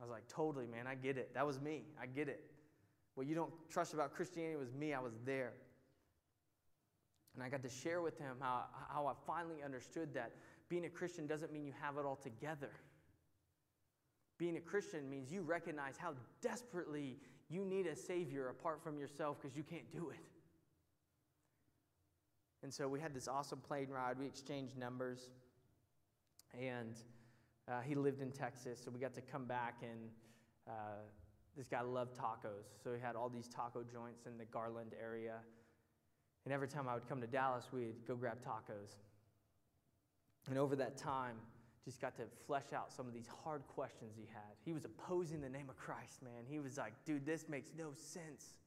I 0.00 0.04
was 0.04 0.10
like, 0.10 0.28
totally, 0.28 0.66
man, 0.66 0.86
I 0.86 0.94
get 0.94 1.16
it. 1.16 1.34
That 1.34 1.46
was 1.46 1.60
me. 1.60 1.82
I 2.00 2.06
get 2.06 2.28
it. 2.28 2.44
What 3.14 3.26
you 3.26 3.34
don't 3.34 3.52
trust 3.68 3.94
about 3.94 4.14
Christianity 4.14 4.56
was 4.56 4.72
me. 4.72 4.94
I 4.94 5.00
was 5.00 5.14
there. 5.24 5.52
And 7.34 7.42
I 7.42 7.48
got 7.48 7.62
to 7.62 7.68
share 7.68 8.00
with 8.00 8.18
him 8.18 8.36
how, 8.40 8.64
how 8.88 9.06
I 9.06 9.12
finally 9.26 9.62
understood 9.64 10.14
that 10.14 10.32
being 10.68 10.84
a 10.84 10.88
Christian 10.88 11.26
doesn't 11.26 11.52
mean 11.52 11.64
you 11.64 11.72
have 11.80 11.96
it 11.96 12.04
all 12.04 12.16
together. 12.16 12.70
Being 14.38 14.56
a 14.56 14.60
Christian 14.60 15.10
means 15.10 15.32
you 15.32 15.42
recognize 15.42 15.96
how 15.96 16.14
desperately 16.40 17.16
you 17.48 17.64
need 17.64 17.86
a 17.86 17.96
Savior 17.96 18.48
apart 18.48 18.82
from 18.82 18.98
yourself 18.98 19.38
because 19.40 19.56
you 19.56 19.62
can't 19.62 19.90
do 19.90 20.10
it. 20.10 20.24
And 22.62 22.72
so 22.72 22.88
we 22.88 23.00
had 23.00 23.14
this 23.14 23.28
awesome 23.28 23.60
plane 23.60 23.88
ride. 23.88 24.18
We 24.18 24.26
exchanged 24.26 24.76
numbers. 24.76 25.30
And 26.58 26.96
uh, 27.70 27.80
he 27.80 27.94
lived 27.94 28.22
in 28.22 28.32
Texas, 28.32 28.80
so 28.82 28.90
we 28.90 28.98
got 28.98 29.14
to 29.14 29.20
come 29.20 29.44
back 29.44 29.82
and 29.82 30.10
uh, 30.66 31.02
this 31.56 31.68
guy 31.68 31.80
loved 31.80 32.16
tacos. 32.16 32.66
So 32.82 32.94
he 32.94 33.00
had 33.00 33.16
all 33.16 33.28
these 33.28 33.48
taco 33.48 33.82
joints 33.82 34.26
in 34.26 34.38
the 34.38 34.44
Garland 34.44 34.92
area. 35.00 35.36
And 36.44 36.54
every 36.54 36.68
time 36.68 36.88
I 36.88 36.94
would 36.94 37.08
come 37.08 37.20
to 37.20 37.26
Dallas, 37.26 37.66
we'd 37.72 38.06
go 38.06 38.14
grab 38.14 38.38
tacos. 38.40 38.96
And 40.48 40.56
over 40.56 40.76
that 40.76 40.96
time, 40.96 41.36
just 41.84 42.00
got 42.00 42.16
to 42.16 42.24
flesh 42.46 42.72
out 42.74 42.92
some 42.92 43.06
of 43.06 43.14
these 43.14 43.28
hard 43.44 43.66
questions 43.66 44.14
he 44.16 44.26
had. 44.32 44.54
He 44.64 44.72
was 44.72 44.84
opposing 44.84 45.40
the 45.40 45.48
name 45.48 45.68
of 45.68 45.76
Christ, 45.76 46.22
man. 46.22 46.44
He 46.48 46.58
was 46.58 46.78
like, 46.78 46.92
dude, 47.04 47.26
this 47.26 47.48
makes 47.48 47.70
no 47.76 47.92
sense. 47.94 48.58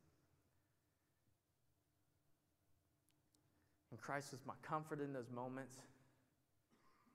And 3.91 3.99
Christ 3.99 4.31
was 4.31 4.41
my 4.45 4.53
comfort 4.61 5.01
in 5.01 5.13
those 5.13 5.29
moments. 5.29 5.75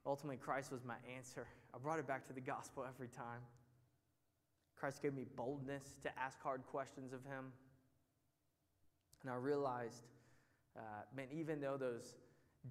Ultimately, 0.07 0.37
Christ 0.37 0.71
was 0.71 0.85
my 0.85 0.95
answer. 1.17 1.47
I 1.75 1.79
brought 1.79 1.99
it 1.99 2.07
back 2.07 2.25
to 2.29 2.33
the 2.33 2.41
gospel 2.41 2.85
every 2.89 3.09
time. 3.09 3.41
Christ 4.77 5.03
gave 5.03 5.15
me 5.15 5.25
boldness 5.37 5.97
to 6.03 6.19
ask 6.19 6.41
hard 6.41 6.65
questions 6.67 7.13
of 7.13 7.25
him. 7.25 7.53
And 9.23 9.31
I 9.31 9.35
realized, 9.35 10.05
uh, 10.77 10.81
man, 11.17 11.27
even 11.33 11.61
though 11.61 11.77
those 11.77 12.15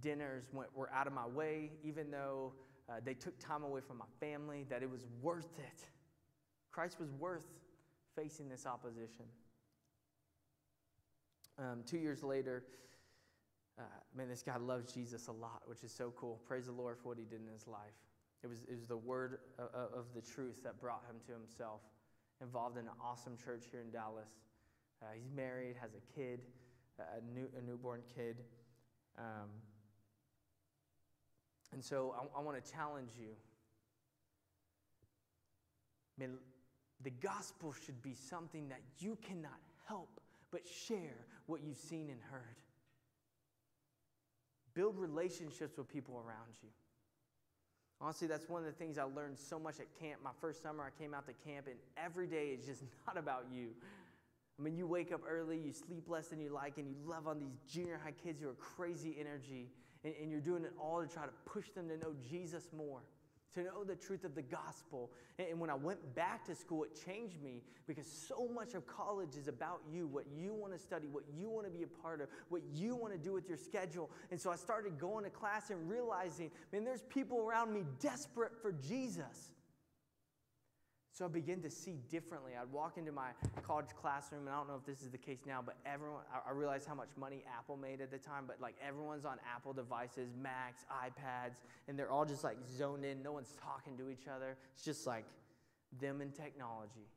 dinners 0.02 0.46
went, 0.54 0.70
were 0.76 0.90
out 0.94 1.08
of 1.08 1.14
my 1.14 1.28
way, 1.28 1.72
even 1.84 2.10
though 2.10 2.54
uh, 2.88 2.94
they 3.04 3.14
took 3.14 3.38
time 3.40 3.64
away 3.64 3.82
from 3.82 3.98
my 3.98 4.06
family, 4.20 4.66
that 4.70 4.82
it 4.82 4.90
was 4.90 5.06
worth 5.22 5.60
it. 5.60 5.86
Christ 6.72 7.00
was 7.00 7.12
worth 7.12 7.46
facing 8.16 8.48
this 8.48 8.66
opposition. 8.66 9.26
Um, 11.58 11.84
two 11.86 11.98
years 11.98 12.24
later, 12.24 12.64
uh, 13.78 13.84
man, 14.16 14.30
this 14.30 14.42
guy 14.42 14.58
loves 14.58 14.94
Jesus 14.94 15.28
a 15.28 15.32
lot, 15.32 15.64
which 15.66 15.84
is 15.84 15.92
so 15.92 16.14
cool. 16.16 16.40
Praise 16.48 16.68
the 16.68 16.72
Lord 16.72 16.98
for 16.98 17.10
what 17.10 17.18
he 17.18 17.26
did 17.26 17.42
in 17.42 17.52
his 17.52 17.68
life. 17.68 17.96
It 18.44 18.48
was, 18.48 18.64
it 18.70 18.76
was 18.76 18.88
the 18.88 18.98
word 18.98 19.40
of, 19.58 19.68
of 19.94 20.06
the 20.14 20.22
truth 20.22 20.64
that 20.64 20.80
brought 20.80 21.04
him 21.10 21.18
to 21.28 21.34
himself. 21.34 21.82
Involved 22.42 22.78
in 22.78 22.86
an 22.86 22.94
awesome 23.04 23.38
church 23.44 23.66
here 23.72 23.82
in 23.82 23.92
Dallas. 23.92 24.30
Uh, 25.02 25.08
he's 25.16 25.32
married, 25.36 25.76
has 25.82 25.92
a 25.94 26.20
kid, 26.20 26.42
a, 27.00 27.22
new, 27.34 27.48
a 27.58 27.62
newborn 27.62 28.02
kid. 28.16 28.38
Um, 29.18 29.50
and 31.74 31.84
so 31.84 32.16
I, 32.18 32.40
I 32.40 32.42
want 32.42 32.64
to 32.64 32.72
challenge 32.72 33.12
you. 33.20 33.30
Man, 36.18 36.38
the 37.04 37.10
gospel 37.10 37.74
should 37.86 38.02
be 38.02 38.14
something 38.14 38.70
that 38.70 38.82
you 39.00 39.18
cannot 39.22 39.60
help 39.88 40.22
but 40.52 40.62
share 40.66 41.26
what 41.46 41.62
you've 41.62 41.78
seen 41.78 42.10
and 42.10 42.20
heard. 42.32 42.56
Build 44.76 44.98
relationships 44.98 45.78
with 45.78 45.88
people 45.88 46.16
around 46.16 46.54
you. 46.62 46.70
Honestly, 48.02 48.28
that's 48.28 48.50
one 48.50 48.62
of 48.62 48.66
the 48.66 48.74
things 48.74 48.98
I 48.98 49.04
learned 49.04 49.38
so 49.40 49.58
much 49.58 49.80
at 49.80 49.88
camp. 50.00 50.20
My 50.24 50.32
first 50.42 50.62
summer, 50.62 50.84
I 50.84 51.02
came 51.02 51.14
out 51.14 51.26
to 51.28 51.34
camp, 51.50 51.68
and 51.68 51.78
every 51.98 52.28
day 52.28 52.50
is 52.50 52.66
just 52.66 52.84
not 53.08 53.18
about 53.18 53.46
you. 53.52 53.70
I 54.60 54.64
mean, 54.64 54.76
you 54.76 54.86
wake 54.86 55.12
up 55.12 55.22
early, 55.28 55.58
you 55.58 55.72
sleep 55.72 56.04
less 56.08 56.28
than 56.28 56.40
you 56.40 56.50
like, 56.50 56.78
and 56.78 56.88
you 56.90 56.96
love 57.06 57.28
on 57.28 57.40
these 57.40 57.58
junior 57.70 58.00
high 58.02 58.12
kids 58.12 58.42
who 58.42 58.50
are 58.50 58.54
crazy 58.54 59.16
energy, 59.20 59.70
and, 60.04 60.14
and 60.22 60.30
you're 60.30 60.42
doing 60.42 60.64
it 60.64 60.74
all 60.80 61.02
to 61.02 61.08
try 61.08 61.24
to 61.24 61.34
push 61.46 61.70
them 61.72 61.88
to 61.90 61.98
know 61.98 62.14
Jesus 62.30 62.68
more 62.76 63.02
to 63.56 63.64
know 63.64 63.84
the 63.84 63.95
truth 63.95 64.24
of 64.24 64.36
the 64.36 64.41
gospel. 64.41 65.12
And 65.39 65.60
when 65.60 65.70
I 65.70 65.76
went 65.76 66.16
back 66.16 66.45
to 66.45 66.56
school, 66.56 66.84
it 66.84 66.91
changed 67.06 67.41
me 67.41 67.62
because 67.88 68.06
so 68.06 68.49
much 68.53 68.74
of 68.74 68.86
college 68.86 69.36
is 69.36 69.47
about 69.47 69.82
you, 69.91 70.08
what 70.08 70.26
you 70.38 70.53
want 70.53 70.74
to 70.74 70.80
study, 70.80 71.08
what 71.08 71.24
you 71.38 71.49
want 71.49 71.66
to 71.66 71.72
be 71.72 71.84
a 71.84 71.88
part 71.88 72.22
of, 72.22 72.28
what 72.49 72.62
you 72.74 72.95
want 72.95 73.14
to 73.14 73.20
do 73.20 73.34
with 73.34 73.47
your 73.47 73.58
schedule. 73.58 74.10
And 74.30 74.39
so 74.39 74.51
I 74.51 74.56
started 74.56 74.99
going 74.99 75.24
to 75.24 75.30
class 75.30 75.70
and 75.70 75.89
realizing, 75.89 76.51
man, 76.72 76.84
there's 76.84 77.03
people 77.03 77.39
around 77.39 77.74
me 77.74 77.84
desperate 77.99 78.51
for 78.62 78.74
Jesus. 78.74 79.55
So 81.16 81.24
I 81.24 81.30
began 81.30 81.61
to 81.61 81.70
see 81.70 81.95
differently. 82.11 82.51
I'd 82.61 82.70
walk 82.74 82.97
into 82.97 83.13
my 83.13 83.30
college 83.66 83.86
classroom, 84.01 84.47
and 84.47 84.49
I 84.49 84.57
don't 84.57 84.68
know 84.68 84.76
if 84.76 84.86
this 84.86 85.01
is 85.01 85.11
the 85.11 85.18
case 85.18 85.39
now, 85.47 85.61
but 85.66 85.78
everyone, 85.86 86.24
I 86.45 86.51
realized 86.51 86.86
how 86.86 86.93
much 86.93 87.07
money 87.18 87.41
Apple 87.57 87.78
made 87.78 88.01
at 88.01 88.11
the 88.11 88.18
time, 88.18 88.43
but 88.45 88.59
like 88.59 88.76
everyone's 88.86 89.24
on 89.24 89.38
Apple 89.55 89.72
devices, 89.72 90.32
Macs, 90.38 90.84
iPads, 90.91 91.55
and 91.88 91.97
they're 91.97 92.11
all 92.11 92.26
just 92.26 92.43
like 92.43 92.57
zoned 92.78 93.05
in. 93.05 93.24
No 93.24 93.32
one's 93.32 93.53
talking 93.63 93.97
to 93.97 94.09
each 94.09 94.28
other. 94.28 94.57
It's 94.74 94.84
just 94.84 95.07
like 95.07 95.24
them 96.01 96.20
and 96.20 96.36
technology. 96.36 97.07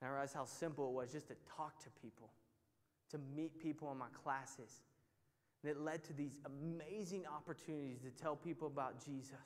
And 0.00 0.08
I 0.08 0.12
realized 0.12 0.32
how 0.32 0.46
simple 0.46 0.88
it 0.88 0.94
was 0.94 1.12
just 1.12 1.28
to 1.28 1.34
talk 1.54 1.78
to 1.84 1.90
people, 2.00 2.30
to 3.10 3.18
meet 3.36 3.58
people 3.58 3.92
in 3.92 3.98
my 3.98 4.08
classes. 4.22 4.80
And 5.62 5.70
it 5.70 5.80
led 5.80 6.02
to 6.04 6.14
these 6.14 6.40
amazing 6.46 7.24
opportunities 7.26 8.00
to 8.04 8.10
tell 8.22 8.36
people 8.36 8.68
about 8.68 9.04
Jesus 9.04 9.36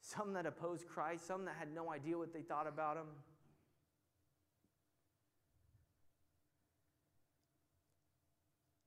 some 0.00 0.32
that 0.34 0.46
opposed 0.46 0.86
Christ, 0.86 1.26
some 1.26 1.44
that 1.44 1.56
had 1.58 1.72
no 1.74 1.92
idea 1.92 2.16
what 2.16 2.32
they 2.32 2.42
thought 2.42 2.66
about 2.66 2.96
him. 2.96 3.06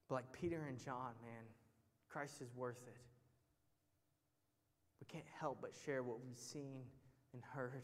But 0.09 0.15
like 0.15 0.31
Peter 0.33 0.65
and 0.67 0.77
John, 0.77 1.13
man, 1.23 1.43
Christ 2.09 2.41
is 2.41 2.49
worth 2.55 2.81
it. 2.87 2.97
We 4.99 5.05
can't 5.05 5.25
help 5.39 5.59
but 5.61 5.71
share 5.85 6.03
what 6.03 6.17
we've 6.21 6.37
seen 6.37 6.81
and 7.33 7.41
heard. 7.53 7.83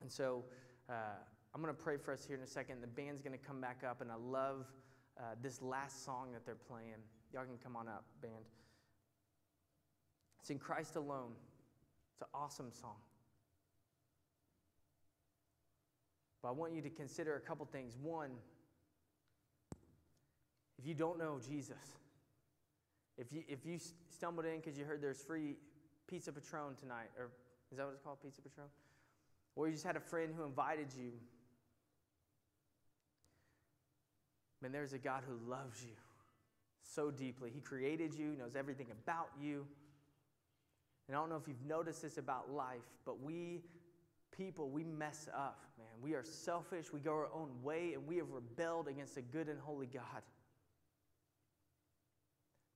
And 0.00 0.10
so 0.10 0.44
uh, 0.88 1.18
I'm 1.54 1.62
going 1.62 1.74
to 1.74 1.82
pray 1.82 1.96
for 1.96 2.12
us 2.12 2.24
here 2.24 2.36
in 2.36 2.42
a 2.42 2.46
second. 2.46 2.82
The 2.82 2.86
band's 2.86 3.20
going 3.20 3.36
to 3.36 3.44
come 3.44 3.60
back 3.60 3.82
up, 3.88 4.00
and 4.00 4.12
I 4.12 4.14
love 4.14 4.66
uh, 5.18 5.34
this 5.42 5.62
last 5.62 6.04
song 6.04 6.32
that 6.32 6.44
they're 6.44 6.54
playing. 6.54 7.02
Y'all 7.32 7.44
can 7.44 7.58
come 7.62 7.76
on 7.76 7.88
up, 7.88 8.04
band. 8.22 8.44
It's 10.46 10.50
in 10.52 10.60
Christ 10.60 10.94
alone. 10.94 11.32
It's 12.12 12.22
an 12.22 12.28
awesome 12.32 12.70
song. 12.70 12.94
But 16.40 16.50
I 16.50 16.52
want 16.52 16.72
you 16.72 16.80
to 16.82 16.88
consider 16.88 17.34
a 17.34 17.40
couple 17.40 17.66
things. 17.66 17.96
One, 18.00 18.30
if 20.78 20.86
you 20.86 20.94
don't 20.94 21.18
know 21.18 21.40
Jesus, 21.44 21.98
if 23.18 23.32
you, 23.32 23.42
if 23.48 23.66
you 23.66 23.80
stumbled 24.08 24.46
in 24.46 24.60
because 24.60 24.78
you 24.78 24.84
heard 24.84 25.02
there's 25.02 25.20
free 25.20 25.56
pizza 26.06 26.30
Patron 26.30 26.76
tonight, 26.78 27.08
or 27.18 27.30
is 27.72 27.78
that 27.78 27.86
what 27.86 27.94
it's 27.94 28.02
called, 28.04 28.22
pizza 28.22 28.40
Patron? 28.40 28.68
Or 29.56 29.66
you 29.66 29.72
just 29.72 29.84
had 29.84 29.96
a 29.96 30.00
friend 30.00 30.32
who 30.36 30.44
invited 30.44 30.92
you, 30.96 31.10
Man, 34.62 34.70
there's 34.70 34.92
a 34.92 34.98
God 34.98 35.24
who 35.26 35.50
loves 35.50 35.82
you 35.82 35.96
so 36.94 37.10
deeply. 37.10 37.50
He 37.52 37.60
created 37.60 38.14
you, 38.14 38.36
knows 38.38 38.54
everything 38.54 38.86
about 38.92 39.30
you. 39.42 39.66
And 41.08 41.16
I 41.16 41.20
don't 41.20 41.28
know 41.28 41.36
if 41.36 41.46
you've 41.46 41.64
noticed 41.66 42.02
this 42.02 42.18
about 42.18 42.50
life, 42.50 42.82
but 43.04 43.20
we 43.20 43.62
people, 44.36 44.68
we 44.68 44.84
mess 44.84 45.28
up, 45.34 45.64
man. 45.78 45.86
We 46.02 46.14
are 46.14 46.24
selfish, 46.24 46.92
we 46.92 47.00
go 47.00 47.12
our 47.12 47.28
own 47.32 47.50
way, 47.62 47.94
and 47.94 48.06
we 48.06 48.16
have 48.18 48.30
rebelled 48.30 48.88
against 48.88 49.16
a 49.16 49.22
good 49.22 49.48
and 49.48 49.58
holy 49.58 49.86
God. 49.86 50.22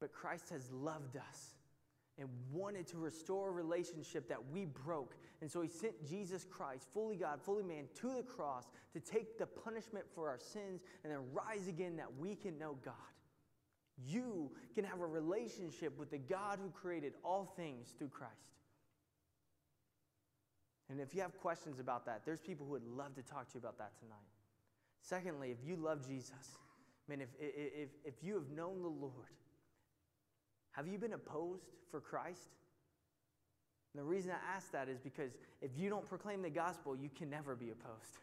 But 0.00 0.12
Christ 0.12 0.48
has 0.50 0.70
loved 0.70 1.16
us 1.16 1.54
and 2.18 2.28
wanted 2.52 2.86
to 2.88 2.98
restore 2.98 3.48
a 3.48 3.52
relationship 3.52 4.28
that 4.28 4.38
we 4.52 4.66
broke. 4.66 5.14
And 5.40 5.50
so 5.50 5.60
he 5.62 5.68
sent 5.68 6.06
Jesus 6.06 6.44
Christ, 6.44 6.86
fully 6.92 7.16
God, 7.16 7.40
fully 7.42 7.62
man, 7.62 7.84
to 8.00 8.14
the 8.14 8.22
cross 8.22 8.64
to 8.92 9.00
take 9.00 9.38
the 9.38 9.46
punishment 9.46 10.04
for 10.14 10.28
our 10.28 10.38
sins 10.38 10.82
and 11.02 11.12
then 11.12 11.20
rise 11.32 11.68
again 11.68 11.96
that 11.96 12.08
we 12.18 12.34
can 12.34 12.58
know 12.58 12.76
God. 12.84 12.94
You 14.06 14.50
can 14.74 14.84
have 14.84 15.00
a 15.00 15.06
relationship 15.06 15.98
with 15.98 16.10
the 16.10 16.18
God 16.18 16.58
who 16.62 16.70
created 16.70 17.14
all 17.24 17.52
things 17.56 17.94
through 17.98 18.08
Christ. 18.08 18.34
And 20.88 21.00
if 21.00 21.14
you 21.14 21.20
have 21.20 21.38
questions 21.40 21.78
about 21.78 22.04
that, 22.06 22.22
there's 22.24 22.40
people 22.40 22.66
who 22.66 22.72
would 22.72 22.86
love 22.86 23.14
to 23.14 23.22
talk 23.22 23.48
to 23.48 23.54
you 23.54 23.60
about 23.60 23.78
that 23.78 23.92
tonight. 23.98 24.16
Secondly, 25.02 25.50
if 25.50 25.58
you 25.66 25.76
love 25.76 26.06
Jesus, 26.06 26.58
man, 27.08 27.20
if, 27.20 27.28
if, 27.38 27.90
if 28.04 28.14
you 28.22 28.34
have 28.34 28.50
known 28.50 28.82
the 28.82 28.88
Lord, 28.88 29.34
have 30.72 30.88
you 30.88 30.98
been 30.98 31.12
opposed 31.12 31.64
for 31.90 32.00
Christ? 32.00 32.50
And 33.92 34.00
the 34.00 34.04
reason 34.04 34.32
I 34.32 34.56
ask 34.56 34.70
that 34.72 34.88
is 34.88 34.98
because 34.98 35.32
if 35.60 35.70
you 35.76 35.90
don't 35.90 36.08
proclaim 36.08 36.42
the 36.42 36.50
gospel, 36.50 36.96
you 36.96 37.10
can 37.16 37.30
never 37.30 37.54
be 37.54 37.70
opposed. 37.70 38.18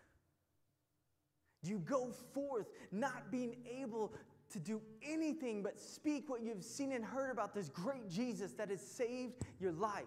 You 1.63 1.79
go 1.79 2.11
forth 2.33 2.67
not 2.91 3.31
being 3.31 3.55
able 3.81 4.13
to 4.51 4.59
do 4.59 4.81
anything 5.01 5.61
but 5.61 5.79
speak 5.79 6.29
what 6.29 6.41
you've 6.41 6.63
seen 6.63 6.91
and 6.93 7.03
heard 7.03 7.31
about 7.31 7.53
this 7.53 7.69
great 7.69 8.09
Jesus 8.09 8.53
that 8.53 8.69
has 8.69 8.81
saved 8.81 9.33
your 9.59 9.71
life. 9.73 10.05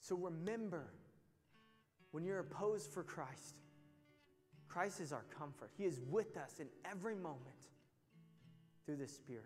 So 0.00 0.16
remember, 0.16 0.88
when 2.10 2.24
you're 2.24 2.40
opposed 2.40 2.90
for 2.92 3.02
Christ, 3.02 3.60
Christ 4.68 5.00
is 5.00 5.12
our 5.12 5.24
comfort. 5.36 5.70
He 5.76 5.84
is 5.84 6.00
with 6.08 6.36
us 6.36 6.60
in 6.60 6.66
every 6.90 7.14
moment 7.14 7.40
through 8.86 8.96
the 8.96 9.08
Spirit. 9.08 9.44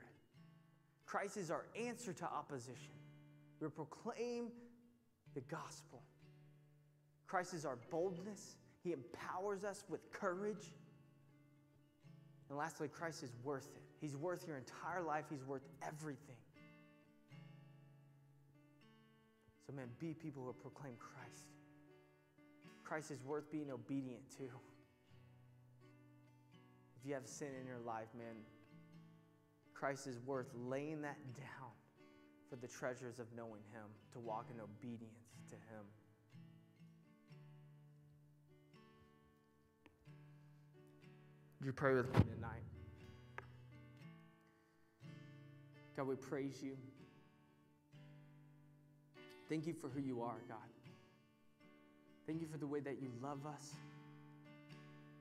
Christ 1.06 1.36
is 1.36 1.50
our 1.50 1.66
answer 1.80 2.12
to 2.12 2.24
opposition. 2.24 2.92
We 3.60 3.68
proclaim 3.68 4.48
the 5.34 5.40
gospel. 5.42 6.02
Christ 7.26 7.54
is 7.54 7.64
our 7.64 7.78
boldness. 7.90 8.56
He 8.82 8.92
empowers 8.92 9.64
us 9.64 9.84
with 9.88 10.10
courage. 10.12 10.72
And 12.48 12.58
lastly, 12.58 12.88
Christ 12.88 13.22
is 13.22 13.32
worth 13.42 13.68
it. 13.74 13.82
He's 14.00 14.16
worth 14.16 14.46
your 14.46 14.58
entire 14.58 15.02
life, 15.02 15.24
He's 15.30 15.44
worth 15.44 15.66
everything. 15.82 16.36
So, 19.66 19.72
man, 19.72 19.88
be 19.98 20.12
people 20.12 20.44
who 20.44 20.52
proclaim 20.52 20.94
Christ. 20.98 21.46
Christ 22.84 23.10
is 23.10 23.22
worth 23.24 23.50
being 23.50 23.70
obedient 23.70 24.30
to. 24.36 24.44
If 26.96 27.06
you 27.06 27.14
have 27.14 27.26
sin 27.26 27.48
in 27.60 27.66
your 27.66 27.80
life, 27.80 28.08
man, 28.16 28.36
Christ 29.72 30.06
is 30.06 30.20
worth 30.20 30.50
laying 30.54 31.02
that 31.02 31.18
down 31.36 31.70
for 32.50 32.56
the 32.56 32.68
treasures 32.68 33.18
of 33.18 33.26
knowing 33.36 33.62
Him, 33.72 33.88
to 34.12 34.20
walk 34.20 34.46
in 34.54 34.60
obedience 34.60 35.32
to 35.48 35.54
Him. 35.54 35.84
Would 41.64 41.68
you 41.68 41.72
pray 41.72 41.94
with 41.94 42.14
me 42.14 42.20
tonight? 42.34 42.62
God, 45.96 46.06
we 46.06 46.14
praise 46.14 46.62
you. 46.62 46.76
Thank 49.48 49.66
you 49.66 49.72
for 49.72 49.88
who 49.88 50.02
you 50.02 50.20
are, 50.20 50.36
God. 50.46 50.58
Thank 52.26 52.42
you 52.42 52.48
for 52.52 52.58
the 52.58 52.66
way 52.66 52.80
that 52.80 53.00
you 53.00 53.08
love 53.22 53.46
us, 53.46 53.70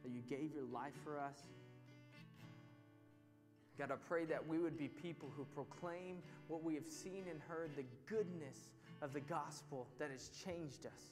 that 0.04 0.12
you 0.12 0.20
gave 0.30 0.54
your 0.54 0.66
life 0.74 0.92
for 1.06 1.18
us. 1.18 1.44
God, 3.80 3.92
I 3.92 3.96
pray 4.10 4.26
that 4.26 4.46
we 4.46 4.60
would 4.60 4.78
be 4.78 4.90
people 4.90 5.32
who 5.38 5.46
proclaim 5.56 6.18
what 6.50 6.62
we 6.62 6.76
have 6.76 6.90
seen 6.90 7.24
and 7.32 7.40
heard, 7.48 7.72
the 7.78 7.86
goodness 8.06 8.58
of 9.02 9.14
the 9.14 9.22
gospel 9.22 9.88
that 9.98 10.12
has 10.12 10.30
changed 10.46 10.88
us. 10.88 11.04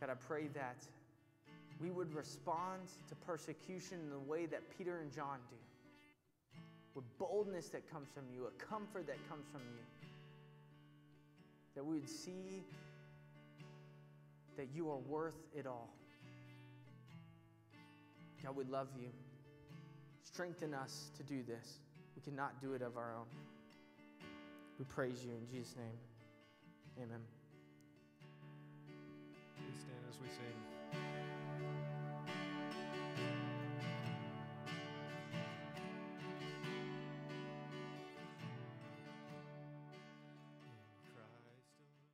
God, 0.00 0.10
I 0.10 0.14
pray 0.14 0.48
that 0.54 0.88
we 1.80 1.90
would 1.90 2.14
respond 2.14 2.82
to 3.08 3.14
persecution 3.14 3.98
in 4.04 4.10
the 4.10 4.18
way 4.18 4.46
that 4.46 4.60
Peter 4.76 4.98
and 4.98 5.10
John 5.12 5.38
do 5.48 5.56
with 6.94 7.04
boldness 7.18 7.68
that 7.68 7.90
comes 7.90 8.08
from 8.12 8.24
you, 8.34 8.46
a 8.46 8.50
comfort 8.62 9.06
that 9.06 9.16
comes 9.28 9.46
from 9.50 9.60
you. 9.60 9.84
That 11.74 11.84
we 11.84 11.94
would 11.96 12.08
see 12.08 12.64
that 14.56 14.68
you 14.74 14.90
are 14.90 14.98
worth 14.98 15.38
it 15.54 15.66
all. 15.66 15.88
God, 18.42 18.56
we 18.56 18.64
love 18.64 18.88
you. 19.00 19.08
Strengthen 20.24 20.74
us 20.74 21.10
to 21.16 21.22
do 21.22 21.42
this. 21.42 21.78
We 22.16 22.22
cannot 22.22 22.60
do 22.60 22.74
it 22.74 22.82
of 22.82 22.96
our 22.96 23.14
own. 23.14 23.26
We 24.78 24.84
praise 24.86 25.24
you 25.24 25.32
in 25.32 25.46
Jesus' 25.50 25.76
name. 25.76 27.04
Amen. 27.04 27.20
Please 29.56 29.80
stand 29.80 30.04
as 30.08 30.18
we 30.20 30.28
sing. 30.28 31.19